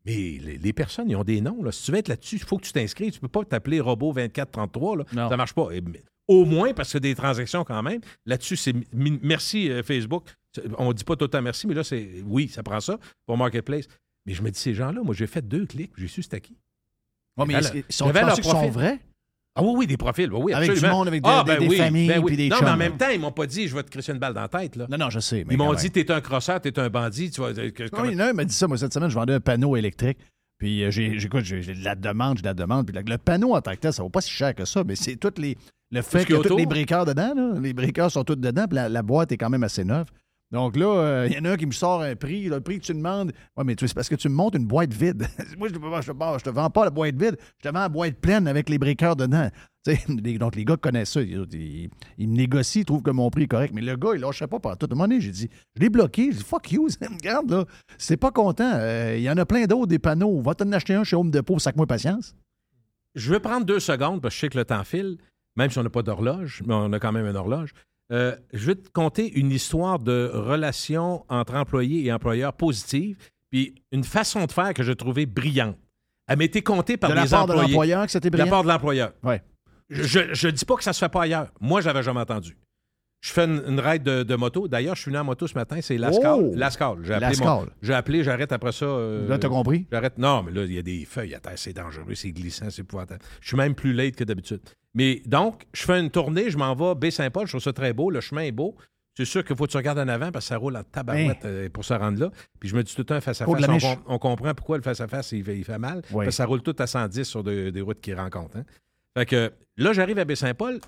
[0.04, 1.62] Mais les, les personnes, ils ont des noms.
[1.62, 1.72] Là.
[1.72, 3.12] Si tu veux être là-dessus, il faut que tu t'inscrives.
[3.12, 4.96] Tu peux pas t'appeler Robot 2433.
[4.98, 5.04] Là.
[5.14, 5.28] Non.
[5.30, 5.70] Ça marche pas.
[5.72, 8.00] Et- mais au moins, parce que des transactions quand même.
[8.26, 10.26] Là-dessus, c'est merci euh, Facebook.
[10.78, 13.36] On dit pas tout le temps merci, mais là, c'est oui, ça prend ça pour
[13.38, 13.86] Marketplace.
[14.26, 16.56] Mais je me dis, ces gens-là, moi, j'ai fait deux clics, j'ai su c'était qui.
[17.36, 18.06] Ouais, mais ils- sont,
[18.70, 18.98] vrais?
[19.56, 20.32] Ah oui, oui, des profils.
[20.32, 22.26] Oui, oui, Avec du monde, avec des- ah, ben des oui, familles, ben oui.
[22.26, 24.12] puis des Non, mais en même temps, ils m'ont pas dit, je vais te crisser
[24.12, 24.76] une balle dans la tête.
[24.76, 24.86] Là.
[24.88, 25.44] Non, non, je sais.
[25.46, 27.30] mais Ils m'ont dit, t'es un crosseur, t'es un bandit.
[27.30, 28.68] Tu vois, que- Oui, comment- il un qui m'a dit ça.
[28.68, 30.18] Moi, cette semaine, je vendais un panneau électrique.
[30.58, 32.86] Puis euh, j'ai, j'écoute, j'ai, j'ai de la demande, j'ai de la demande.
[32.86, 34.94] Puis le, panneau en tant que tel, ça vaut pas si cher que ça, mais
[34.94, 35.56] c'est toutes les,
[35.90, 37.32] le fait a tous les briqueurs dedans.
[37.34, 37.54] Là.
[37.60, 40.06] Les briqueurs sont tous dedans, puis la, la boîte est quand même assez neuve.
[40.52, 42.48] Donc là, euh, il y en a un qui me sort un prix.
[42.48, 44.92] Le prix que tu demandes, ouais, mais c'est parce que tu me montes une boîte
[44.92, 45.28] vide.
[45.58, 48.16] Moi, je ne te, te- vends pas la boîte vide, je te vends la boîte
[48.16, 49.48] pleine avec les briqueurs dedans.
[50.08, 51.22] Donc les gars connaissent ça.
[51.22, 51.88] Ils,
[52.18, 53.72] me négocient, ils trouvent que mon prix est correct.
[53.74, 54.86] Mais le gars, il lâchait pas par tout.
[54.90, 56.32] À un moment donné, j'ai dit, je l'ai bloqué.
[56.32, 57.64] J'ai dit, fuck you, regarde là.
[57.96, 58.72] C'est pas content.
[58.74, 60.42] Euh, Il y en a plein d'autres, des panneaux.
[60.42, 62.34] Va t'en acheter un chez Home Depot, sac-moi patience.
[63.14, 65.16] Je vais prendre deux secondes parce que je sais que le temps file,
[65.56, 67.72] même si on n'a pas d'horloge, mais on a quand même une horloge.
[68.12, 73.16] Euh, je vais te conter une histoire de relation entre employés et employeurs positive,
[73.50, 75.76] puis une façon de faire que j'ai trouvée brillante.
[76.26, 77.68] Elle m'a été contée par de la des part de employés.
[77.72, 78.56] l'employeur que c'était De la brillant?
[78.56, 79.12] part de l'employeur.
[79.22, 79.42] Ouais.
[79.88, 81.52] Je ne dis pas que ça se fait pas ailleurs.
[81.60, 82.56] Moi, j'avais jamais entendu.
[83.22, 84.66] Je fais une, une ride de, de moto.
[84.66, 85.78] D'ailleurs, je suis venu en moto ce matin.
[85.82, 86.38] C'est Lascal.
[86.40, 86.52] Oh!
[86.54, 86.96] Lascal.
[87.02, 87.46] J'ai appelé, Lascal.
[87.48, 88.86] mon- j'ai appelé, j'arrête après ça.
[88.86, 89.86] euh, Là, t'as compris?
[89.92, 90.16] J'arrête.
[90.16, 91.52] Non, mais là, il y a des feuilles à terre.
[91.56, 93.20] C'est dangereux, c'est glissant, c'est épouvantable.
[93.42, 94.60] Je suis même plus late que d'habitude.
[94.94, 97.46] Mais donc, je fais une tournée, je m'en vais Baie-Saint-Paul.
[97.46, 98.10] Je trouve ça très beau.
[98.10, 98.76] Le chemin est beau.
[99.16, 101.44] C'est sûr qu'il faut que tu regardes en avant parce que ça roule en tabarouette
[101.44, 102.30] euh, pour se rendre là.
[102.58, 103.60] Puis je me dis tout le temps Côte de face-à-face.
[103.60, 103.82] la On, Mèche.
[103.82, 105.98] com- on comprend pourquoi le face-à-face, il, fait- il fait mal.
[106.10, 106.24] Oui.
[106.24, 108.56] Parce que ça roule tout à 110 sur de- des routes qui rencontrent.
[108.56, 108.64] hein.
[109.16, 110.80] Fait que là, j'arrive à Baie-Saint-Paul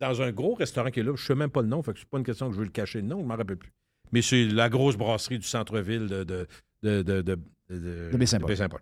[0.00, 1.12] dans un gros restaurant qui est là.
[1.16, 1.82] Je ne sais même pas le nom.
[1.82, 3.20] Fait que c'est pas une question que je veux le cacher le nom.
[3.20, 3.72] Je m'en rappelle plus.
[4.12, 6.46] Mais c'est la grosse brasserie du centre-ville de, de,
[6.82, 7.38] de, de, de,
[7.70, 8.80] de- Baie-Saint-Paul.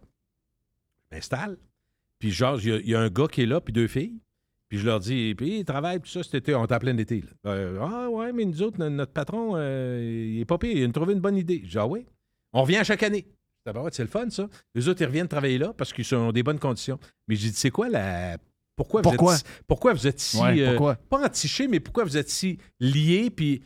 [1.11, 1.57] Je m'installe.
[2.19, 3.87] Puis genre, il y a- il y, a un gars qui est là, puis deux
[3.89, 4.19] filles.
[4.73, 6.55] Puis je leur dis, puis ils travaillent, tout ça, cet été.
[6.55, 7.23] On est en plein été.
[7.45, 10.01] Euh, ah ouais, mais nous autres, no- notre patron, euh,
[10.33, 10.75] il est pas pire.
[10.75, 11.61] Il a trouvé une bonne idée.
[11.63, 12.07] Je dis, ah ouais.
[12.55, 13.27] On revient à chaque année.
[13.67, 14.49] D'abord, c'est le fun, ça.
[14.75, 16.99] Les autres, ils reviennent travailler là parce qu'ils sont dans des bonnes conditions.
[17.29, 18.39] Mais j'ai dit, c'est quoi la.
[18.75, 19.35] Pourquoi vous Pourquoi?
[19.37, 20.39] êtes, pourquoi vous êtes si.
[20.39, 20.95] Ouais, euh, pourquoi?
[20.95, 23.61] pas entiché, mais pourquoi vous êtes si liés, puis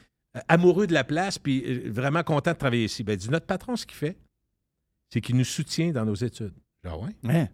[0.48, 3.04] amoureux de la place, puis vraiment content de travailler ici?
[3.04, 4.18] Ben, il dit, notre patron, ce qu'il fait,
[5.12, 6.52] c'est qu'il nous soutient dans nos études.
[6.84, 7.14] Ah ouais?
[7.28, 7.46] Hein?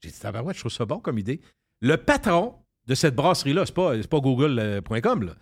[0.00, 1.40] J'ai dit, tabarouette, je trouve ça bon comme idée.
[1.80, 2.54] Le patron
[2.86, 5.34] de cette brasserie-là, c'est pas, c'est pas google.com,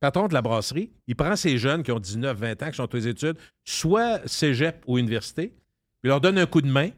[0.00, 2.94] patron de la brasserie, il prend ces jeunes qui ont 19, 20 ans, qui sont
[2.94, 6.90] aux études, soit cégep ou université, puis il leur donne un coup de main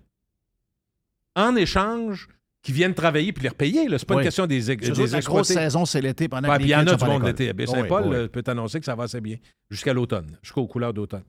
[1.35, 2.29] en échange
[2.63, 3.87] qu'ils viennent travailler puis les repayer.
[3.99, 4.21] C'est pas Oui.
[4.21, 6.87] une question des, des la grosse saison, c'est l'été pendant que les il y en
[6.87, 8.17] a du monde Oui, oui.
[8.17, 9.37] euh, peut t'annoncer que ça va assez bien.
[9.69, 11.25] Jusqu'à l'automne, jusqu'aux couleurs d'automne.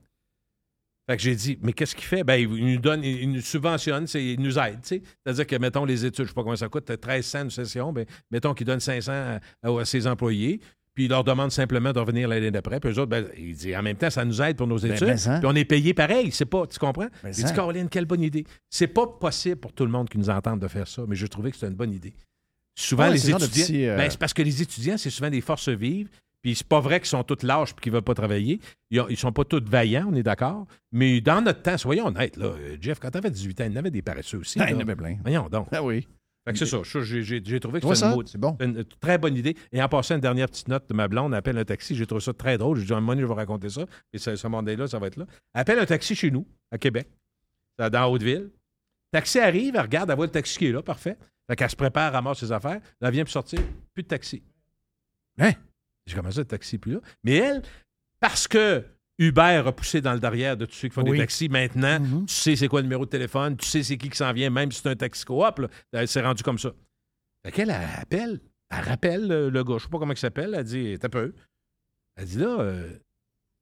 [1.06, 2.24] Fait que j'ai dit, mais qu'est-ce qu'il fait?
[2.24, 4.78] Ben, il nous donne, il nous subventionne, c'est- il nous aide.
[4.82, 7.92] C'est-à-dire que, mettons, les études, je sais pas combien ça coûte, 13 cents une session,
[7.92, 10.60] ben, mettons qu'il donne 500 à, à ses employés,
[10.94, 13.76] puis il leur demande simplement de revenir l'année d'après, puis eux autres, ben, il dit,
[13.76, 15.38] en même temps, ça nous aide pour nos Ben, études, ça.
[15.40, 17.08] puis on est payé pareil, c'est pas, tu comprends?
[17.24, 17.48] J'ai ça.
[17.48, 18.44] dit, Caroline, quelle bonne idée.
[18.70, 21.26] C'est pas possible pour tout le monde qui nous entende de faire ça, mais je
[21.26, 22.14] trouvais que c'était une bonne idée.
[22.76, 25.68] Souvent, Ouais, les étudiants, euh, ben, c'est parce que les étudiants, c'est souvent des forces
[25.68, 26.08] vives,
[26.44, 28.60] Puis c'est pas vrai qu'ils sont tous lâches et qu'ils veulent pas travailler.
[28.90, 30.66] Ils, ont- ils sont pas tous vaillants, on est d'accord.
[30.92, 33.78] Mais dans notre temps, soyons honnêtes, là, Jeff, quand t'avais 18 ans, il y en
[33.78, 34.60] avait des paresseux aussi.
[34.60, 35.16] Ah, il y en avait plein.
[35.22, 35.68] Voyons donc.
[35.72, 36.06] Ah oui.
[36.46, 36.82] Fait que c'est ça.
[36.84, 38.56] J'ai trouvé que c'était une, bon.
[38.60, 39.56] une très bonne idée.
[39.72, 41.96] Et en passant, une dernière petite note de ma blonde, elle appelle un taxi.
[41.96, 42.78] J'ai trouvé ça très drôle.
[42.78, 43.86] J'ai dit, à un moment donné, je vais raconter ça.
[44.12, 45.24] Et ce, ce moment-là, ça va être là.
[45.54, 47.08] Elle appelle un taxi chez nous, à Québec,
[47.78, 48.50] dans dans Haute-Ville.
[49.10, 51.16] Taxi arrive, elle regarde, elle voit le taxi qui est là, parfait.
[51.48, 52.80] Fait qu'elle se prépare, ramasse ses affaires.
[53.00, 53.60] Elle vient pour sortir,
[53.94, 54.42] plus de taxi.
[55.38, 55.52] Hein?
[56.06, 57.00] J'ai commencé le taxi plus là.
[57.22, 57.62] Mais elle,
[58.20, 58.84] parce que
[59.18, 61.12] Uber a poussé dans le derrière de tous ceux qui font Oui.
[61.12, 64.08] des taxis maintenant, tu sais c'est quoi le numéro de téléphone, tu sais c'est qui
[64.10, 66.72] qui s'en vient, même si c'est un taxi coop, là, elle s'est rendue comme ça.
[67.44, 68.40] Fait qu'elle elle appelle,
[68.70, 71.32] elle rappelle le, le gars, je sais pas comment il s'appelle, elle dit T'as peu.
[72.16, 72.98] Elle dit là, euh,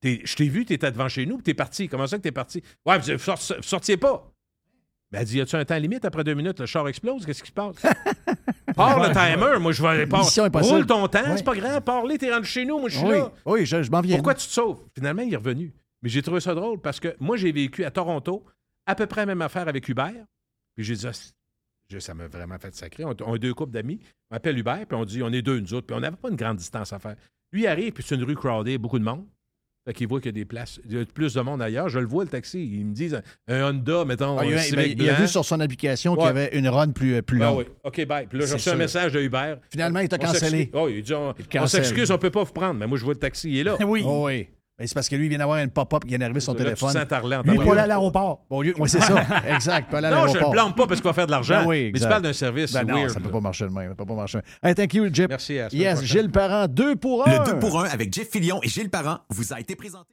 [0.00, 1.88] t'es- je t'ai vu, t'étais devant chez nous, puis t'es parti.
[1.88, 2.62] Comment ça que t'es parti?
[2.86, 4.31] Ouais, vous sortiez pas.
[5.12, 6.58] Ben, elle dit, y a-tu un temps limite après deux minutes?
[6.60, 7.76] Le char explose, qu'est-ce qui se passe?
[8.74, 10.02] Pars le timer, moi je vais aller.
[10.04, 10.50] Impossible.
[10.54, 13.18] Roule ton temps, c'est pas grave, pars-les, t'es rendu chez nous, moi je suis Oui,
[13.18, 13.32] là.
[13.44, 14.16] oui je, je m'en viens.
[14.16, 14.80] Pourquoi tu te sauves?
[14.94, 15.74] Finalement, il est revenu.
[16.02, 18.44] Mais j'ai trouvé ça drôle parce que moi, j'ai vécu à Toronto
[18.86, 20.24] à peu près la même affaire avec Hubert.
[20.74, 23.04] Puis j'ai dit, Ah, ça m'a vraiment fait sacrer.
[23.04, 24.00] On, on est deux couples d'amis.
[24.30, 25.86] On appelle Hubert, puis on dit, on est deux, nous autres.
[25.86, 27.16] Puis on n'avait pas une grande distance à faire.
[27.52, 29.26] Lui il arrive, puis c'est une rue crowded, beaucoup de monde.
[29.84, 31.88] Fait qu'il voit qu'il y a des places, il y a plus de monde ailleurs.
[31.88, 32.64] Je le vois, le taxi.
[32.64, 35.14] Ils me disent, un, un Honda, mettons, Ah, il, un a, Civic ben, il a
[35.14, 37.58] vu sur son application qu'il y avait une run plus, plus Ah longue.
[37.58, 37.64] oui.
[37.82, 38.26] OK, bye.
[38.28, 39.58] Puis là, j'ai reçu un message de Hubert.
[39.70, 40.58] Finalement, il t'a On cancellé.
[40.58, 40.68] s'excuse.
[40.80, 42.78] Oh, il dit, on, s'excuse, on peut pas vous prendre.
[42.78, 43.76] Mais moi, je vois le taxi, il est là.
[43.84, 44.04] Oui.
[44.06, 44.46] Oh oui.
[44.86, 46.58] C'est parce que lui, il vient d'avoir une pop-up qui vient d'arriver sur son Là,
[46.58, 46.88] tu téléphone.
[47.44, 48.44] Lui, temps pas aller à l'aéroport.
[48.50, 49.24] Bon, oui, c'est ça.
[49.48, 49.90] exact.
[49.90, 50.50] Pas aller à Non, je le l'aéroport.
[50.52, 51.60] blâme pas parce qu'il va faire de l'argent.
[51.62, 53.10] Ben oui, mais tu parles d'un service Ben non, weird.
[53.10, 53.32] ça peut là.
[53.32, 53.88] pas marcher de même.
[53.90, 54.70] Ça peut pas marcher de même.
[54.70, 55.28] Hey, thank you, Jip.
[55.28, 55.58] Merci.
[55.58, 56.06] À Yes, prochaine.
[56.06, 57.38] Gilles Parent, deux pour un.
[57.38, 60.08] Le 2 pour 1 avec Jeff Fillion et Gilles Parent vous a été présenté.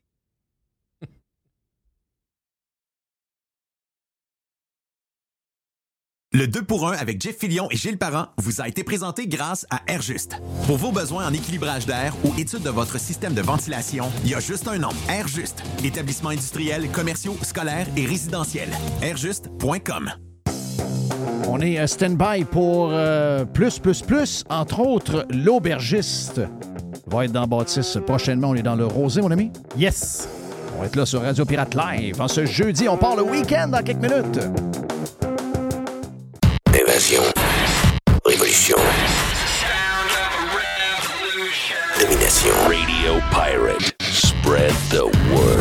[6.32, 9.66] Le 2 pour 1 avec Jeff Fillion et Gilles Parent vous a été présenté grâce
[9.72, 10.36] à Airjuste.
[10.68, 14.36] Pour vos besoins en équilibrage d'air ou étude de votre système de ventilation, il y
[14.36, 15.64] a juste un nom, Airjuste.
[15.84, 18.70] Établissements industriels, commerciaux, scolaires et résidentiels.
[19.02, 20.12] Airjuste.com.
[21.48, 26.42] On est stand-by pour euh, plus, plus, plus, entre autres, l'aubergiste.
[27.08, 28.50] Va être dans Bâtisse prochainement.
[28.50, 29.52] On est dans le Rosé, mon ami.
[29.76, 30.30] Yes.
[30.78, 32.22] On va être là sur Radio Pirate Live.
[32.22, 34.40] En ce jeudi, on part le week-end dans quelques minutes.
[36.74, 37.24] Évasion.
[38.26, 38.78] Révolution.
[42.00, 42.54] Domination.
[42.68, 43.94] Radio Pirate.
[44.02, 45.59] Spread the word.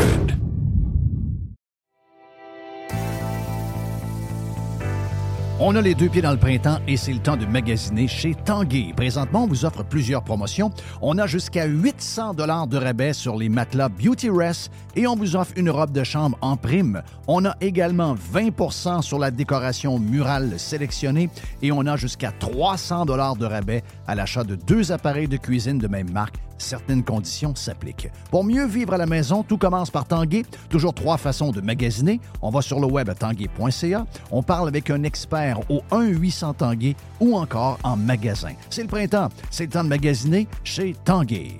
[5.61, 8.33] On a les deux pieds dans le printemps et c'est le temps de magasiner chez
[8.33, 8.93] Tanguay.
[8.95, 10.71] Présentement, on vous offre plusieurs promotions.
[11.01, 15.35] On a jusqu'à 800 dollars de rabais sur les matelas Beauty Rest et on vous
[15.35, 17.03] offre une robe de chambre en prime.
[17.27, 21.29] On a également 20 sur la décoration murale sélectionnée
[21.61, 25.77] et on a jusqu'à 300 dollars de rabais à l'achat de deux appareils de cuisine
[25.77, 26.37] de même marque.
[26.59, 28.09] Certaines conditions s'appliquent.
[28.29, 30.43] Pour mieux vivre à la maison, tout commence par Tanguay.
[30.69, 32.19] Toujours trois façons de magasiner.
[32.41, 34.05] On va sur le web à tanguay.ca.
[34.29, 38.53] On parle avec un expert au 1-800 Tanguay ou encore en magasin.
[38.69, 39.29] C'est le printemps.
[39.49, 41.59] C'est le temps de magasiner chez Tanguay.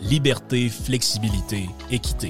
[0.00, 2.28] liberté, flexibilité, équité.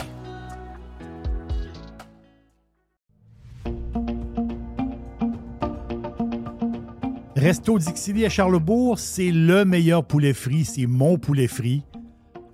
[7.36, 10.64] Resto Dixili à Charlebourg, c'est le meilleur poulet frit.
[10.64, 11.84] C'est mon poulet frit.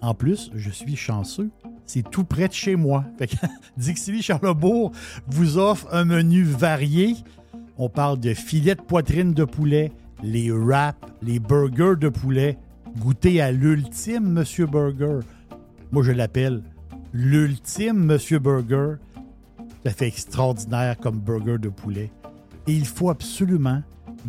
[0.02, 1.50] En plus, je suis chanceux.
[1.86, 3.04] C'est tout près de chez moi.
[3.18, 3.36] Fait que
[3.78, 4.92] Dixili Charlebourg
[5.26, 7.16] vous offre un menu varié.
[7.78, 9.90] On parle de filets de poitrine de poulet,
[10.22, 12.58] les wraps, les burgers de poulet.
[12.98, 15.20] Goûtez à l'ultime Monsieur Burger.
[15.90, 16.62] Moi, je l'appelle
[17.12, 18.94] l'ultime Monsieur Burger.
[19.84, 22.10] Ça fait extraordinaire comme burger de poulet.
[22.66, 23.82] Et il faut absolument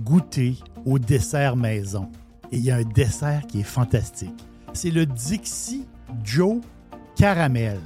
[0.03, 0.55] goûter
[0.85, 2.09] au dessert maison.
[2.51, 4.33] Et il y a un dessert qui est fantastique.
[4.73, 5.85] C'est le Dixie
[6.23, 6.57] Joe
[7.15, 7.79] Caramel.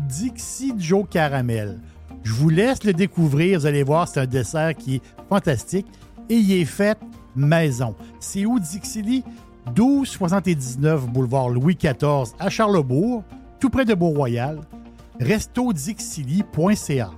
[0.00, 1.78] Dixie Joe Caramel.
[2.24, 3.60] Je vous laisse le découvrir.
[3.60, 5.86] Vous allez voir, c'est un dessert qui est fantastique.
[6.28, 6.98] Et il est fait
[7.34, 7.94] maison.
[8.20, 9.24] C'est où Dixie
[9.74, 13.22] 1279 boulevard Louis XIV à Charlebourg,
[13.60, 14.60] tout près de Beau-Royal.
[15.20, 17.10] restodixili.ca.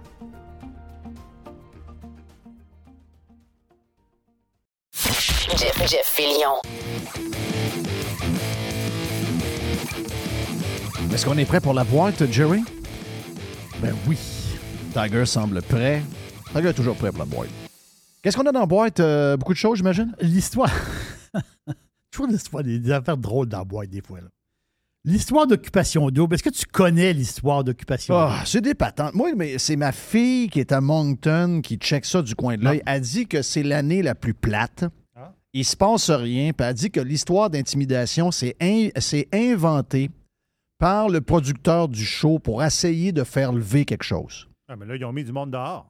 [5.57, 6.57] Jeff, Jeff Fillion.
[11.13, 12.63] Est-ce qu'on est prêt pour la boîte, Jerry?
[13.83, 14.17] Ben oui.
[14.95, 16.03] Tiger semble prêt.
[16.55, 17.49] Tiger est toujours prêt pour la boîte.
[18.23, 19.01] Qu'est-ce qu'on a dans la boîte?
[19.01, 20.15] Euh, beaucoup de choses, j'imagine?
[20.21, 20.71] L'histoire.
[22.11, 22.29] Toujours
[22.63, 24.21] des, des affaires drôles dans la boîte, des fois.
[24.21, 24.29] là.
[25.05, 26.35] L'histoire d'occupation double.
[26.35, 28.47] Est-ce que tu connais l'histoire d'occupation Ah, double?
[28.47, 29.15] c'est des patentes.
[29.15, 32.65] Moi, mais c'est ma fille qui est à Moncton qui check ça du coin de
[32.65, 32.83] l'œil.
[32.85, 34.85] Elle dit que c'est l'année la plus plate.
[35.55, 36.53] Il se passe rien.
[36.53, 38.91] Puis elle dit que l'histoire d'intimidation, c'est in-
[39.33, 40.11] inventé
[40.79, 44.49] par le producteur du show pour essayer de faire lever quelque chose.
[44.69, 45.89] Ah, mais là, ils ont mis du monde dehors.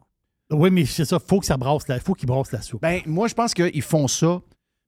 [0.52, 1.18] Oui, mais c'est ça.
[1.18, 2.80] faut que ça brasse la, faut qu'ils brassent la soupe.
[2.82, 4.40] Ben, moi, je pense qu'ils font ça.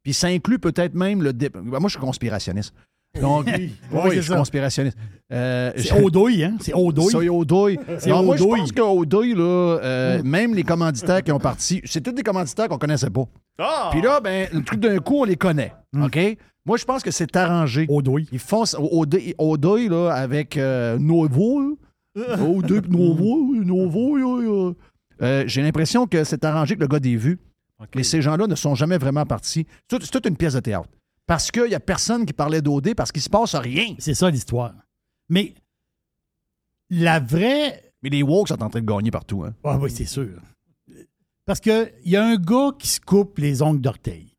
[0.02, 1.32] Puis ça inclut peut-être même le.
[1.32, 2.74] dé- Ben, moi, je suis conspirationniste.
[3.20, 4.36] Donc, oui, Oui, je c'est suis ça.
[4.36, 4.96] conspirationniste.
[5.32, 6.56] Euh, C'est je- Odouille, hein?
[6.60, 7.28] C'est Odouille.
[7.28, 7.78] A Odouille.
[7.98, 9.42] C'est Non, moi, je pense qu'Odouille, là,
[9.82, 13.24] euh, même les commanditaires qui ont parti, c'est tous des commanditaires qu'on connaissait pas.
[13.58, 13.88] Ah!
[13.92, 15.72] Puis là, ben, le truc d'un coup, on les connaît.
[16.02, 16.18] OK?
[16.64, 17.86] Moi, je pense que c'est arrangé.
[17.88, 18.28] Odouille.
[18.32, 18.64] Ils font
[19.38, 21.78] Odouille, là, avec euh, Novo.
[22.16, 24.76] Odouille, Novo, Novo.
[25.22, 27.38] Euh, J'ai l'impression que c'est arrangé que le gars des vues.
[27.94, 29.66] Mais ces gens-là ne sont jamais vraiment partis.
[29.88, 30.88] C'est tout- c'est toute une pièce de théâtre.
[31.26, 33.94] Parce qu'il n'y a personne qui parlait d'OD parce qu'il se passe rien.
[33.98, 34.74] C'est ça l'histoire.
[35.28, 35.54] Mais
[36.90, 37.92] la vraie.
[38.02, 39.44] Mais les woke sont en train de gagner partout.
[39.44, 39.54] Hein?
[39.64, 40.40] Ah oui, c'est sûr.
[41.44, 44.36] Parce qu'il y a un gars qui se coupe les ongles d'orteil.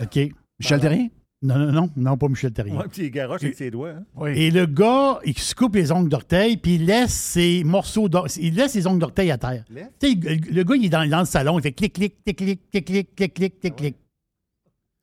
[0.00, 0.18] OK?
[0.58, 1.08] Michel Terrien?
[1.42, 2.76] Non, non, non, non, pas Michel Terrien.
[2.76, 3.94] Ouais, puis il garoche avec ses doigts.
[4.18, 4.26] hein.
[4.26, 8.28] Et le gars, il se coupe les ongles d'orteil, puis il laisse ses morceaux d'or-
[8.38, 9.64] il laisse ses ongles d'orteil à terre.
[9.68, 9.88] Laisse?
[10.00, 12.22] Tu sais, le le gars, il est dans, dans le salon, il fait clic, clic,
[12.24, 13.96] clic, clic, clic, clic, clic, clic, clic, clic.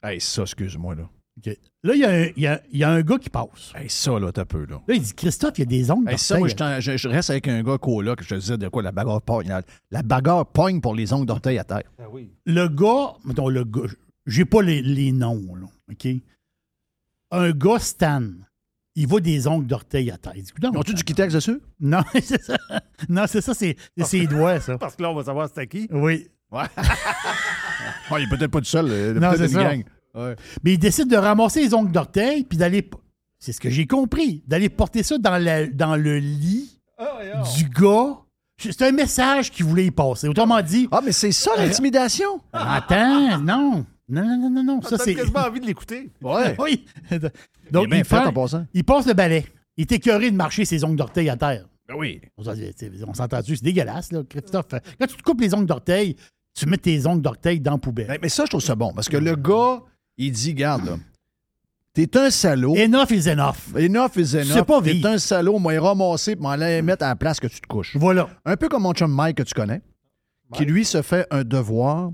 [0.01, 1.09] Hey, ça, excuse-moi, là.
[1.45, 1.57] OK.
[1.83, 3.71] Là, il y, a un, il y a- il y a un gars qui passe.
[3.75, 4.81] Hey, ça, là, t'as peu, là.
[4.87, 6.97] Là, il dit Christophe, il y a des ongles Hey, ça, moi, je, t'en- je-
[6.97, 9.47] je reste avec un gars là que je te disais de quoi la bagarre pogne.
[9.47, 9.61] La,
[9.91, 11.83] la bagarre pogne pour les ongles d'orteil à terre.
[11.97, 12.31] Ah oui.
[12.45, 13.83] Le gars, mettons, le gars,
[14.29, 16.07] j'ai pas les, les noms, là, OK?
[17.31, 18.23] Un gars Stan,
[18.95, 20.33] il voit des ongles d'orteil à terre.
[20.35, 20.43] Il
[20.77, 21.59] Ont-tu du Kitex dessus?
[21.79, 22.57] Non, c'est ça.
[23.07, 24.77] Non, c'est ça, c'est ses doigts, ça.
[24.77, 25.87] Parce que là, on va savoir c'était qui.
[25.91, 26.27] Oui.
[26.51, 26.63] Ouais.
[28.11, 28.87] Il est peut-être pas tout seul.
[28.89, 29.63] euh, Non, c'est ça.
[29.63, 29.83] gang.
[30.15, 30.35] Ouais.
[30.63, 32.89] Mais il décide de ramasser les ongles d'orteil, puis d'aller.
[33.37, 34.43] C'est ce que j'ai compris.
[34.47, 36.81] D'aller porter ça dans, la- dans le lit
[37.55, 38.17] du gars.
[38.57, 40.27] C'est un message qu'il voulait y passer.
[40.27, 40.87] Autrement dit.
[40.91, 42.41] Ah, mais c'est ça l'intimidation?
[42.51, 43.85] Attends, non.
[44.09, 44.81] Non, non, non, non, non.
[44.81, 45.13] Ça, c'est.
[45.15, 46.09] quasiment envie de l'écouter.
[46.21, 46.55] Ouais.
[46.59, 46.85] oui.
[47.71, 48.65] Donc, il, fait, en passant.
[48.73, 49.45] il passe le balai.
[49.77, 51.65] Il est écœuré de marcher ses ongles d'orteil à terre.
[51.87, 52.21] Ben oui.
[52.37, 53.55] On s'en- t'sais, on s'entend-tu?
[53.55, 54.67] C'est dégueulasse, là, Christophe.
[54.99, 56.15] Quand tu te coupes les ongles d'orteil,
[56.53, 58.07] tu mets tes ongles d'orteil dans la poubelle.
[58.07, 58.91] Ben, mais ça, je trouve ça bon.
[58.93, 59.81] Parce que le gars,
[60.17, 60.97] il dit, garde, là,
[61.93, 62.75] t'es un salaud.
[62.75, 63.75] Enough is enough.
[63.75, 64.65] Enough is enough.
[64.65, 67.61] pas T'es un salaud, moi, il ramasser pour m'aller mettre à la place que tu
[67.61, 67.95] te couches.
[67.95, 68.29] Voilà.
[68.45, 69.81] Un peu comme mon chum Mike que tu connais,
[70.53, 72.11] qui lui se fait un devoir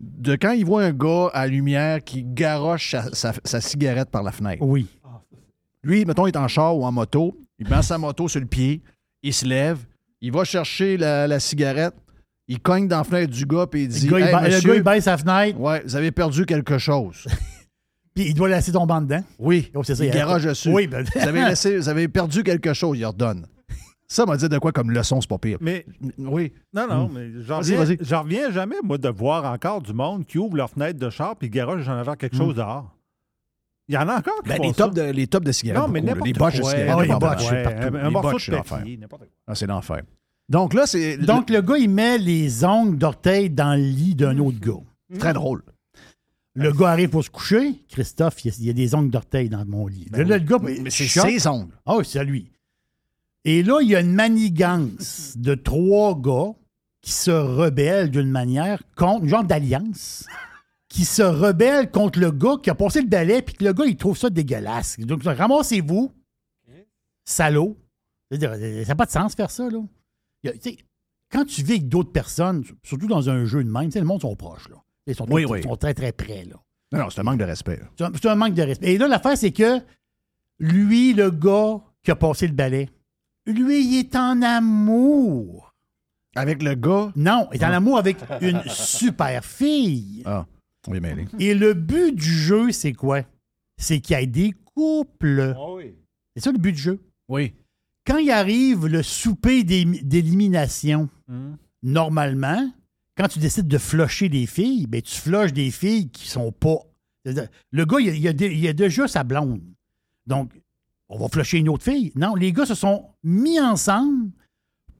[0.00, 4.22] de quand il voit un gars à lumière qui garoche sa, sa- sa cigarette par
[4.22, 4.62] la fenêtre.
[4.62, 4.86] Oui.
[5.82, 8.46] Lui, mettons, il est en char ou en moto, il met sa moto sur le
[8.46, 8.82] pied,
[9.22, 9.78] il se lève,
[10.20, 11.94] il va chercher la, la cigarette,
[12.48, 14.54] il cogne dans la fenêtre du gars et il dit Le gars, il ba- le
[14.54, 17.26] monsieur, gars, il baisse sa fenêtre, ouais, vous avez perdu quelque chose.
[18.14, 19.24] puis il doit laisser tomber dedans.
[19.38, 20.70] Oui, Oh, c'est ça, il garage dessus.
[20.70, 23.46] Oui, ben- vous, avez laissé- vous avez perdu quelque chose, il redonne.
[24.12, 25.58] Ça m'a dit de quoi comme leçon, c'est pas pire.
[25.60, 25.86] Mais
[26.18, 26.52] Oui.
[26.74, 27.12] non, non, Hmm.
[27.14, 27.98] mais j'en Vas-y, reviens, vas-y.
[28.00, 31.36] j'en reviens jamais, moi, de voir encore du monde qui ouvre leur fenêtre de char
[31.36, 32.92] puis garoche en avant quelque chose dehors.
[33.88, 34.84] Il y en a encore qui Ben, font les, ça.
[34.84, 35.82] tops de, les tops de cigarettes.
[35.82, 36.70] Non, mais beaucoup, les botches de quoi.
[36.70, 36.94] cigarettes.
[36.96, 37.16] Ah les quoi.
[37.16, 37.44] Ouais, partout.
[37.44, 39.30] un, Les de c'est.
[39.46, 40.02] Ah, c'est l'enfer.
[40.48, 41.16] Donc là, c'est.
[41.16, 44.72] Donc, le gars, il met les ongles d'orteil dans le lit d'un autre gars.
[45.12, 45.62] c'est très drôle.
[46.56, 47.84] Le gars arrive pour se coucher.
[47.88, 50.08] Christophe, il y a, il y a des ongles d'orteil dans mon lit.
[50.10, 51.72] Ben là, le gars, Mais c'est ses ongles.
[51.86, 52.50] Ah oui, c'est à lui.
[53.44, 56.52] Et là, il y a une manigance de trois gars
[57.02, 60.26] qui se rebellent d'une manière contre, genre d'alliance,
[60.88, 63.86] qui se rebellent contre le gars qui a passé le balai, puis que le gars,
[63.86, 64.98] il trouve ça dégueulasse.
[65.00, 66.12] Donc, ramassez-vous,
[67.24, 67.76] salaud.
[68.30, 69.78] Ça n'a pas de sens faire ça, là.
[70.42, 70.78] Il y a- tu sais,
[71.30, 74.06] quand tu vis avec d'autres personnes, surtout dans un jeu de même, tu sais, le
[74.06, 74.76] monde sont proches, là.
[75.06, 75.62] Ils sont, Oui, tous- oui.
[75.62, 76.56] sont très, très près, là.
[76.92, 77.80] Non, non, c'est un manque de respect.
[77.96, 78.92] C'est un, c'est un manque de respect.
[78.94, 79.80] Et là, l'affaire, c'est que
[80.58, 82.90] lui, le gars qui a passé le balai,
[83.46, 85.72] lui, il est en amour
[86.36, 87.12] Avec le gars?
[87.16, 90.22] Non, est en amour avec une super fille.
[90.26, 90.46] Ah,
[90.86, 91.26] on est mêlé.
[91.38, 93.22] Et le but du jeu, c'est quoi?
[93.78, 95.54] C'est qu'il y ait des couples.
[96.36, 97.00] C'est ça le but du jeu?
[97.28, 97.54] Oui.
[98.06, 101.54] Quand il arrive le souper d'é- d'élimination, Hmm.
[101.82, 102.70] normalement,
[103.16, 106.78] quand tu décides de flusher des filles, ben tu flushes des filles qui sont pas.
[107.24, 109.60] Le gars, il a, il a il a déjà sa blonde.
[110.26, 110.50] Donc,
[111.10, 112.12] on va flusher une autre fille.
[112.16, 114.30] Non, les gars se sont mis ensemble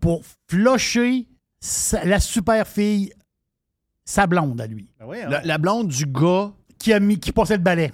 [0.01, 1.27] pour flusher
[1.61, 3.13] sa- la super fille,
[4.05, 4.91] sa blonde à lui.
[5.29, 6.53] La, la blonde du gars.
[6.79, 7.93] Qui, a mis, qui passait le balai.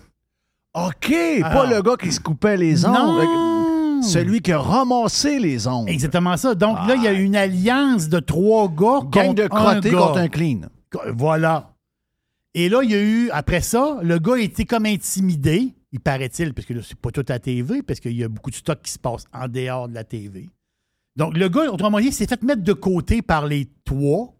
[0.74, 2.94] OK, pas Alors- le gars qui se coupait les ongles.
[2.94, 4.01] Non!
[4.02, 5.90] Celui qui a ramassé les ongles.
[5.90, 6.55] Exactement ça.
[6.55, 9.93] Donc là, il y a une alliance de trois gars Gang contre de crottés un
[9.93, 9.98] gars.
[9.98, 10.60] contre un clean.
[11.16, 11.72] Voilà.
[12.55, 16.00] Et là, il y a eu, après ça, le gars a été comme intimidé, il
[16.00, 18.50] paraît-il, parce que là, c'est pas tout à la TV, parce qu'il y a beaucoup
[18.50, 20.48] de stock qui se passe en dehors de la TV.
[21.16, 24.34] Donc, le gars, autrement dit, s'est fait mettre de côté par les trois.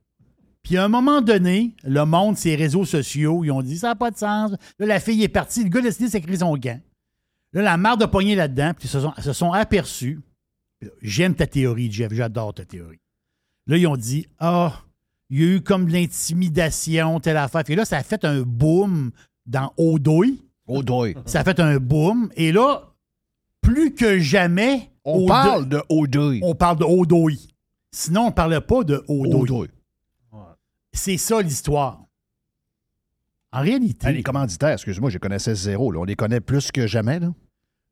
[0.63, 3.95] Puis à un moment donné, le monde, ses réseaux sociaux, ils ont dit ça n'a
[3.95, 4.51] pas de sens.
[4.79, 6.81] Là, la fille est partie, le gars a décidé de s'écrire son gant.
[7.53, 10.21] Là, la marde de poignet là-dedans, puis ils se sont, aperçus.
[11.01, 13.01] J'aime ta théorie, Jeff, j'adore ta théorie.
[13.69, 14.83] Là, ils ont dit Ah,
[15.31, 17.65] il y a eu comme de l'intimidation, telle affaire.
[17.65, 19.13] Puis là, ça a fait un boom
[19.47, 19.73] dans
[21.27, 22.31] Ça a fait un boom.
[22.37, 22.83] Et là,
[23.61, 24.91] plus que jamais.
[25.05, 26.41] On Odo- parle de Odoy.
[26.43, 27.39] On parle de Odoy.
[27.93, 29.43] Sinon, on ne parlait pas de Odoy.
[29.43, 29.69] Odoy.
[30.93, 32.01] C'est ça l'histoire.
[33.53, 34.07] En réalité.
[34.09, 35.91] Ah, les commanditaires, excuse-moi, je connaissais zéro.
[35.93, 36.01] là.
[36.01, 37.21] On les connaît plus que jamais.
[37.21, 37.33] là.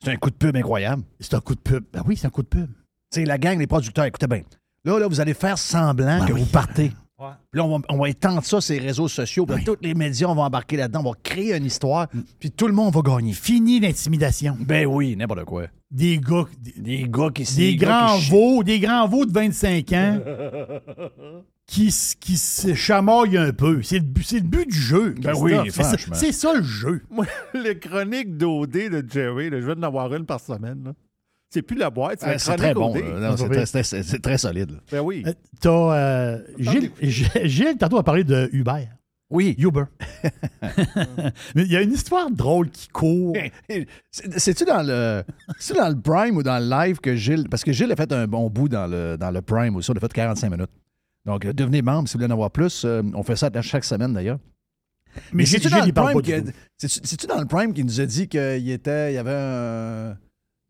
[0.03, 1.03] C'est un coup de pub incroyable.
[1.21, 1.85] C'est un coup de pub.
[1.93, 2.67] Ben oui, c'est un coup de pub.
[3.11, 4.43] Tu sais, la gang, les producteurs, écoutez bien.
[4.85, 6.41] Là, là, vous allez faire semblant Ben que oui.
[6.41, 6.93] vous partez.
[7.17, 9.47] Puis là, on va, on va étendre ça sur les réseaux sociaux.
[9.47, 11.01] Puis tous les médias, on va embarquer là-dedans.
[11.05, 12.09] On va créer une histoire.
[12.41, 13.33] Puis tout le monde va gagner.
[13.33, 14.57] Fini l'intimidation.
[14.61, 15.67] Ben oui, n'importe quoi.
[15.91, 16.47] Des gars.
[16.77, 20.19] Des gars qui Des grands veaux, des grands veaux de 25 ans
[21.67, 23.81] qui, qui se chamaillent un peu.
[23.83, 25.15] C'est le, but- c'est le but du jeu.
[25.19, 26.15] Ben oui, C'est ça- franchement.
[26.17, 27.03] C'est ça le jeu.
[27.11, 30.83] Moi, les chroniques d'OD de Jerry, là, je vais en avoir une par semaine.
[30.85, 30.93] là.
[31.55, 32.93] C'est plus la boîte, c'est Ah, c'est très bon.
[33.73, 34.73] C'est très, solide.
[34.73, 34.79] là.
[34.91, 35.23] Ben oui.
[35.25, 35.33] Euh,
[35.67, 36.91] euh, Gilles,
[37.45, 38.89] Gilles, tantôt, a parlé de Uber.
[39.31, 39.55] Oui.
[39.57, 39.85] Uber.
[41.55, 43.37] Mais il y a une histoire drôle qui court.
[44.11, 45.23] C'est- C'est-tu dans le
[45.61, 47.49] c'est dans le Prime ou dans le live que Gilles.
[47.49, 49.93] Parce que Gilles a fait un bon bout dans le, dans le Prime aussi.
[49.93, 50.71] On a fait 45 minutes.
[51.25, 52.85] Donc, euh, devenez membre si vous voulez en avoir plus.
[52.85, 54.39] Euh, on fait ça à chaque semaine d'ailleurs.
[55.33, 56.21] Mais c'est-tu dans, tout.
[56.77, 59.13] c'est-tu c'est-tu dans le Prime qui nous a dit qu'il était.
[59.13, 60.17] Il y avait un.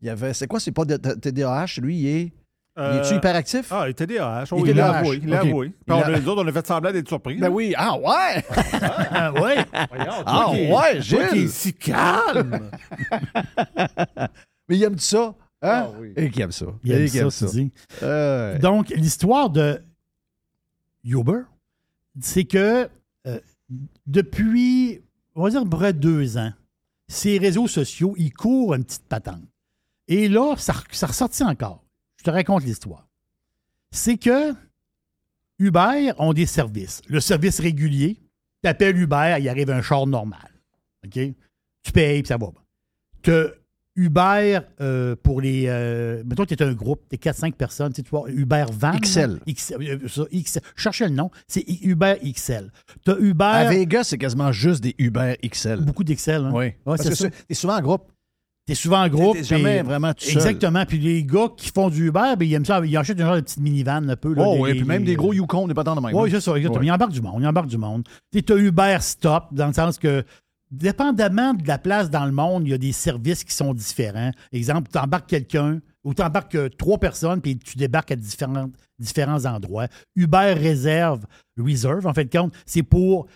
[0.01, 0.33] Il y avait.
[0.33, 1.79] C'est quoi, c'est pas de- de- TDAH?
[1.81, 2.33] Lui, il est.
[2.77, 3.71] Euh, Il est-tu hyperactif?
[3.71, 4.43] Ah, il était DAH.
[4.51, 5.19] Il Oh, il l'a avoué.
[5.23, 5.47] Il l'a OK.
[5.47, 5.67] avoué.
[5.69, 7.37] Puis Il on a- a- les autres, on a fait semblant d'être surpris.
[7.37, 7.73] Ben oui.
[7.77, 8.43] Ah ouais!
[8.81, 9.65] Ah ouais?
[10.25, 11.45] Ah ouais, toi qui Gilles!
[11.45, 12.69] est si calme.
[14.67, 15.35] Mais il aime ça.
[15.61, 15.85] Hein?
[15.87, 16.13] Ah oui.
[16.17, 16.65] Et qui aime ça?
[16.83, 17.71] Il aime ça, tu dis.
[18.03, 19.81] Euh, Donc, l'histoire de
[21.05, 21.41] Uber,
[22.19, 22.89] c'est que
[23.27, 23.39] euh,
[24.05, 25.01] depuis,
[25.35, 26.51] on va dire, près deux ans,
[27.07, 29.41] ces réseaux sociaux, ils courent une petite patente.
[30.07, 31.83] Et là, ça, ça ressortit encore.
[32.17, 33.07] Je te raconte l'histoire.
[33.91, 34.53] C'est que
[35.59, 37.01] Uber ont des services.
[37.07, 38.19] Le service régulier,
[38.63, 40.51] tu appelles Uber, il arrive un char normal.
[41.05, 41.19] OK?
[41.83, 42.47] Tu payes, puis ça va.
[43.21, 43.31] Tu
[43.97, 45.65] Uber euh, pour les.
[45.67, 48.97] Euh, mettons tu es un groupe, tu es 4-5 personnes, tu vois, Uber Van.
[48.99, 49.39] XL.
[49.47, 50.59] XL, euh, XL.
[50.75, 52.71] Cherchais le nom, c'est Uber XL.
[53.05, 53.45] Tu as Uber.
[53.45, 55.79] À Vegas, c'est quasiment juste des Uber XL.
[55.79, 56.43] Beaucoup d'XL.
[56.43, 56.51] Hein?
[56.53, 56.65] Oui.
[56.65, 58.11] Ouais, Parce c'est que souvent en groupe.
[58.65, 59.35] Tu es souvent en groupe.
[59.37, 60.33] T'es jamais vraiment tout seul.
[60.37, 60.85] Exactement.
[60.85, 62.81] Puis les gars qui font du Uber, ben, ils aiment ça.
[62.83, 64.33] Ils achètent un genre de petite minivan un peu.
[64.33, 66.15] Là, Oh, oui, puis même les- des gros Yukon, n'est pas tant de même.
[66.15, 66.79] Oui, c'est ça, exactement.
[66.79, 66.87] Ouais.
[66.87, 67.35] Il embarque du monde.
[67.41, 68.03] Il embarque du monde.
[68.33, 70.23] Tu as Uber Stop, dans le sens que,
[70.71, 74.31] dépendamment de la place dans le monde, il y a des services qui sont différents.
[74.51, 78.69] Exemple, tu embarques quelqu'un ou tu embarques euh, trois personnes puis tu débarques à différents,
[78.99, 79.87] différents endroits.
[80.15, 81.25] Uber réserve,
[81.57, 83.27] reserve, en fait, de compte, c'est pour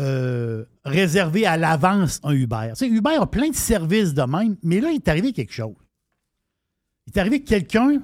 [0.00, 2.70] euh, réserver à l'avance un Uber.
[2.70, 5.52] Tu sais, Uber a plein de services de même, mais là, il est arrivé quelque
[5.52, 5.74] chose.
[7.06, 8.02] Il est arrivé quelqu'un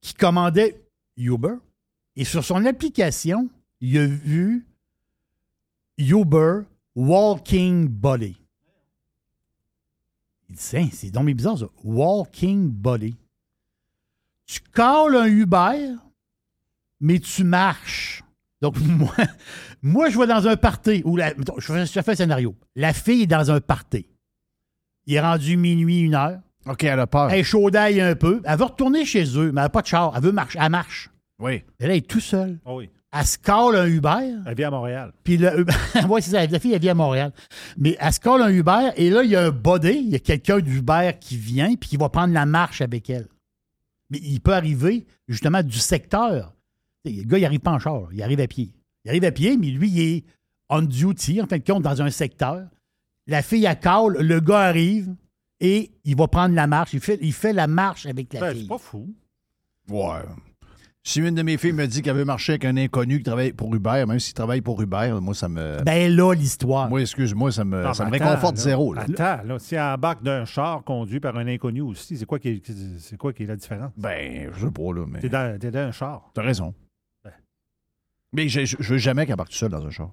[0.00, 0.84] qui commandait
[1.16, 1.54] Uber
[2.16, 3.48] et sur son application,
[3.80, 4.66] il a vu
[5.98, 6.62] Uber
[6.94, 8.36] Walking Body.
[10.48, 11.66] Il dit, Tiens, c'est donc bizarre ça.
[11.82, 13.16] Walking Body.
[14.46, 15.94] Tu calls un Uber,
[17.00, 18.23] mais tu marches.
[18.64, 19.14] Donc, moi,
[19.82, 21.02] moi je vais dans un party.
[21.04, 22.54] Où la, je, fais, je fais un scénario.
[22.74, 24.06] La fille est dans un party.
[25.06, 26.38] Il est rendu minuit, une heure.
[26.66, 27.28] OK, elle a peur.
[27.30, 28.40] Elle est chaud d'ail un peu.
[28.42, 30.14] Elle veut retourner chez eux, mais elle n'a pas de char.
[30.16, 30.58] Elle veut marcher.
[30.62, 31.10] Elle marche.
[31.38, 31.62] Oui.
[31.78, 32.58] Et là, elle est tout seule.
[32.64, 32.88] Ah oui.
[33.12, 34.32] Elle se colle un Uber.
[34.46, 35.12] Elle vit à Montréal.
[35.22, 35.66] Puis le
[36.08, 37.32] ouais, c'est ça, la fille, elle vit à Montréal.
[37.76, 40.14] Mais elle se colle un Uber et là, il y a un body, il y
[40.14, 43.28] a quelqu'un d'Uber qui vient puis qui va prendre la marche avec elle.
[44.08, 46.53] Mais il peut arriver, justement, du secteur.
[47.04, 48.74] Le gars, il arrive pas en char, il arrive à pied.
[49.04, 50.24] Il arrive à pied, mais lui, il est
[50.70, 52.66] on duty, en fin de compte, dans un secteur.
[53.26, 55.14] La fille, elle cale, le gars arrive
[55.60, 56.94] et il va prendre la marche.
[56.94, 58.62] Il fait, il fait la marche avec la Ben, fille.
[58.62, 59.14] c'est pas fou.
[59.90, 60.20] Ouais.
[61.06, 63.52] Si une de mes filles me dit qu'elle veut marcher avec un inconnu qui travaille
[63.52, 65.82] pour Uber, même s'il travaille pour Uber, moi, ça me.
[65.84, 66.88] Ben là, l'histoire.
[66.88, 68.62] moi, excuse-moi, ça me, Non, ça me attends, réconforte là.
[68.62, 68.94] zéro.
[68.94, 69.02] Là.
[69.02, 72.48] Attends, là, si elle embarque d'un char conduit par un inconnu aussi, c'est quoi qui
[72.48, 73.92] est, c'est quoi qui est la différence?
[73.98, 75.20] Ben, je sais pas, là, mais.
[75.20, 76.30] T'es dans, t'es dans un char.
[76.32, 76.72] T'as raison.
[78.34, 80.10] Mais je, je je veux jamais qu'elle parte tout seul dans un char.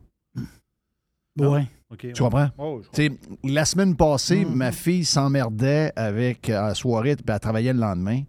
[1.40, 1.66] Ouais.
[1.90, 2.08] OK.
[2.14, 2.50] Tu comprends?
[2.58, 4.54] Oh, je Tu sais, la semaine passée, Mhm.
[4.56, 8.24] ma fille s'emmerdait avec euh, à la soirée, puis elle travaillait le lendemain.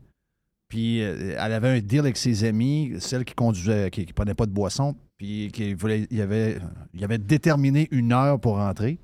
[0.69, 4.35] Puis euh, elle avait un deal avec ses amis, celle qui conduisait, qui, qui prenait
[4.35, 6.59] pas de boisson, puis qui voulait, il avait,
[6.94, 8.98] il avait déterminé une heure pour rentrer.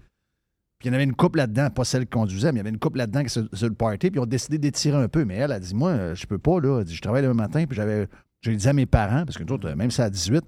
[0.78, 2.60] Puis il y en avait une couple là-dedans, pas celle qui conduisait, mais il y
[2.60, 5.08] avait une couple là-dedans qui sur, sur le party, puis ils ont décidé d'étirer un
[5.08, 5.24] peu.
[5.24, 6.78] Mais elle a dit Moi, euh, je peux pas, là.
[6.78, 8.06] Elle dit, Je travaille le matin, puis j'avais.
[8.42, 10.44] J'ai dit à mes parents, parce que nous autres, même si c'est à 18,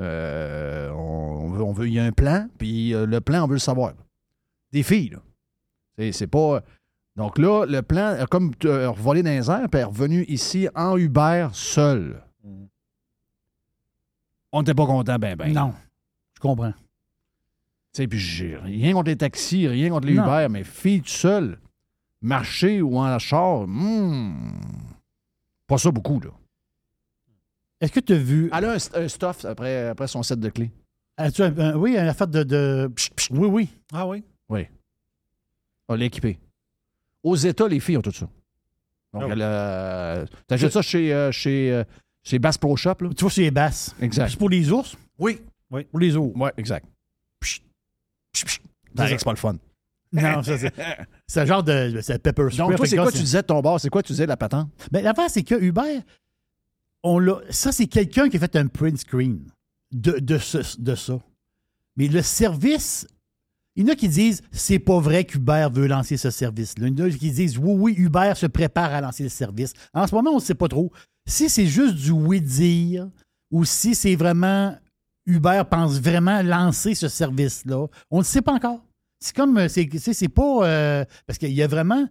[0.00, 0.96] euh, on,
[1.46, 3.54] on veut, on veut- il y a un plan, puis euh, le plan, on veut
[3.54, 3.94] le savoir.
[4.72, 5.18] Des filles, là.
[5.98, 6.62] C'est, c'est pas.
[7.16, 10.68] Donc là, le plan comme euh, revolé dans les airs, puis elle est revenu ici
[10.74, 12.22] en Uber seul.
[14.52, 15.52] On n'était pas content, ben, ben.
[15.52, 15.72] Non.
[16.34, 16.72] Je comprends.
[16.72, 20.24] Tu sais, puis j'ai rien contre les taxis, rien contre les Non.
[20.24, 21.58] Uber, mais fille toute seule,
[22.20, 24.52] marcher ou en char, hmm,
[25.66, 26.30] pas ça beaucoup, là.
[27.80, 28.50] Est-ce que tu as vu.
[28.52, 30.70] Elle a un, un stuff après, après son set de clés.
[31.18, 32.42] As-tu un- un- oui, une affaire de.
[32.42, 33.68] de- psh, psh, oui, oui.
[33.92, 34.22] Ah oui?
[34.48, 34.66] Oui.
[35.88, 36.38] Elle l'a équipé.
[37.22, 38.28] Aux États, les filles ont tout ça.
[39.12, 39.28] Donc, oui.
[39.32, 40.24] elle a.
[40.46, 41.84] T'achètes ça chez, euh, chez, euh,
[42.22, 43.10] chez Bass Pro Shop, là?
[43.16, 43.94] Tu vois, c'est les basses.
[44.00, 44.28] Exact.
[44.30, 44.96] C'est pour les ours?
[45.18, 45.40] Oui.
[45.70, 45.84] Oui.
[45.84, 46.32] Pour les ours.
[46.36, 46.86] Ouais, exact.
[47.40, 47.60] Psh.
[48.32, 48.60] C'est
[48.94, 49.56] Paraît que c'est pas le fun.
[50.12, 50.72] Non, ça, c'est.
[51.26, 51.98] C'est un genre de.
[52.02, 52.58] C'est pepper spray.
[52.58, 53.80] Donc, toi, c'est quoi tu disais de ton bar?
[53.80, 54.70] C'est quoi tu disais de la patente?
[54.92, 56.00] Ben, l'affaire, c'est que Uber,
[57.50, 59.40] Ça, c'est quelqu'un qui a fait un print screen
[59.92, 61.18] de, ça.
[61.96, 63.06] Mais le service.
[63.78, 66.88] Il y en a qui disent c'est pas vrai qu'Uber veut lancer ce service-là.
[66.88, 69.74] Il y en a qui disent oui, oui, Uber se prépare à lancer le service.
[69.92, 70.90] En ce moment, on ne sait pas trop.
[71.26, 73.10] Si c'est juste du oui-dire
[73.50, 74.74] ou si c'est vraiment
[75.26, 78.80] Uber pense vraiment lancer ce service-là, on ne sait pas encore.
[79.20, 79.58] C'est comme.
[79.58, 80.66] euh, c'est pas.
[80.66, 82.06] euh, parce qu'il y a vraiment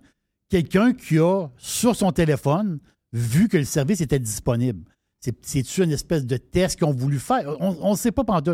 [0.50, 2.80] quelqu'un qui a, sur son téléphone,
[3.16, 4.84] vu que le service était disponible.
[5.22, 7.56] C'est- C'est-tu une espèce de test qu'ils ont voulu faire?
[7.60, 8.54] On ne sait pas pendant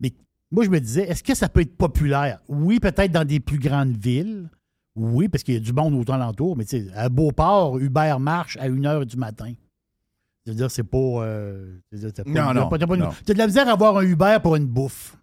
[0.00, 0.12] Mais
[0.50, 2.40] moi, je me disais, est-ce que ça peut être populaire?
[2.48, 4.48] Oui, peut-être dans des plus grandes villes.
[4.94, 8.16] Oui, parce qu'il y a du monde autour alentour, mais tu sais, à Beauport, Uber
[8.18, 9.52] marche à 1h du matin.
[10.46, 10.96] Je veux dire, c'est pas.
[10.98, 13.10] euh, pas- Non, non, pas- t'as pas une- non.
[13.24, 15.16] t'as de la misère à avoir un Uber pour une bouffe.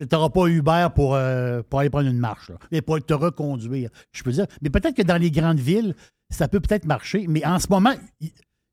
[0.00, 2.56] Tu n'auras pas Uber pour, euh, pour aller prendre une marche, là.
[2.70, 3.90] et pour te reconduire.
[4.12, 4.46] Je peux dire.
[4.62, 5.94] Mais peut-être que dans les grandes villes,
[6.30, 7.92] ça peut peut-être marcher, mais en ce moment,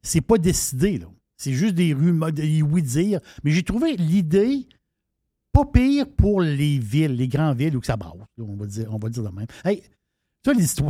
[0.02, 0.98] c'est pas décidé.
[1.00, 1.08] là.
[1.38, 3.20] C'est juste des rumeurs, des oui-dire.
[3.44, 4.66] Mais j'ai trouvé l'idée
[5.52, 8.14] pas pire pour les villes, les grandes villes où que ça brasse.
[8.40, 9.48] on, va dire, on va dire de même.
[9.66, 9.84] Hey,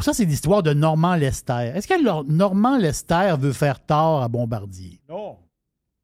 [0.01, 1.71] ça, c'est l'histoire de Normand Lester.
[1.73, 4.99] Est-ce que Normand Lester veut faire tort à Bombardier?
[5.09, 5.37] Non.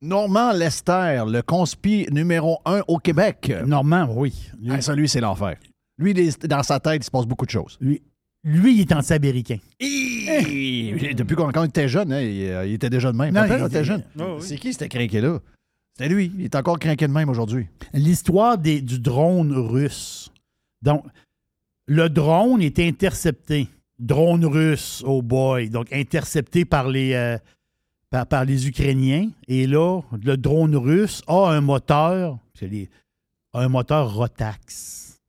[0.02, 3.53] Normand Lester, le conspi numéro un au Québec.
[3.65, 4.49] Normand, oui.
[4.60, 5.57] Lui, Ah, ça, lui, c'est l'enfer.
[5.98, 6.14] Lui,
[6.45, 7.77] dans sa tête, il se passe beaucoup de choses.
[7.80, 8.02] lui,
[8.44, 9.57] lui, il est anti-américain.
[10.28, 11.14] Hi!
[11.16, 13.34] Depuis qu'on quand il était jeune, hein, il, euh, il était déjà de même.
[13.34, 14.04] Non, il- était jeune.
[14.16, 14.26] Oui.
[14.41, 15.40] C'est qui, c'était crinqué-là?
[15.95, 16.32] C'était lui.
[16.38, 17.68] Il est encore crinqué de même aujourd'hui.
[17.94, 20.32] L'histoire des- du drone russe.
[20.82, 21.04] Donc,
[21.88, 23.68] le drone est intercepté.
[24.00, 25.70] Drone russe, oh boy.
[25.70, 27.38] Donc, intercepté par les, euh,
[28.10, 29.30] par, par les Ukrainiens.
[29.48, 32.90] Et là, le drone russe a un moteur, c'est les-
[33.54, 35.20] un moteur Rotax.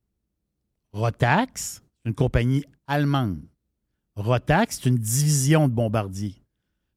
[0.92, 3.40] Rotax, c'est une compagnie allemande.
[4.16, 6.34] Rotax, c'est une division de bombardiers.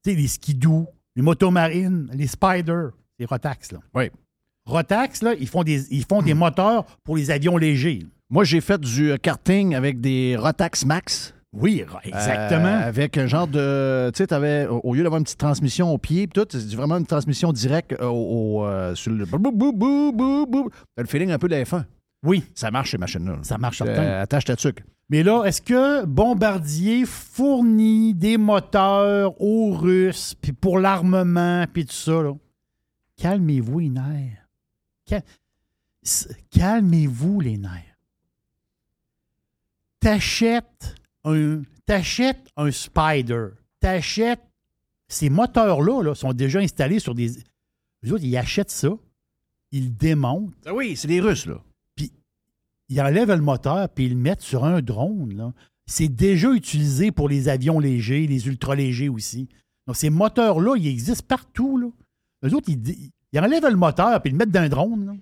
[0.04, 3.80] Tu sais, les skidoo, les motomarines, les spiders, c'est Rotax, là.
[3.96, 4.10] Oui.
[4.66, 8.06] Rotax, là, ils font des, ils font des moteurs pour les avions légers.
[8.30, 11.34] Moi, j'ai fait du karting avec des Rotax Max.
[11.54, 12.68] Oui, exactement.
[12.68, 14.12] Euh, avec un genre de.
[14.14, 17.06] Tu sais, t'avais, au lieu d'avoir une petite transmission au pied, tout, c'est vraiment une
[17.06, 19.26] transmission directe euh, au, au, euh, sur le.
[19.26, 21.86] T'as le feeling un peu de la F1.
[22.28, 22.44] Oui.
[22.54, 23.40] Ça marche, ces machines-là.
[23.42, 24.20] Ça marche Euh, certain.
[24.20, 24.84] attache ta tuque.
[25.10, 31.94] Mais là, est-ce que Bombardier fournit des moteurs aux Russes, puis pour l'armement, puis tout
[31.94, 32.34] ça, là?
[33.16, 34.48] Calmez-vous les nerfs.
[35.06, 35.24] Cal-
[36.52, 37.98] Calmez-vous les nerfs.
[40.00, 43.48] T'achètes un, t'achètes un Spider.
[43.80, 44.42] T'achètes...
[45.10, 47.32] Ces moteurs-là là, sont déjà installés sur des...
[48.04, 48.90] Les autres, ils achètent ça,
[49.72, 51.62] ils le démontent, Ah oui, c'est des Russes, là.
[52.90, 55.54] Ils enlèvent le moteur puis ils le mettent sur un drone.
[55.90, 59.48] C'est déjà utilisé pour les avions légers, les ultra-légers aussi.
[59.88, 61.78] Donc, ces moteurs-là, ils existent partout.
[61.78, 61.88] Là.
[62.46, 65.06] Eux autres, ils, ils enlèvent le moteur puis ils le mettent dans un drone.
[65.06, 65.14] Là.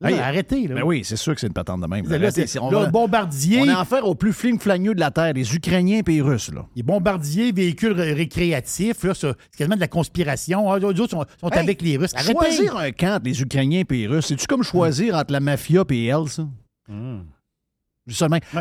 [0.00, 0.66] Là, Hey, arrêtez.
[0.66, 0.74] Là.
[0.74, 2.06] Ben oui, c'est sûr que c'est une patente de même.
[2.08, 5.32] Là, Arrêtez, on va- le bombardier, On a affaire aux plus fling-flagneux de la Terre,
[5.34, 6.50] les Ukrainiens et les Russes.
[6.52, 6.66] Là.
[6.74, 10.70] les bombardiers, véhicules ré- récréatifs, c'est quasiment de la conspiration.
[10.70, 12.10] Ah, les autres sont, sont Hey, avec les Russes.
[12.14, 12.32] Arrêtez.
[12.32, 15.84] Choisir un camp entre les Ukrainiens et les Russes, c'est-tu comme choisir entre la mafia
[15.88, 16.46] et elle, ça?
[16.88, 17.26] Même.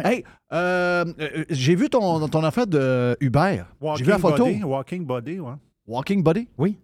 [0.05, 0.23] Hey,
[0.53, 3.63] euh, euh, j'ai vu ton, ton affaire de Uber.
[3.81, 4.45] J'ai Walking vu la photo.
[4.45, 5.53] Body, walking Body, ouais.
[5.87, 6.47] Walking Body?
[6.57, 6.77] Oui.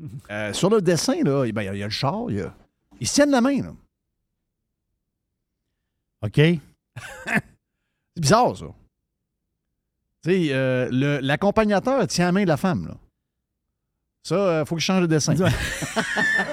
[0.30, 2.30] Euh, sur le dessin, là, ben, il y, a- il y a le char.
[2.30, 2.54] y a-
[3.00, 3.62] Ils se tiennent la main.
[3.62, 3.72] là.
[6.22, 6.36] OK.
[7.26, 8.66] C'est bizarre, ça.
[10.22, 12.86] Tu sais, euh, le- l'accompagnateur tient la main de la femme.
[12.86, 12.94] Là.
[14.22, 15.34] Ça, il faut que je change de dessin.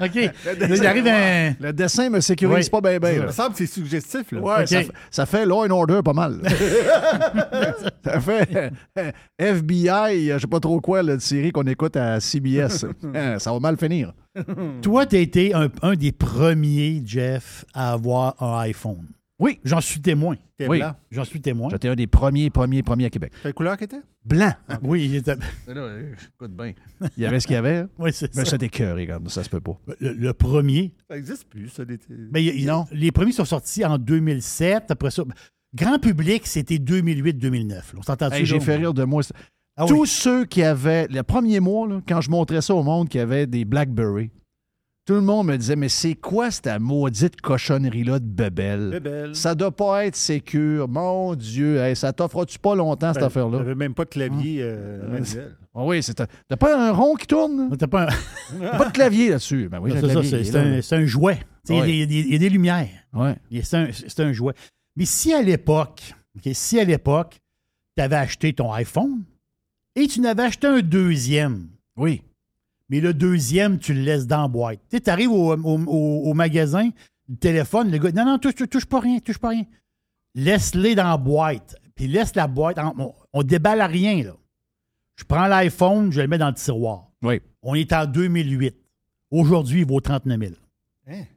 [0.04, 0.14] OK.
[0.14, 1.54] Le Là, il arrive un.
[1.60, 2.70] Le dessin me sécurise Oui.
[2.70, 3.20] pas bien, bien.
[3.20, 4.40] Ça me semble que c'est suggestif, là.
[4.40, 6.40] Ouais, ça, fait- ça fait Law and Order pas mal.
[8.04, 12.84] ça fait euh, FBI, je sais pas trop quoi, la série qu'on écoute à CBS.
[13.14, 14.12] Hein, ça va mal finir.
[14.82, 19.06] Toi, tu as été un, un des premiers, Jeff, à avoir un iPhone.
[19.38, 19.60] Oui.
[19.64, 20.36] J'en suis témoin.
[20.56, 20.78] T'es Oui.
[20.78, 20.94] blanc.
[21.10, 21.68] J'en suis témoin.
[21.70, 23.32] J'étais un des premiers, premiers, premiers à Québec.
[23.42, 24.00] Quelle couleur qu'était?
[24.24, 24.52] Blanc.
[24.82, 25.36] Oui, il était-
[25.68, 26.72] écoute bien.
[27.18, 27.76] Il y avait ce qu'il y avait.
[27.76, 27.88] hein?
[27.98, 28.52] oui, c'est Mais ça.
[28.52, 29.78] c'était cœur, regarde, ça se peut pas.
[30.00, 30.94] Le, le premier.
[31.10, 31.84] Ça existe plus, ça.
[31.84, 31.98] Des...
[32.34, 34.90] Il- il- Les premiers sont sortis en 2007.
[34.90, 35.22] Après ça,
[35.74, 37.92] grand public, c'était 2008-2009.
[37.98, 39.22] On s'entend Hey, J'ai fait rire de moi.
[39.76, 39.90] Ah oui.
[39.90, 43.18] Tous ceux qui avaient, le premier mois, là, quand je montrais ça au monde, qui
[43.18, 44.30] avaient des Blackberry,
[45.06, 49.34] tout le monde me disait Mais c'est quoi cette maudite cochonnerie-là de bebelle Bébelle.
[49.36, 50.88] Ça doit pas être sécure.
[50.88, 53.58] Mon Dieu, hey, ça t'offre-tu pas longtemps, cette Ben, affaire-là?
[53.58, 55.56] T'avais même pas de clavier euh, manuel.
[55.74, 57.74] Ah oui, c'est un- T'as pas un rond qui tourne?
[57.78, 58.08] T'as pas
[58.60, 59.68] un- pas de clavier là-dessus.
[59.68, 61.38] Ben oui, C'est ça, c'est un, jouet.
[61.68, 61.88] Ouais.
[61.90, 62.88] Il y, a des- il y a des lumières.
[63.12, 63.36] Ouais.
[63.62, 64.54] C'est un, jouet.
[64.96, 66.14] Mais si à l'époque,
[66.52, 67.38] si à l'époque,
[67.96, 69.22] tu avais acheté ton iPhone
[69.94, 72.22] et tu n'avais acheté un deuxième, Oui.
[72.88, 74.80] Mais le deuxième, tu le laisses dans la boîte.
[74.90, 76.90] Tu sais, arrives au, au- au- au magasin,
[77.28, 79.64] le téléphone, le gars, non, non, touche, touche, touche pas rien, touche pas rien.
[80.34, 81.76] Laisse-les dans la boîte.
[81.94, 82.78] Puis laisse la boîte.
[82.78, 84.32] en- on, on déballe à rien, là.
[85.16, 87.10] Je prends l'iPhone, je le mets dans le tiroir.
[87.22, 87.40] Oui.
[87.62, 88.76] On est en 2008.
[89.30, 90.52] Aujourd'hui, il vaut 39 000.
[91.06, 91.28] Mais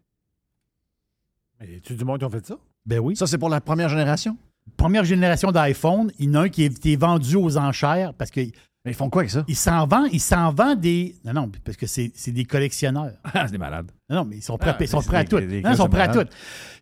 [1.84, 2.58] tu du monde qui ont fait ça?
[2.86, 3.16] Ben oui.
[3.16, 4.38] Ça, c'est pour la première génération?
[4.78, 8.14] Première génération d'iPhone, il y en a un qui est, qui est vendu aux enchères
[8.14, 8.42] parce que
[8.86, 9.44] Mais ils font quoi avec ça?
[9.50, 11.14] il s'en vend, il s'en vend des.
[11.26, 13.12] Non, non, parce que c'est c'est des collectionneurs.
[13.34, 13.92] Ah, c'est des malades.
[14.10, 15.40] Non, non, mais ils sont prêts, Ah, ils sont c'est prêts à des- tout.
[15.40, 16.20] des- des Non, ils sont prêts à tout.
[16.20, 16.26] Non,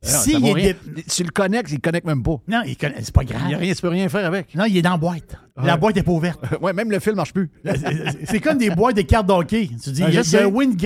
[0.03, 0.73] ça Si vaut il est rien.
[0.95, 2.37] dé- Tu le connectes, il ne connecte même pas.
[2.47, 3.47] Non, il connaît- c'est pas Il grave.
[3.47, 4.53] n'y a rien, tu peux rien faire avec.
[4.53, 5.35] Non, il est dans la boîte.
[5.57, 6.39] La boîte n'est pas ouverte.
[6.61, 7.49] Ouais, même le fil marche plus.
[7.65, 9.67] C'est- C'est comme des boîtes de cartes d'hockey.
[9.83, 10.27] Tu dis, Ah, il y a, je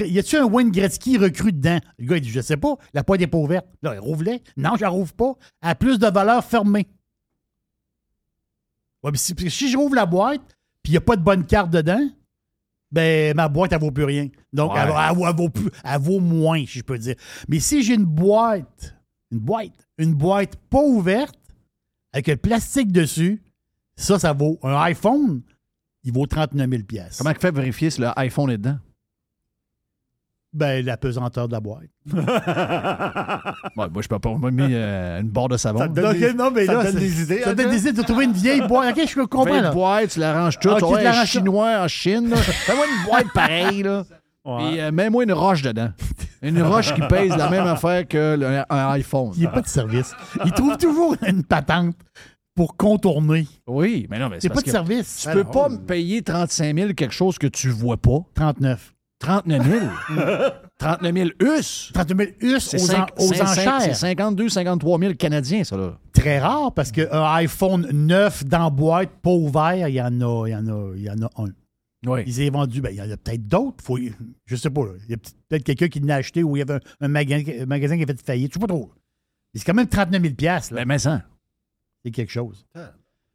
[0.05, 1.79] il y a a-tu un Wayne Gretzky recru dedans?
[1.99, 3.67] Le gars, il dit, je sais pas, la boîte n'est pas ouverte.
[3.83, 4.37] Là, rouvre-la.
[4.55, 5.33] Non, je la rouvre pas.
[5.61, 6.87] Elle a plus de valeur fermée.
[9.03, 10.41] Ouais, puis si, si je rouvre la boîte,
[10.83, 12.01] puis il n'y a pas de bonne carte dedans,
[12.91, 14.27] ben ma boîte, elle vaut plus rien.
[14.51, 14.79] Donc, Ouais.
[14.81, 17.15] elle, va- elle vaut- elle vaut plus, elle vaut moins, si je peux dire.
[17.47, 18.95] Mais si j'ai une boîte,
[19.31, 21.35] une boîte, une boîte pas ouverte,
[22.13, 23.41] avec le plastique dessus,
[23.95, 25.41] ça, ça vaut un iPhone,
[26.03, 27.17] il vaut 39 000 pièces.
[27.19, 28.77] Comment il fait vérifier si le iPhone est dedans?
[30.53, 31.83] Ben, la pesanteur de la boîte.
[33.77, 34.29] Ouais, moi, je peux pas.
[34.29, 35.79] On m'a mis euh, une barre de savon.
[35.79, 37.53] Ça te donne des- non, mais ça là, te donne c'est- des idées, Ça hein,
[37.53, 38.97] donne des idées de trouver une vieille boîte.
[38.97, 39.47] OK, je comprends.
[39.63, 40.69] Une boîte, tu l'arranges tout.
[40.69, 41.25] Ok, tu tu vois, un l'arranges ça.
[41.39, 42.35] chinois en Chine.
[42.35, 43.83] Fais-moi une boîte pareille.
[43.83, 44.03] Là.
[44.43, 44.57] Ouais.
[44.71, 45.89] Puis euh, mets-moi une roche dedans.
[46.41, 49.31] Une roche qui pèse la même affaire que le- un iPhone.
[49.35, 50.13] Il n'y a pas de service.
[50.45, 51.95] Il trouve toujours une patente
[52.55, 53.47] pour contourner.
[53.67, 55.27] Oui, mais non, mais C'est parce pas de que service.
[55.27, 58.19] Tu peux pas me payer 35 000 quelque chose que tu vois pas.
[58.35, 58.93] 39.
[59.21, 59.85] 39 000.
[60.77, 61.91] 39 000 US.
[61.93, 63.81] 39 000 US C'est aux, en- enchères.
[63.81, 65.97] C'est 52, 53 000 Canadiens, ça, là.
[66.11, 70.51] Très rare parce qu'un iPhone neuf dans boîte, pas ouvert, il y en a, il
[70.51, 71.47] y en a, il y en a un.
[72.07, 72.23] Oui.
[72.25, 72.81] Il s'est vendu.
[72.81, 73.83] Ben, il y en a peut-être d'autres.
[73.83, 73.99] Faut,
[74.45, 74.85] je sais pas.
[74.85, 74.91] là.
[75.05, 75.17] Il y a
[75.49, 78.03] peut-être quelqu'un qui l'a acheté ou il y avait un, un magasin, un magasin qui
[78.03, 78.49] a fait faillite.
[78.51, 78.91] Je sais pas trop.
[79.53, 80.81] C'est quand même 39 000 piastres, là.
[80.81, 81.21] Ben, mais ça.
[82.03, 82.65] C'est quelque chose.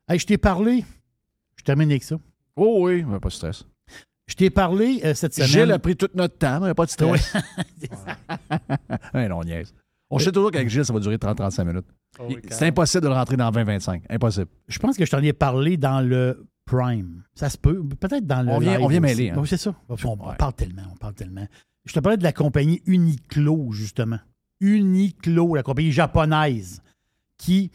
[0.09, 0.85] Hey, je t'ai parlé.
[1.57, 2.17] Je termine avec ça.
[2.57, 3.65] Oh oui, mais pas de stress.
[4.29, 5.49] Je t'ai parlé euh, cette semaine.
[5.49, 7.35] Gilles a pris tout notre temps, mais pas de stress.
[9.15, 9.73] Ouais, non, on niaise.
[10.11, 11.87] On sait toujours qu'avec Gilles, ça va durer 30-35 minutes.
[12.19, 14.03] Oh, Il- C'est impossible de le rentrer dans 20-25.
[14.09, 14.47] Impossible.
[14.69, 17.23] Je pense que je t'en ai parlé dans le Prime.
[17.35, 17.83] Ça se peut.
[18.01, 18.51] Peut-être dans le.
[18.51, 19.37] On vient- live on vient mêler, hein.
[19.39, 19.75] Oui, c'est ça.
[19.89, 21.47] On, on parle tellement, on parle tellement.
[21.85, 24.19] Je te parlais de la compagnie Uniqlo, justement.
[24.61, 26.83] Uniqlo, la compagnie japonaise,
[27.39, 27.71] qui.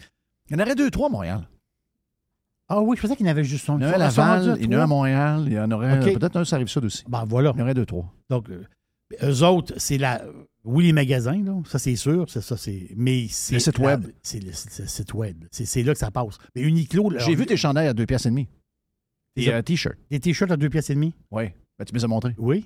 [0.49, 1.47] Il y en aurait deux, trois à Montréal.
[2.73, 3.77] Ah oui, je pensais qu'il y en avait juste un.
[3.77, 4.87] Il y en a à Laval, il y en a à?
[4.87, 6.17] Montréal, il y en aurait OK.
[6.17, 7.03] peut-être un, ça arrive ça aussi.
[7.09, 7.51] Ben voilà.
[7.53, 8.13] Il y en aurait deux, trois.
[8.29, 8.63] Donc, euh,
[9.23, 10.23] eux autres, c'est la.
[10.63, 12.87] Oui, les magasins, là, ça c'est sûr, c'est ça, c'est.
[12.95, 13.55] Mais c'est.
[13.55, 14.07] Le site la- web.
[14.23, 15.43] C'est le, site web.
[15.51, 16.37] C'est là que ça passe.
[16.55, 17.09] Mais Uniqlo.
[17.09, 18.47] là, J'ai vu tes chandails à deux pièces et demie.
[19.35, 19.97] Des- Et un T-shirt.
[20.09, 21.13] Des t-shirts à deux pièces et demie?
[21.31, 21.45] Oui.
[21.77, 22.35] Ben, tu me les as montrés.
[22.37, 22.65] Oui.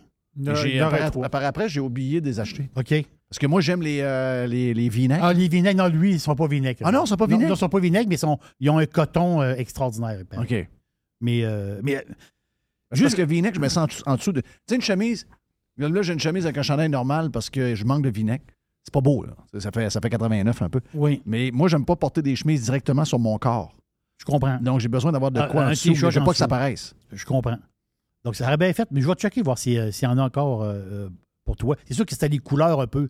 [1.31, 2.69] Par après, j'ai oublié de les acheter.
[2.75, 2.93] OK.
[3.29, 5.23] Parce que moi, j'aime les, euh, les, les vinaigres.
[5.23, 6.81] Ah, les vinaigres, non, lui, ils sont pas vinaigres.
[6.83, 7.49] Ah non, ils sont pas vinaigres?
[7.49, 10.21] Non, ils sont pas vinaigres, mais ils, sont, ils ont un coton euh, extraordinaire.
[10.29, 10.43] paraît.
[10.61, 10.69] OK.
[11.21, 12.05] Mais, euh, mais
[12.91, 14.41] Juste parce que vinaigre, je me sens en, dessous- en dessous de.
[14.41, 15.27] Tu sais, une chemise.
[15.77, 18.43] Là, j'ai une chemise avec un chandail normal parce que je manque de vinaigre.
[18.83, 19.35] C'est pas beau, là.
[19.59, 20.79] Ça- fait, ça fait 89 un peu.
[20.93, 23.75] oui, Mais moi, j'aime pas porter des chemises directement sur mon corps.
[24.19, 24.57] je comprends.
[24.61, 25.95] Donc, j'ai besoin d'avoir de Ah, quoi en dessous.
[25.95, 26.93] Je veux pas que ça paraisse.
[27.11, 27.57] Je comprends.
[28.23, 30.17] Donc, ça aurait bien fait, mais je vais checker, voir si, euh, s'il y en
[30.17, 31.09] a encore euh, euh,
[31.45, 31.75] pour toi.
[31.87, 33.09] C'est sûr que c'était les couleurs un peu.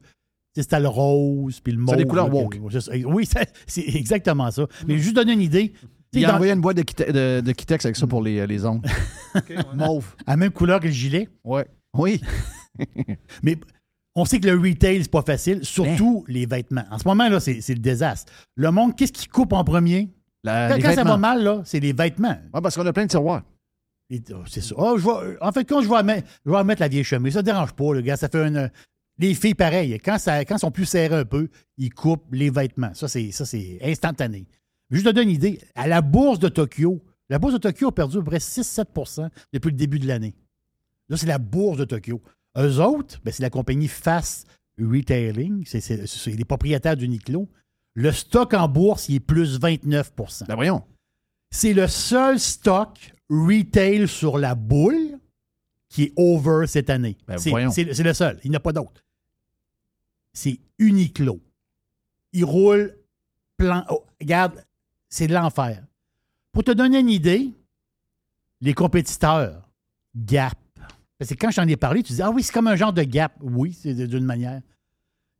[0.56, 1.96] C'était le rose, puis le mauve.
[1.96, 2.56] C'est des couleurs là, woke.
[2.60, 3.06] que-.
[3.06, 3.28] Oui,
[3.68, 4.68] c'est exactement ça.
[4.88, 5.74] Mais juste donner une idée.
[6.14, 8.46] Il a dans- envoyé une boîte de, Kite- de, de Kitex avec ça pour les,
[8.48, 8.88] les ongles.
[9.74, 10.16] Mauve.
[10.26, 11.28] à la même couleur que le gilet.
[11.44, 11.66] Ouais.
[11.98, 12.22] Oui.
[13.44, 13.58] Mais
[14.16, 16.32] on sait que le retail, c'est pas facile, surtout Hein?
[16.32, 16.86] les vêtements.
[16.90, 18.32] En ce moment, là, c'est c'est le désastre.
[18.56, 20.10] Le monde, qu'est-ce qui coupe en premier?
[20.44, 21.12] La- Quand, quand ça vêtements.
[21.12, 22.38] va mal, là, c'est les vêtements.
[22.54, 23.44] Ouais, parce qu'on a plein de tiroirs.
[24.12, 24.76] Oh, c'est ça.
[24.78, 27.40] Oh, je en fait, quand je vais, mettre, je vais mettre la vieille chemise, ça
[27.40, 28.18] ne dérange pas, le gars.
[28.18, 28.70] Ça fait une.
[29.18, 29.98] Les filles, pareil.
[30.04, 32.94] Quand, ça, quand sont plus serrées un peu, ils coupent les vêtements.
[32.94, 34.46] Ça, c'est, ça, c'est instantané.
[34.92, 37.92] Juste te donner une idée, à la bourse de Tokyo, la bourse de Tokyo a
[37.96, 40.36] perdu à peu près 6-7% depuis le début de l'année.
[41.10, 42.22] Là, c'est la bourse de Tokyo.
[42.58, 45.64] Eux autres, ben, c'est la compagnie Fast Retailing.
[45.66, 47.48] C'est, c'est- c'est les propriétaires d'Uniqlo.
[47.96, 50.12] Le stock en bourse, il est plus 29
[50.48, 50.84] Ben voyons.
[51.52, 55.20] c'est le seul stock retail sur la boule
[55.90, 57.18] qui est over cette année.
[57.28, 57.72] Ben, c'est, voyons.
[57.72, 58.40] c'est- c'est le seul.
[58.44, 59.04] Il n'y en a pas d'autre.
[60.34, 61.40] C'est Uniqlo.
[62.34, 62.98] Il roule
[63.58, 63.86] plan.
[63.90, 64.64] oh, regarde,
[65.08, 65.84] c'est de l'enfer.
[66.52, 67.52] Pour te donner une idée,
[68.62, 69.70] les compétiteurs,
[70.16, 70.58] Gap.
[71.18, 72.92] Parce que quand je t'en ai parlé, tu dis Ah oui, c'est comme un genre
[72.94, 73.34] de Gap.
[73.42, 74.62] Oui, c'est d'une manière.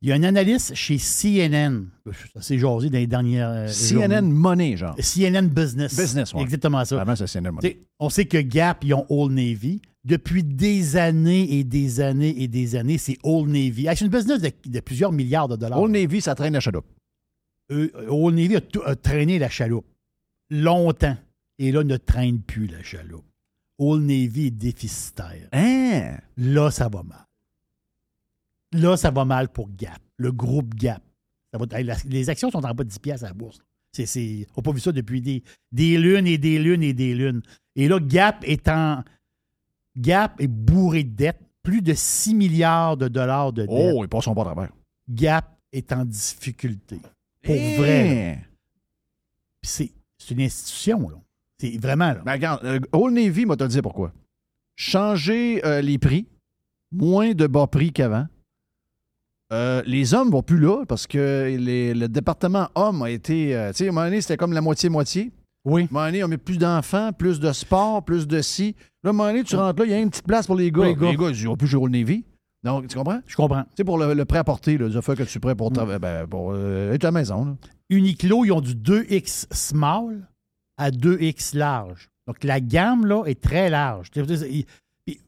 [0.02, 1.86] Il y a un analyste chez CNN.
[2.34, 3.48] Ça s'est jasé dans les dernières.
[3.48, 4.20] euh, CNN journées.
[4.22, 4.94] Money, genre.
[4.96, 5.96] CNN Business.
[5.98, 6.42] Business, ouais.
[6.42, 7.00] Exactement ça.
[7.00, 7.78] Avant, c'est CNN Money.
[7.98, 9.80] On sait que Gap, ils ont Old Navy.
[10.04, 13.86] Depuis des années et des années et des années, c'est Old Navy.
[13.88, 15.80] C'est une business de, de plusieurs milliards de dollars.
[15.80, 16.86] Old Navy, ça traîne la chaloupe.
[17.72, 19.86] Euh, Old Navy a, a traîné la chaloupe
[20.50, 21.16] longtemps.
[21.58, 23.24] Et là, ne traîne plus la chaloupe.
[23.78, 25.48] Old Navy est déficitaire.
[25.52, 26.18] Hein?
[26.36, 27.26] Là, ça va mal.
[28.72, 31.02] Là, ça va mal pour Gap, le groupe Gap.
[31.52, 33.58] Ça va- hey, la- les actions sont en bas de 10 piastres à la bourse.
[33.92, 37.14] C'est, on n'a pas vu ça depuis des, des lunes et des lunes et des
[37.14, 37.40] lunes.
[37.76, 39.02] Et là, Gap est en.
[39.96, 41.40] Gap est bourré de dettes.
[41.62, 43.70] Plus de 6 milliards de dollars de dettes.
[43.72, 44.70] Oh, ils passeront pas à travers.
[45.08, 47.00] Gap est en difficulté.
[47.42, 47.76] Pour Hein?
[47.78, 48.46] vrai.
[49.62, 49.90] c'est,
[50.30, 51.16] une institution, là.
[51.58, 52.22] C'est vraiment, là.
[52.24, 54.12] Ben, regarde, euh, Old Navy, te le dire pourquoi.
[54.76, 56.26] Changer euh, les prix,
[56.92, 58.26] moins de bas prix qu'avant.
[59.52, 63.54] Euh, les hommes vont plus là parce que les- le département hommes a été.
[63.56, 65.30] euh, tu sais, à un moment donné, c'était comme la moitié-moitié.
[65.64, 65.82] Oui.
[65.82, 68.74] À un moment donné, on met plus d'enfants, plus de sport, plus de ci.
[69.04, 70.56] Là, à un moment donné, tu rentres là, il y a une petite place pour
[70.56, 70.84] les gars.
[70.84, 71.10] Les gars.
[71.10, 72.24] les gars, ils plus chez Old Navy.
[72.64, 73.20] Donc, tu comprends?
[73.26, 73.62] Je comprends.
[73.62, 75.70] Tu sais, pour le, le prêt à porter, les affaires que tu es prêt pour,
[75.70, 77.44] trava- ben, pour euh, être à la maison.
[77.44, 77.56] là.
[77.90, 80.28] Uniqlo, ils ont du 2X small
[80.76, 82.08] à 2X large.
[82.26, 84.10] Donc, la gamme, là, est très large.
[84.10, 84.66] Puis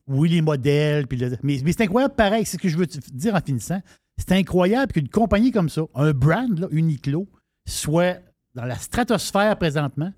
[0.08, 2.44] Oui, les modèles, puis le- mais, mais c'est incroyable pareil.
[2.44, 3.80] C'est ce que je veux te dire en finissant.
[4.18, 7.26] C'est incroyable qu'une compagnie comme ça, un brand, là, Uniqlo,
[7.66, 8.18] soit
[8.54, 10.12] dans la stratosphère présentement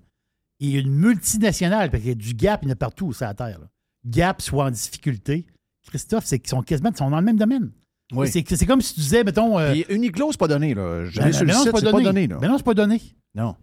[0.59, 3.25] et une multinationale, parce qu'il y a du Gap, il y en a partout sur
[3.25, 3.59] la Terre.
[3.59, 3.67] là.
[4.05, 5.45] Gap soit en difficulté.
[5.87, 7.71] Christophe, c'est qu'ils sont quasiment ils sont dans le même domaine.
[8.13, 8.27] Oui.
[8.29, 9.57] C'est comme si tu disais, mettons.
[9.57, 10.73] euh, Puis Uniqlo, c'est pas donné.
[10.73, 11.05] Là.
[11.05, 12.27] Je ben, sur le ben non, site, c'est pas donné.
[12.27, 12.37] là.
[12.39, 13.01] Ben non, c'est pas donné.
[13.35, 13.55] Non.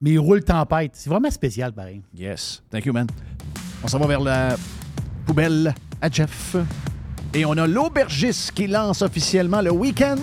[0.00, 0.92] Mais il roule tempête.
[0.94, 2.00] C'est vraiment spécial, pareil.
[2.14, 2.62] Yes.
[2.70, 3.06] Thank you, man.
[3.84, 4.56] On s'en va vers la
[5.26, 6.56] poubelle à Jeff.
[7.32, 10.16] Et on a l'aubergiste qui lance officiellement le week-end.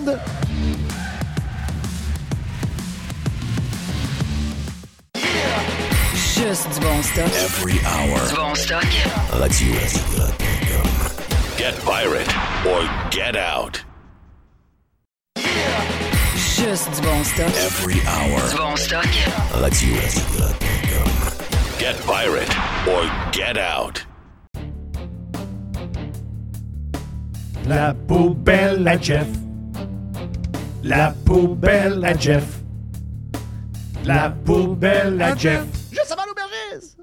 [6.14, 7.26] Juste du bon stock.
[7.26, 8.28] Every hour.
[8.28, 8.86] Du bon stock.
[9.32, 9.74] Radio.
[11.56, 12.28] Get pirate
[12.66, 13.84] or get out.
[16.36, 17.48] Juste du bon stock.
[17.48, 18.50] Every hour.
[18.50, 19.08] Du bon stock.
[19.54, 19.96] Radio.
[21.78, 22.54] Get pirate
[22.86, 24.04] or get out.
[27.68, 29.26] La poubelle à Jeff.
[30.82, 32.62] La poubelle à Jeff.
[34.04, 35.64] La poubelle à Jeff.
[35.90, 36.98] Juste avant l'aubergiste!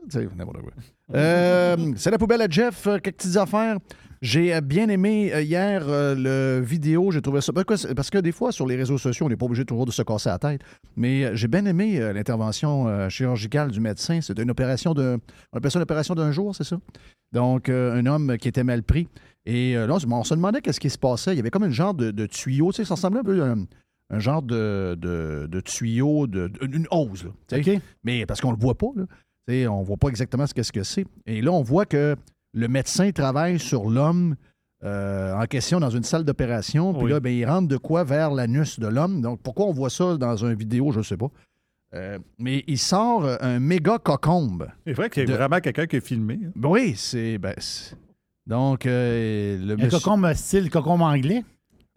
[1.14, 2.88] Euh, c'est la poubelle à Jeff.
[2.88, 3.78] euh, Quelques petites affaires.
[4.22, 7.12] J'ai euh, bien aimé hier euh, le vidéo.
[7.12, 7.54] J'ai trouvé ça.
[7.54, 9.86] Parce que, parce que des fois, sur les réseaux sociaux, on n'est pas obligé toujours
[9.86, 10.62] de se casser la tête.
[10.96, 14.20] Mais j'ai bien aimé euh, l'intervention euh, chirurgicale du médecin.
[14.22, 15.20] C'était une opération de.
[15.54, 16.78] On appelle ça une opération d'un jour, c'est ça?
[17.34, 19.10] Donc, un homme qui était mal pris.
[19.46, 21.34] Et euh, là, on se- demandait qu'est-ce qui se passait.
[21.34, 22.72] Il y avait comme un genre de, de tuyau.
[22.72, 23.66] Tu sais, ça ressemblait un peu à un,
[24.10, 27.26] un genre de, de, de tuyau, de, une hose.
[27.26, 27.32] là.
[28.04, 29.04] Mais parce qu'on le voit pas, là.
[29.48, 31.06] Tu sais, on voit pas exactement ce que c'est.
[31.28, 32.16] Et là, on voit que
[32.54, 34.36] le médecin travaille sur l'homme
[34.84, 36.94] euh, en question dans une salle d'opération.
[36.94, 37.12] Puis Oui.
[37.12, 39.22] là, ben, il rentre de quoi vers l'anus de l'homme.
[39.22, 41.28] Donc, pourquoi on voit ça dans une vidéo, je ne sais pas.
[41.94, 44.68] Euh, mais il sort un méga cocombe.
[44.86, 46.40] C'est vrai qu'il y a De- vraiment quelqu'un qui est filmé.
[46.44, 46.52] hein.
[46.56, 47.38] Ben Oui, c'est.
[47.38, 47.96] ben, c'est-
[48.48, 51.44] donc, euh, le Un monsieur- cocombe style cocombe anglais?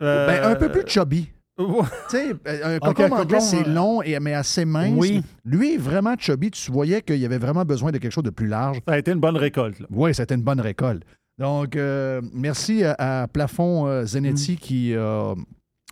[0.01, 1.29] Ben, un peu Euh, plus chubby.
[1.59, 1.65] Tu
[2.09, 2.31] sais,
[2.63, 4.93] un Ok, cocombe un anglais, cocombe, c'est euh, long, et, mais assez mince.
[4.97, 5.23] Oui.
[5.45, 8.47] Lui, vraiment chubby, tu voyais qu'il y avait vraiment besoin de quelque chose de plus
[8.47, 8.79] large.
[8.87, 9.81] Ça a été une bonne récolte.
[9.81, 9.87] là.
[9.91, 11.03] Oui, c'était une bonne récolte.
[11.37, 14.57] Donc, euh, merci à, à Plafond euh, Zenetti Mm.
[14.57, 14.95] qui.
[14.95, 15.35] euh,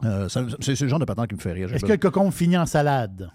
[0.05, 1.73] euh, ça- c'est le genre de patente qui me fait rire.
[1.75, 3.29] Est-ce que le cocombe finit en salade?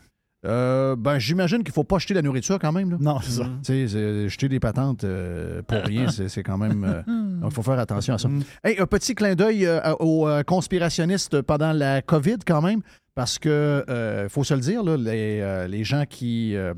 [0.46, 2.90] Euh, ben, j'imagine qu'il ne faut pas jeter la nourriture quand même.
[2.92, 2.98] là.
[3.00, 3.44] Non, c'est ça.
[3.44, 6.84] Tu sais, c'est- jeter des patentes euh, pour rien, c'est quand même.
[6.84, 7.04] euh,
[7.42, 8.28] donc, il faut faire attention à ça.
[8.28, 8.44] Mm.
[8.64, 12.82] Hey, un petit clin d'œil euh, aux euh, conspirationnistes pendant la COVID, quand même,
[13.14, 13.86] parce que,
[14.30, 16.74] faut se le dire, là, les, euh, les gens qui euh,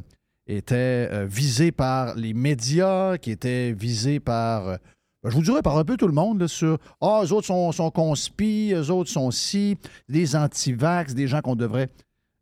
[0.47, 4.67] étaient euh, visés par les médias, qui étaient visés par.
[4.67, 4.75] euh,
[5.25, 7.71] je vous dirais par un peu tout le monde là, sur Ah, eux autres sont,
[7.71, 9.77] sont conspi, eux autres sont ci,
[10.09, 11.87] des anti-vax, des gens qu'on devrait.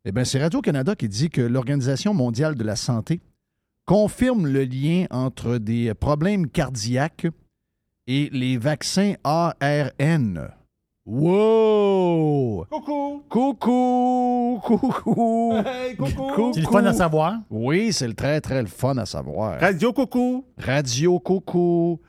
[0.04, 3.20] Eh bien, c'est Radio-Canada qui dit que l'Organisation mondiale de la santé
[3.86, 7.28] confirme le lien entre des problèmes cardiaques
[8.08, 10.50] et les vaccins ARN.
[11.06, 12.66] Wow!
[12.68, 13.22] Coucou!
[13.28, 14.60] Coucou!
[14.64, 15.52] Coucou!
[15.64, 16.10] Hey, coucou!
[16.34, 16.50] Coucou!
[16.52, 17.38] C'est le fun à savoir.
[17.48, 19.60] Oui, c'est le très, très le fun à savoir.
[19.60, 20.44] Radio coucou!
[20.58, 22.00] Radio Coucou.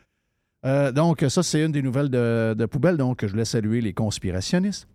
[0.66, 2.98] Euh, donc, ça, c'est une des nouvelles de, de Poubelle.
[2.98, 4.88] Donc, je voulais saluer les conspirationnistes.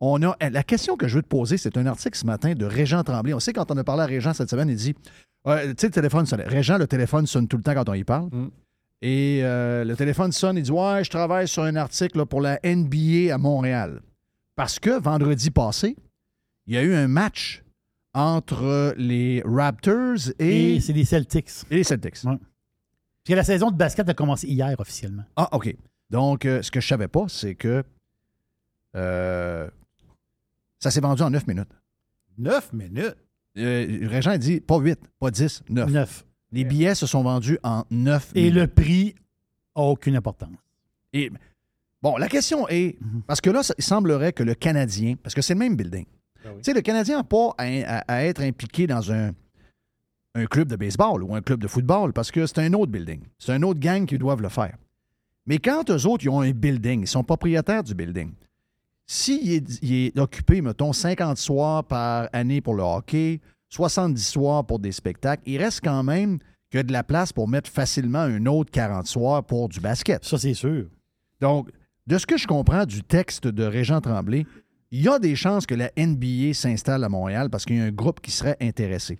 [0.00, 2.64] On a, la question que je veux te poser, c'est un article ce matin de
[2.64, 3.34] Régent Tremblay.
[3.34, 5.00] On sait, quand on a parlé à Régent cette semaine, il dit Tu
[5.44, 6.40] sais, le téléphone sonne.
[6.40, 8.28] Régent, le téléphone sonne tout le temps quand on y parle.
[8.32, 8.50] Mm.
[9.02, 12.40] Et euh, le téléphone sonne, il dit Ouais, je travaille sur un article là, pour
[12.40, 14.00] la NBA à Montréal.
[14.56, 15.96] Parce que vendredi passé,
[16.66, 17.62] il y a eu un match
[18.12, 21.50] entre les Raptors et, Et c'est les Celtics.
[21.70, 22.24] et les Celtics.
[22.24, 22.36] Ouais.
[22.36, 25.24] Parce que la saison de basket a commencé hier officiellement.
[25.36, 25.74] Ah, OK.
[26.10, 27.84] Donc, euh, ce que je savais pas, c'est que
[28.96, 29.68] euh,
[30.80, 31.68] ça s'est vendu en 9 minutes.
[32.38, 33.16] Neuf minutes?
[33.58, 35.90] Euh, Régent a dit pas 8, pas 10, 9.
[35.90, 36.24] Neuf.
[36.52, 38.54] Les billets se sont vendus en 9 Et minutes.
[38.54, 39.14] le prix
[39.74, 40.56] a aucune importance.
[41.12, 41.30] Et,
[42.02, 43.22] bon, la question est, Mhm.
[43.26, 46.06] parce que là, il semblerait que le Canadien, parce que c'est le même building,
[46.44, 46.54] Ah oui.
[46.58, 49.32] tu sais, le Canadien n'a pas à, à- à être impliqué dans un,
[50.34, 53.20] un club de baseball ou un club de football, parce que c'est un autre building.
[53.38, 54.76] C'est un autre gang qui doivent le faire.
[55.46, 58.32] Mais quand eux autres, ils ont un building, ils sont propriétaires du building,
[59.12, 64.64] s'il est, il est occupé, mettons, 50 soirs par année pour le hockey, 70 soirs
[64.64, 66.38] pour des spectacles, il reste quand même
[66.70, 70.24] que de la place pour mettre facilement un autre 40 soirs pour du basket.
[70.24, 70.86] Ça, c'est sûr.
[71.40, 71.70] Donc,
[72.06, 74.46] de ce que je comprends du texte de Régent Tremblay,
[74.92, 77.84] il y a des chances que la NBA s'installe à Montréal parce qu'il y a
[77.84, 79.18] un groupe qui serait intéressé.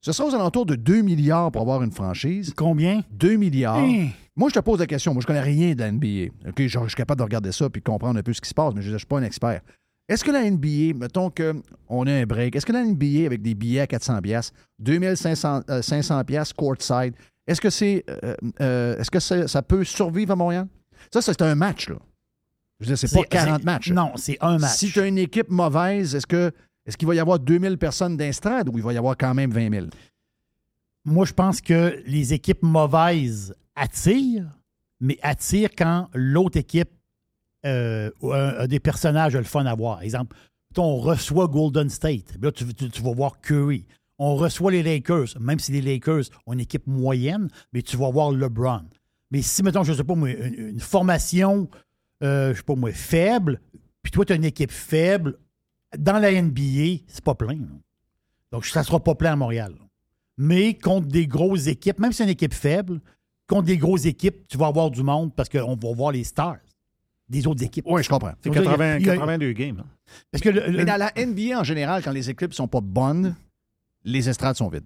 [0.00, 2.54] Ce sera aux alentours de 2 milliards pour avoir une franchise.
[2.56, 3.04] Combien?
[3.10, 3.76] 2 milliards.
[3.76, 4.08] Hein?
[4.40, 5.12] Moi, je te pose la question.
[5.12, 6.32] Moi, je connais rien de la NBA.
[6.48, 8.48] OK, je, je suis capable de regarder ça puis de comprendre un peu ce qui
[8.48, 9.60] se passe, mais je ne suis pas un expert.
[10.08, 13.54] Est-ce que la NBA, mettons qu'on a un break, est-ce que la NBA, avec des
[13.54, 17.12] billets à 400 pièces, 2500 euh, 500 pièces courtside,
[17.46, 20.66] est-ce que c'est, euh, euh, est-ce que ça, ça peut survivre à Montréal?
[21.12, 21.96] Ça, c'est un match, là.
[22.80, 23.90] Je veux dire, c'est pas 40 c'est- matchs.
[23.92, 24.72] Non, c'est un match.
[24.72, 26.50] Si tu as une équipe mauvaise, est-ce que
[26.86, 29.50] est-ce qu'il va y avoir 2000 personnes d'instrade ou il va y avoir quand même
[29.50, 29.86] 20 000?
[31.04, 34.58] Moi, je pense que les équipes mauvaises attirent,
[35.00, 36.90] mais attirent quand l'autre équipe
[37.66, 40.02] euh, a, a des personnages le fun à voir.
[40.02, 40.36] Exemple,
[40.78, 42.36] on reçoit Golden State.
[42.40, 43.86] Là, tu, vas voir Curry.
[44.18, 48.10] On reçoit les Lakers, même si les Lakers ont une équipe moyenne, mais tu vas
[48.10, 48.84] voir LeBron.
[49.30, 51.68] Mais si, mettons, je ne sais pas, une, formation,
[52.22, 52.54] euh,
[52.92, 53.60] faible,
[54.02, 55.38] puis toi, tu as une équipe faible,
[55.96, 57.58] dans la NBA, c'est pas plein.
[58.52, 59.74] Donc, ça sera pas plein à Montréal.
[60.36, 63.00] Mais contre des grosses équipes, même si c'est une équipe faible,
[63.50, 66.58] contre des grosses équipes, tu vas avoir du monde parce qu'on va voir les stars
[67.28, 67.84] des autres équipes.
[67.88, 68.32] Oui, je comprends.
[68.42, 69.80] C'est Donc, il y a- 80 il y a- 82 games.
[69.80, 69.86] hein.
[70.32, 72.80] Parce que le- le- Mais dans la NBA en général, quand les équipes sont pas
[72.80, 73.36] bonnes,
[74.04, 74.84] les estrades sont vides.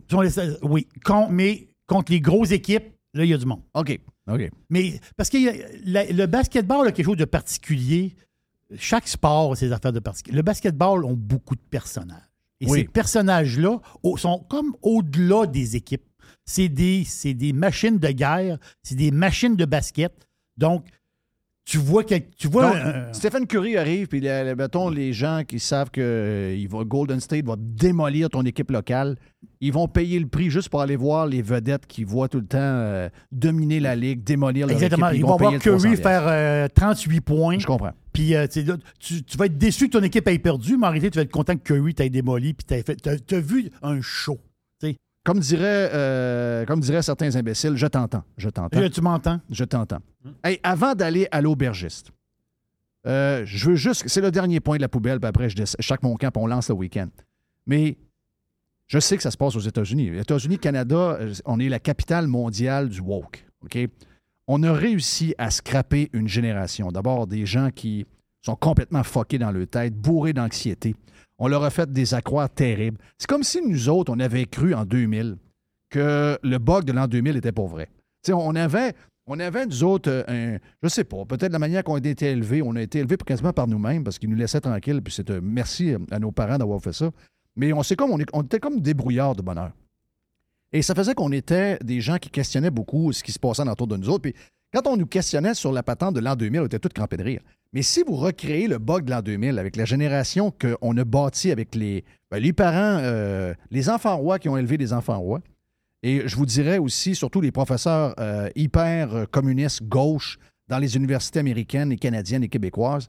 [0.62, 3.62] oui, con- mais contre les grosses équipes, là, il y a du monde.
[3.74, 3.99] OK.
[4.31, 4.51] OK.
[4.70, 8.15] Mais parce que a- la- le basketball a quelque chose de particulier.
[8.77, 10.36] Chaque sport a ses affaires de particulier.
[10.36, 12.23] Le basketball ont beaucoup de personnages.
[12.61, 12.78] Et Oui.
[12.81, 13.78] ces personnages-là
[14.16, 16.03] sont comme au-delà des équipes.
[16.45, 20.12] C'est des, c'est des machines de guerre, c'est des machines de basket.
[20.57, 20.85] Donc,
[21.66, 22.85] tu vois, que, tu vois Donc,
[23.15, 27.21] Stephen Curry arrive, puis le- mettons, les gens qui savent que euh, il va, Golden
[27.21, 29.16] State va démolir ton équipe locale,
[29.62, 32.47] ils vont payer le prix juste pour aller voir les vedettes qui voient tout le
[32.47, 35.09] temps euh, dominer la ligue, démolir leur Exactement.
[35.09, 35.21] équipe.
[35.21, 37.59] Ils vont voir payer le 300 Curry faire euh, 38 points.
[37.59, 37.93] Je comprends.
[38.12, 38.62] Puis euh, tu,
[39.01, 41.23] tu- tu vas être déçu que ton équipe ait perdu, mais en réalité, tu vas
[41.23, 42.66] être content que Curry t'ait démoli puis.
[42.66, 44.39] T'as, t'as vu un show.
[45.25, 48.23] Comme, dirait, euh, comme certains imbéciles, je t'entends.
[48.37, 48.89] Je t'entends.
[48.89, 49.41] Tu m'entends?
[49.51, 50.01] Je t'entends.
[50.45, 52.11] Hey, avant d'aller à l'aubergiste,
[53.07, 54.05] euh, je veux juste.
[54.07, 56.47] C'est le dernier point de la poubelle, puis après, je, chaque mon camp, puis on
[56.47, 57.09] lance le week-end.
[57.67, 57.97] Mais
[58.87, 60.11] je sais que ça se passe aux États-Unis.
[60.11, 63.47] Les États-Unis, Canada, euh, on est la capitale mondiale du woke.
[63.65, 63.79] OK?
[64.47, 66.93] On a réussi à scraper une génération.
[66.93, 68.05] D'abord, des gens qui
[68.43, 70.95] sont complètement fuckés dans leur tête, bourrés d'anxiété.
[71.39, 72.98] On leur a fait des accroires terribles.
[73.19, 75.36] C'est comme si nous autres, on avait cru en 2000
[75.90, 77.89] que le bug de l'an 2000 était pour vrai.
[78.28, 78.94] On avait,
[79.27, 82.27] on avait, nous autres, euh, un, je sais pas, peut-être la manière qu'on a été
[82.27, 85.31] élevés, on a été élevés quasiment par nous-mêmes parce qu'ils nous laissaient tranquilles, puis c'est
[85.43, 87.11] merci à nos parents d'avoir fait ça.
[87.56, 89.73] Mais on, comme, on était comme débrouillards de bonheur.
[90.73, 93.86] Et ça faisait qu'on était des gens qui questionnaient beaucoup ce qui se passait autour
[93.86, 94.23] de nous autres.
[94.23, 94.35] Puis
[94.73, 97.23] quand on nous questionnait sur la patente de l'an 2000, on était tous crampés de
[97.23, 97.40] rire.
[97.75, 101.51] Mais si vous recréez le bug de l'an 2000 avec la génération qu'on a bâtie
[101.51, 105.41] avec les, ben, parents, euh, les enfants rois qui ont élevé des enfants rois,
[106.05, 110.39] et je vous dirais aussi, surtout les professeurs euh, hyper euh, communistes gauche
[110.69, 113.09] dans les universités américaines et canadiennes et québécoises,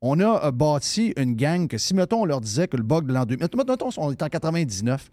[0.00, 3.12] on a bâti une gang que si, mettons, on leur disait que le bug de
[3.12, 5.10] l'an 2000, mettons, on est en 99,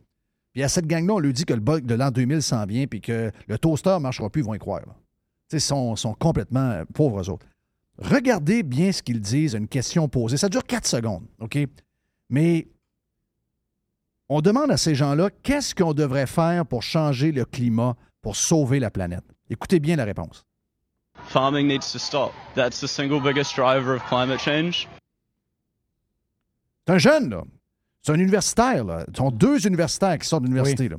[0.53, 2.86] puis à cette gang-là, on lui dit que le bug de l'an 2000 s'en vient,
[2.86, 4.82] puis que le toaster ne marchera plus, ils vont y croire.
[5.52, 7.48] ils sont, complètement pauvres eux autres.
[8.02, 10.38] Regardez bien ce qu'ils disent, une question posée.
[10.38, 11.57] Ça dure 4 secondes, OK?
[12.30, 12.68] Mais
[14.28, 18.80] on demande à ces gens-là qu'est-ce qu'on devrait faire pour changer le climat, pour sauver
[18.80, 19.23] la planète?
[19.49, 20.45] Écoutez bien la réponse.
[21.26, 22.32] Farming needs to stop.
[22.56, 24.88] That's the single biggest driver of climate change.
[26.88, 27.44] C'est un jeune, là.
[28.02, 29.06] C'est un universitaire, là.
[29.14, 30.98] Ce sont deux universitaires qui sortent de l'université, là.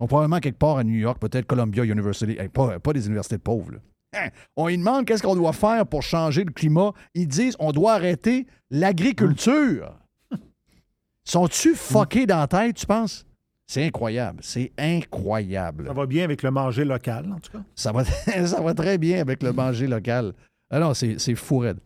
[0.00, 2.32] Sont probablement quelque part à New York, peut-être Columbia University.
[2.38, 3.78] Hey, pas, pas des universités de pauvres, là.
[4.56, 6.92] On lui demande qu'est-ce qu'on doit faire pour changer le climat.
[7.14, 9.94] Ils disent on doit arrêter l'agriculture.
[11.24, 13.24] Sont-tu fuckés dans la tête, tu penses?
[13.66, 14.40] C'est incroyable.
[14.42, 15.86] C'est incroyable.
[15.86, 17.64] Ça va bien avec le manger local, en tout cas?
[17.74, 18.04] Ça va,
[18.46, 20.34] ça va très bien avec le manger local.
[20.70, 21.78] Alors, c'est c'est fou raide.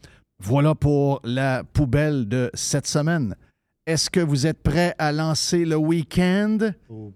[0.43, 3.35] Voilà pour la poubelle de cette semaine.
[3.87, 6.59] Est-ce que vous êtes prêts à lancer le week-end?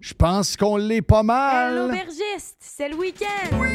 [0.01, 1.77] Je pense qu'on l'est pas mal.
[1.77, 3.59] L'aubergiste, c'est le week-end.
[3.61, 3.69] Oui,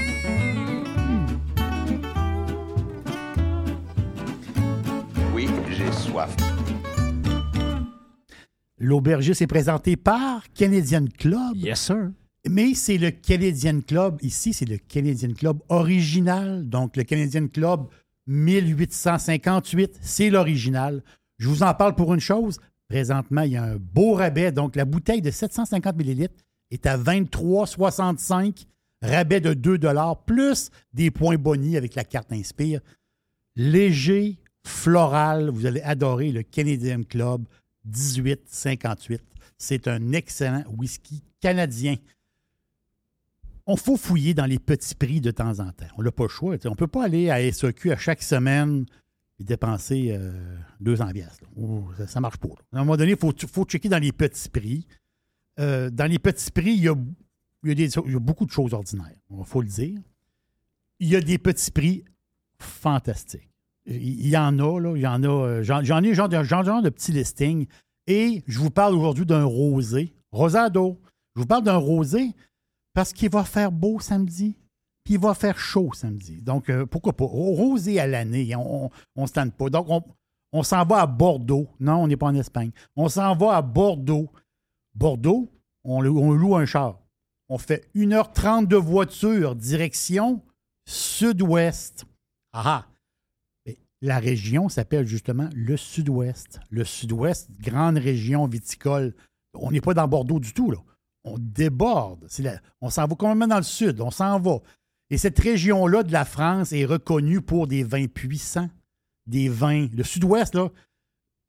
[5.45, 6.35] j'ai soif.
[8.79, 11.55] L'aubergiste est présenté par Canadian Club.
[11.55, 12.11] Yes, sir.
[12.49, 14.17] Mais c'est le Canadian Club.
[14.21, 16.67] Ici, c'est le Canadian Club original.
[16.67, 17.87] Donc, le Canadian Club
[18.27, 21.03] 1858, c'est l'original.
[21.37, 22.59] Je vous en parle pour une chose.
[22.87, 24.51] Présentement, il y a un beau rabais.
[24.51, 26.29] Donc, la bouteille de 750 ml
[26.71, 28.65] est à 23,65.
[29.01, 29.79] Rabais de 2
[30.25, 32.81] plus des points bonus avec la carte Inspire.
[33.55, 35.49] Léger, floral.
[35.49, 37.45] Vous allez adorer le Canadian Club
[37.85, 39.21] 1858.
[39.57, 41.95] C'est un excellent whisky canadien.
[43.65, 45.87] On faut fouiller dans les petits prix de temps en temps.
[45.97, 46.55] On n'a pas le choix.
[46.65, 48.85] On ne peut pas aller à SEQ à chaque semaine
[49.39, 51.49] et dépenser euh, 200 piastres, là.
[51.57, 52.49] Oh, ça ne marche pas.
[52.71, 54.87] À un moment donné, il faut, faut checker dans les petits prix.
[55.59, 59.61] Euh, dans les petits prix, il y y a beaucoup de choses ordinaires, il faut
[59.61, 59.99] le dire.
[60.99, 62.05] Il y a des petits prix
[62.59, 63.49] fantastiques.
[63.87, 64.93] Il y en a, là.
[64.95, 65.27] Il y en a.
[65.27, 67.67] euh, J'en ai genre genre, genre de petits listings.
[68.05, 70.13] Et je vous parle aujourd'hui d'un rosé.
[70.31, 70.99] Rosado.
[71.35, 72.33] Je vous parle d'un rosé
[72.93, 74.57] parce qu'il va faire beau samedi.
[75.03, 76.41] Puis il va faire chaud samedi.
[76.41, 77.25] Donc, euh, pourquoi pas?
[77.25, 79.69] Rosé à l'année, on ne se tente pas.
[79.69, 80.03] Donc, on,
[80.51, 81.67] on s'en va à Bordeaux.
[81.79, 82.71] Non, on n'est pas en Espagne.
[82.95, 84.29] On s'en va à Bordeaux.
[84.95, 85.49] Bordeaux,
[85.85, 86.99] on, on loue un char.
[87.47, 90.41] On fait 1h30 de voiture, direction
[90.85, 92.05] sud-ouest.
[92.51, 92.85] Ah ah!
[94.01, 96.59] La région s'appelle justement le sud-ouest.
[96.69, 99.15] Le sud-ouest, grande région viticole.
[99.53, 100.77] On n'est pas dans Bordeaux du tout, là.
[101.23, 102.27] On déborde.
[102.79, 103.99] On s'en va complètement dans le sud.
[103.99, 104.59] On s'en va.
[105.09, 108.69] Et cette région-là de la France est reconnue pour des vins puissants,
[109.25, 109.87] des vins.
[109.93, 110.69] Le sud-ouest, là,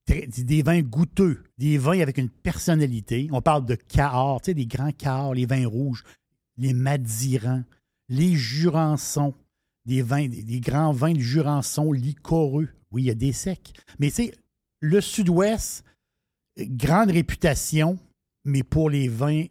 [0.07, 3.29] des vins goûteux, des vins avec une personnalité.
[3.31, 6.05] On parle de Cahors, tu sais, des grands Cahors, les vins rouges,
[6.57, 7.63] les Madirans,
[8.09, 9.35] les Jurançons,
[9.89, 12.69] des grands vins de Jurançon liquoreux.
[12.91, 13.73] Oui, il y a des secs.
[13.99, 14.35] Mais tu sais,
[14.81, 15.85] le sud-ouest,
[16.59, 17.99] euh, grande réputation,
[18.45, 19.47] mais pour les vins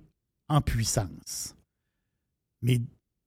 [0.47, 1.55] en puissance.
[2.61, 2.81] Mais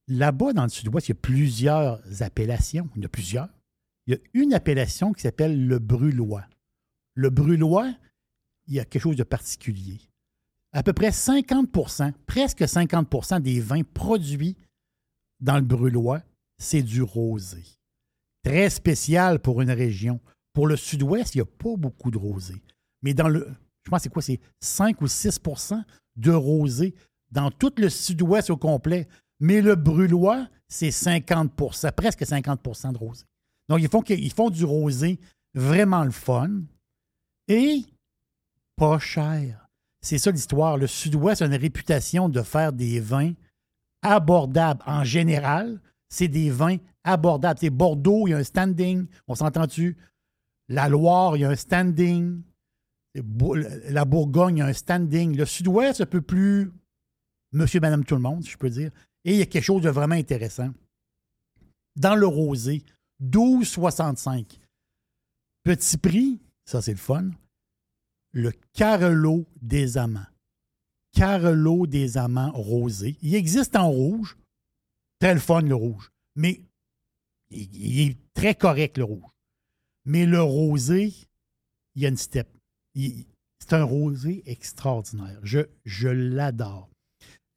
[0.09, 2.89] là-bas, dans le sud-ouest, il y a plusieurs appellations.
[2.97, 3.49] Il y a plusieurs.
[4.07, 6.45] Il y a une appellation qui s'appelle le Brulois.
[7.15, 7.93] Le Brulois,
[8.67, 10.01] il y a quelque chose de particulier.
[10.73, 14.57] À peu près 50% presque 50% des vins produits
[15.41, 16.23] dans le Brulois,
[16.61, 17.65] c'est du rosé.
[18.45, 20.21] Très spécial pour une région.
[20.53, 22.55] Pour le sud-ouest, il n'y a pas beaucoup de rosé.
[23.03, 23.49] Mais dans le.
[23.85, 24.23] Je pense que c'est quoi?
[24.23, 25.83] C'est 5 ou 6%
[26.17, 26.95] de rosé
[27.31, 29.09] dans tout le sud-ouest au complet.
[29.41, 33.25] Mais le brûlois, c'est 50% presque 50% de rosé.
[33.69, 35.19] Donc, ils font, ils font du rosé
[35.55, 36.63] vraiment le fun
[37.49, 37.85] et
[38.77, 39.69] pas cher.
[40.03, 40.77] C'est ça l'histoire.
[40.77, 43.33] Le sud-ouest a une réputation de faire des vins
[44.03, 45.81] abordables en général.
[46.11, 47.59] C'est des vins abordables.
[47.61, 49.07] C'est Bordeaux, il y a un standing.
[49.27, 49.97] On s'entend-tu?
[50.69, 52.43] La Loire, il y a un standing.
[53.15, 55.37] La Bourgogne, il y a un standing.
[55.37, 56.71] Le sud-ouest, un peu plus
[57.53, 58.91] monsieur, madame, tout le monde, si je peux dire.
[59.25, 60.71] Et il y a quelque chose de vraiment intéressant.
[61.97, 62.85] Dans le rosé,
[63.23, 64.61] 12,65.
[65.63, 67.31] Petit prix, ça c'est le fun.
[68.33, 70.27] Le Carolo des Amants.
[71.13, 73.19] Carolo des Amants rosé.
[73.23, 74.37] Il existe en rouge.
[75.21, 76.11] Très le fun, le rouge.
[76.37, 76.63] Mais
[77.51, 79.23] il, il est très correct, le rouge.
[80.07, 81.13] Mais le rosé,
[81.95, 82.49] il y a une step.
[82.97, 85.39] C'est un rosé extraordinaire.
[85.43, 86.89] Je, je l'adore.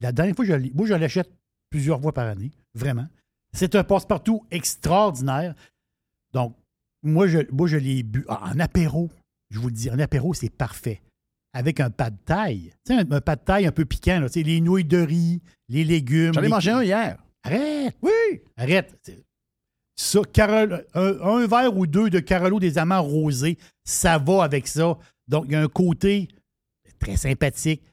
[0.01, 1.31] La dernière fois, que je l'ai- moi, je l'achète
[1.69, 3.07] plusieurs fois par année, vraiment.
[3.53, 5.55] C'est un passe-partout extraordinaire.
[6.33, 6.55] Donc,
[7.03, 9.09] moi, je, moi, je l'ai bu ah, en apéro.
[9.51, 11.01] Je vous le dis, en apéro, c'est parfait.
[11.53, 12.73] Avec un pas de taille.
[12.85, 14.83] Tu sais, un, un pas de taille un peu piquant, là, tu sais, les nouilles
[14.85, 16.33] de riz, les légumes.
[16.33, 17.23] J'en ai les- mangé un hier.
[17.43, 17.95] Arrête!
[18.01, 18.41] Oui!
[18.57, 18.97] Arrête!
[19.03, 19.23] C'est-
[19.95, 20.21] Ça,
[20.95, 24.97] un, un verre ou deux de Carolo des Amants rosés, ça va avec ça.
[25.27, 26.27] Donc, il y a un côté
[26.99, 27.83] très sympathique.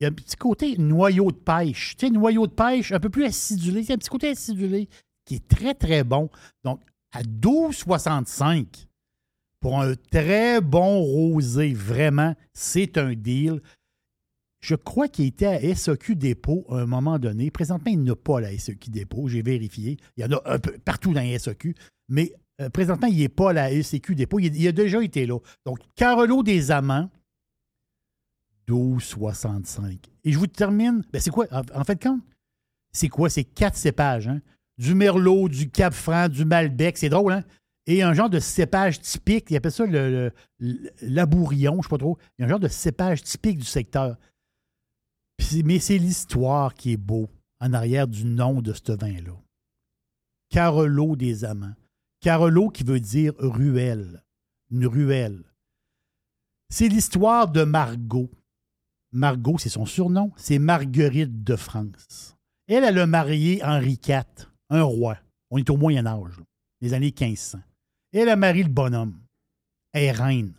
[0.00, 1.96] Il y a un petit côté noyau de pêche.
[1.96, 3.80] Tu sais, noyau de pêche un peu plus acidulé.
[3.80, 4.88] Il y a un petit côté acidulé
[5.24, 6.30] qui est très, très bon.
[6.62, 6.80] Donc,
[7.12, 8.86] à 12,65
[9.60, 13.60] pour un très bon rosé, vraiment, c'est un deal.
[14.64, 17.50] Je crois qu'il était à SEQ Dépôt à un moment donné.
[17.50, 19.28] Présentement, il n'a pas la SEQ Dépôt.
[19.28, 19.98] J'ai vérifié.
[20.16, 21.74] Il y en a un peu partout dans les SEQ.
[22.08, 22.32] Mais
[22.62, 24.38] euh, présentement, il n'est pas à la SEQ Dépôt.
[24.38, 25.38] Il, a déjà été là.
[25.66, 27.10] Donc, Carolo des Amants,
[28.66, 29.98] 12,65.
[30.24, 31.02] Et je vous termine.
[31.12, 32.22] Ben, c'est quoi, en, en fait, compte?
[32.92, 33.28] C'est quoi?
[33.28, 34.28] C'est quatre cépages.
[34.28, 34.40] hein?
[34.78, 36.96] Du Merlot, du Cap Franc, du Malbec.
[36.96, 37.44] C'est drôle, hein?
[37.86, 39.50] Et un genre de cépage typique.
[39.50, 42.16] Ils appellent ça le, le- le- l'abourillon, je ne sais pas trop.
[42.38, 44.16] Il y a un genre de cépage typique du secteur.
[45.64, 47.28] Mais c'est l'histoire qui est beau
[47.60, 49.36] en arrière du nom de ce vin-là.
[50.50, 51.74] Carolo des Amants.
[52.20, 54.22] Carolo qui veut dire ruelle.
[54.70, 55.42] Une ruelle.
[56.70, 58.30] C'est l'histoire de Margot.
[59.12, 60.32] Margot, c'est son surnom.
[60.36, 62.36] C'est Marguerite de France.
[62.66, 65.18] Elle, elle a marié Henri IV, un roi.
[65.50, 66.40] On est au Moyen Âge,
[66.80, 67.58] les années 1500.
[68.12, 69.20] Elle a marié le bonhomme.
[69.92, 70.54] Elle est reine.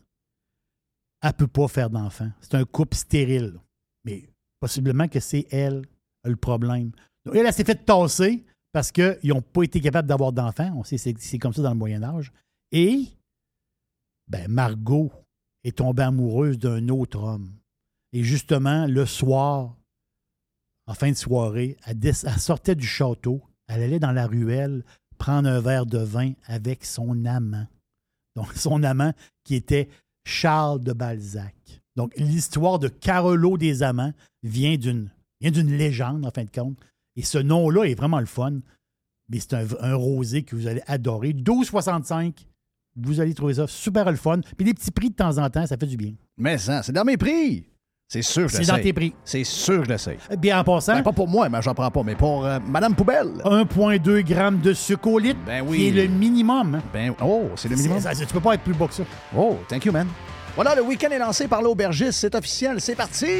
[1.21, 2.31] Elle ne peut pas faire d'enfant.
[2.41, 3.59] C'est un couple stérile.
[4.03, 4.29] Mais
[4.65, 5.83] possiblement que c'est elle
[6.23, 6.91] le problème.
[7.31, 10.73] Elle, s'est fait tasser parce qu'ils n'ont pas été capables d'avoir d'enfants.
[10.75, 12.31] On sait c'est c'est comme ça dans le Moyen Âge.
[12.71, 13.05] Et
[14.27, 15.11] ben, Margot
[15.63, 17.53] est tombée amoureuse d'un autre homme.
[18.11, 19.77] Et justement, le soir,
[20.87, 24.83] en fin de soirée, elle sortait du château, elle allait dans la ruelle
[25.19, 27.67] prendre un verre de vin avec son amant.
[28.35, 29.13] Donc, son amant
[29.43, 29.89] qui était
[30.25, 31.83] Charles de Balzac.
[31.95, 34.13] Donc, l'histoire de Carolo des Amants
[34.43, 35.09] vient d'une
[35.41, 36.77] vient d'une légende, en fin de compte.
[37.15, 38.53] Et ce nom-là est vraiment le fun.
[39.29, 41.33] Mais c'est un, un rosé que vous allez adorer.
[41.33, 42.33] 12,65.
[42.97, 44.39] Vous allez trouver ça super le fun.
[44.57, 46.13] Puis des petits prix de temps en temps, ça fait du bien.
[46.37, 47.65] Mais ça, c'est dans mes prix.
[48.07, 49.13] C'est sûr que je C'est dans tes prix.
[49.25, 50.17] C'est sûr que je l'essaye.
[50.37, 50.93] Bien en passant.
[50.93, 53.41] Ben, pas pour moi, mais j'en prends pas, mais pour euh, Madame Poubelle.
[53.43, 55.77] 1,2 g de sucre au litre, Ben oui.
[55.77, 56.81] qui est le minimum.
[56.93, 57.99] Ben, oh, c'est le minimum.
[57.99, 59.03] Ça- tu peux pas être plus bas que ça.
[59.35, 60.07] Oh, thank you, man.
[60.55, 62.19] Voilà, le week-end est lancé par l'aubergiste.
[62.19, 62.79] C'est officiel.
[62.79, 63.31] C'est parti!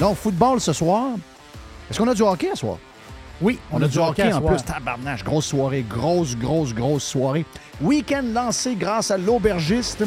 [0.00, 1.08] Donc, football ce soir.
[1.90, 2.78] Est-ce qu'on a du hockey ce soir?
[3.42, 4.54] Oui, On, a, du hockey, en soir.
[4.54, 4.62] plus.
[4.64, 5.84] Tabarnache, grosse soirée.
[5.88, 7.44] Grosse, grosse, grosse soirée.
[7.80, 10.04] Week-end lancé grâce à l'aubergiste.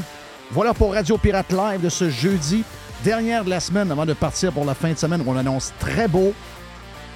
[0.51, 2.63] Voilà pour Radio Pirate Live de ce jeudi.
[3.03, 5.73] Dernière de la semaine avant de partir pour la fin de semaine où on annonce
[5.79, 6.33] très beau.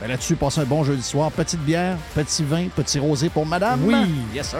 [0.02, 1.32] Ben là-dessus, passez un bon jeudi soir.
[1.32, 3.80] Petite bière, petit vin, petit rosé pour madame.
[3.84, 3.95] Oui.
[4.34, 4.60] Yes, sir.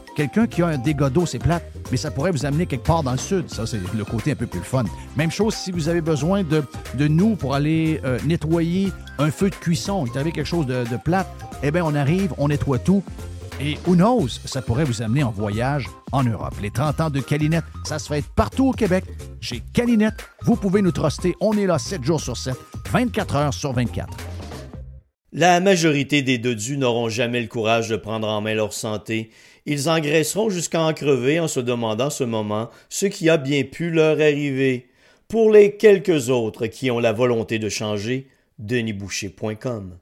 [0.15, 3.03] quelqu'un qui a un dégât d'eau, c'est plate, mais ça pourrait vous amener quelque part
[3.03, 3.49] dans le sud.
[3.49, 4.83] Ça, c'est le côté un peu plus fun.
[5.15, 6.63] Même chose si vous avez besoin de,
[7.07, 10.05] nous pour aller euh, nettoyer un feu de cuisson.
[10.05, 11.27] Il avez quelque chose de, de plate.
[11.63, 13.03] Eh bien, on arrive, on nettoie tout.
[13.59, 16.55] Et who knows, ça pourrait vous amener en voyage en Europe.
[16.61, 19.03] Les 30 ans de Calinette, ça se fait partout au Québec.
[19.39, 21.35] Chez Calinette, vous pouvez nous truster.
[21.41, 22.55] On est là 7 jours sur 7,
[22.91, 24.17] 24 heures sur 24.
[25.33, 29.29] La majorité des dodus n'auront jamais le courage de prendre en main leur santé.
[29.65, 33.91] Ils engraisseront jusqu'à en crever en se demandant ce moment ce qui a bien pu
[33.91, 34.89] leur arriver.
[35.27, 38.27] Pour les quelques autres qui ont la volonté de changer,
[38.59, 39.97] denisboucher.com.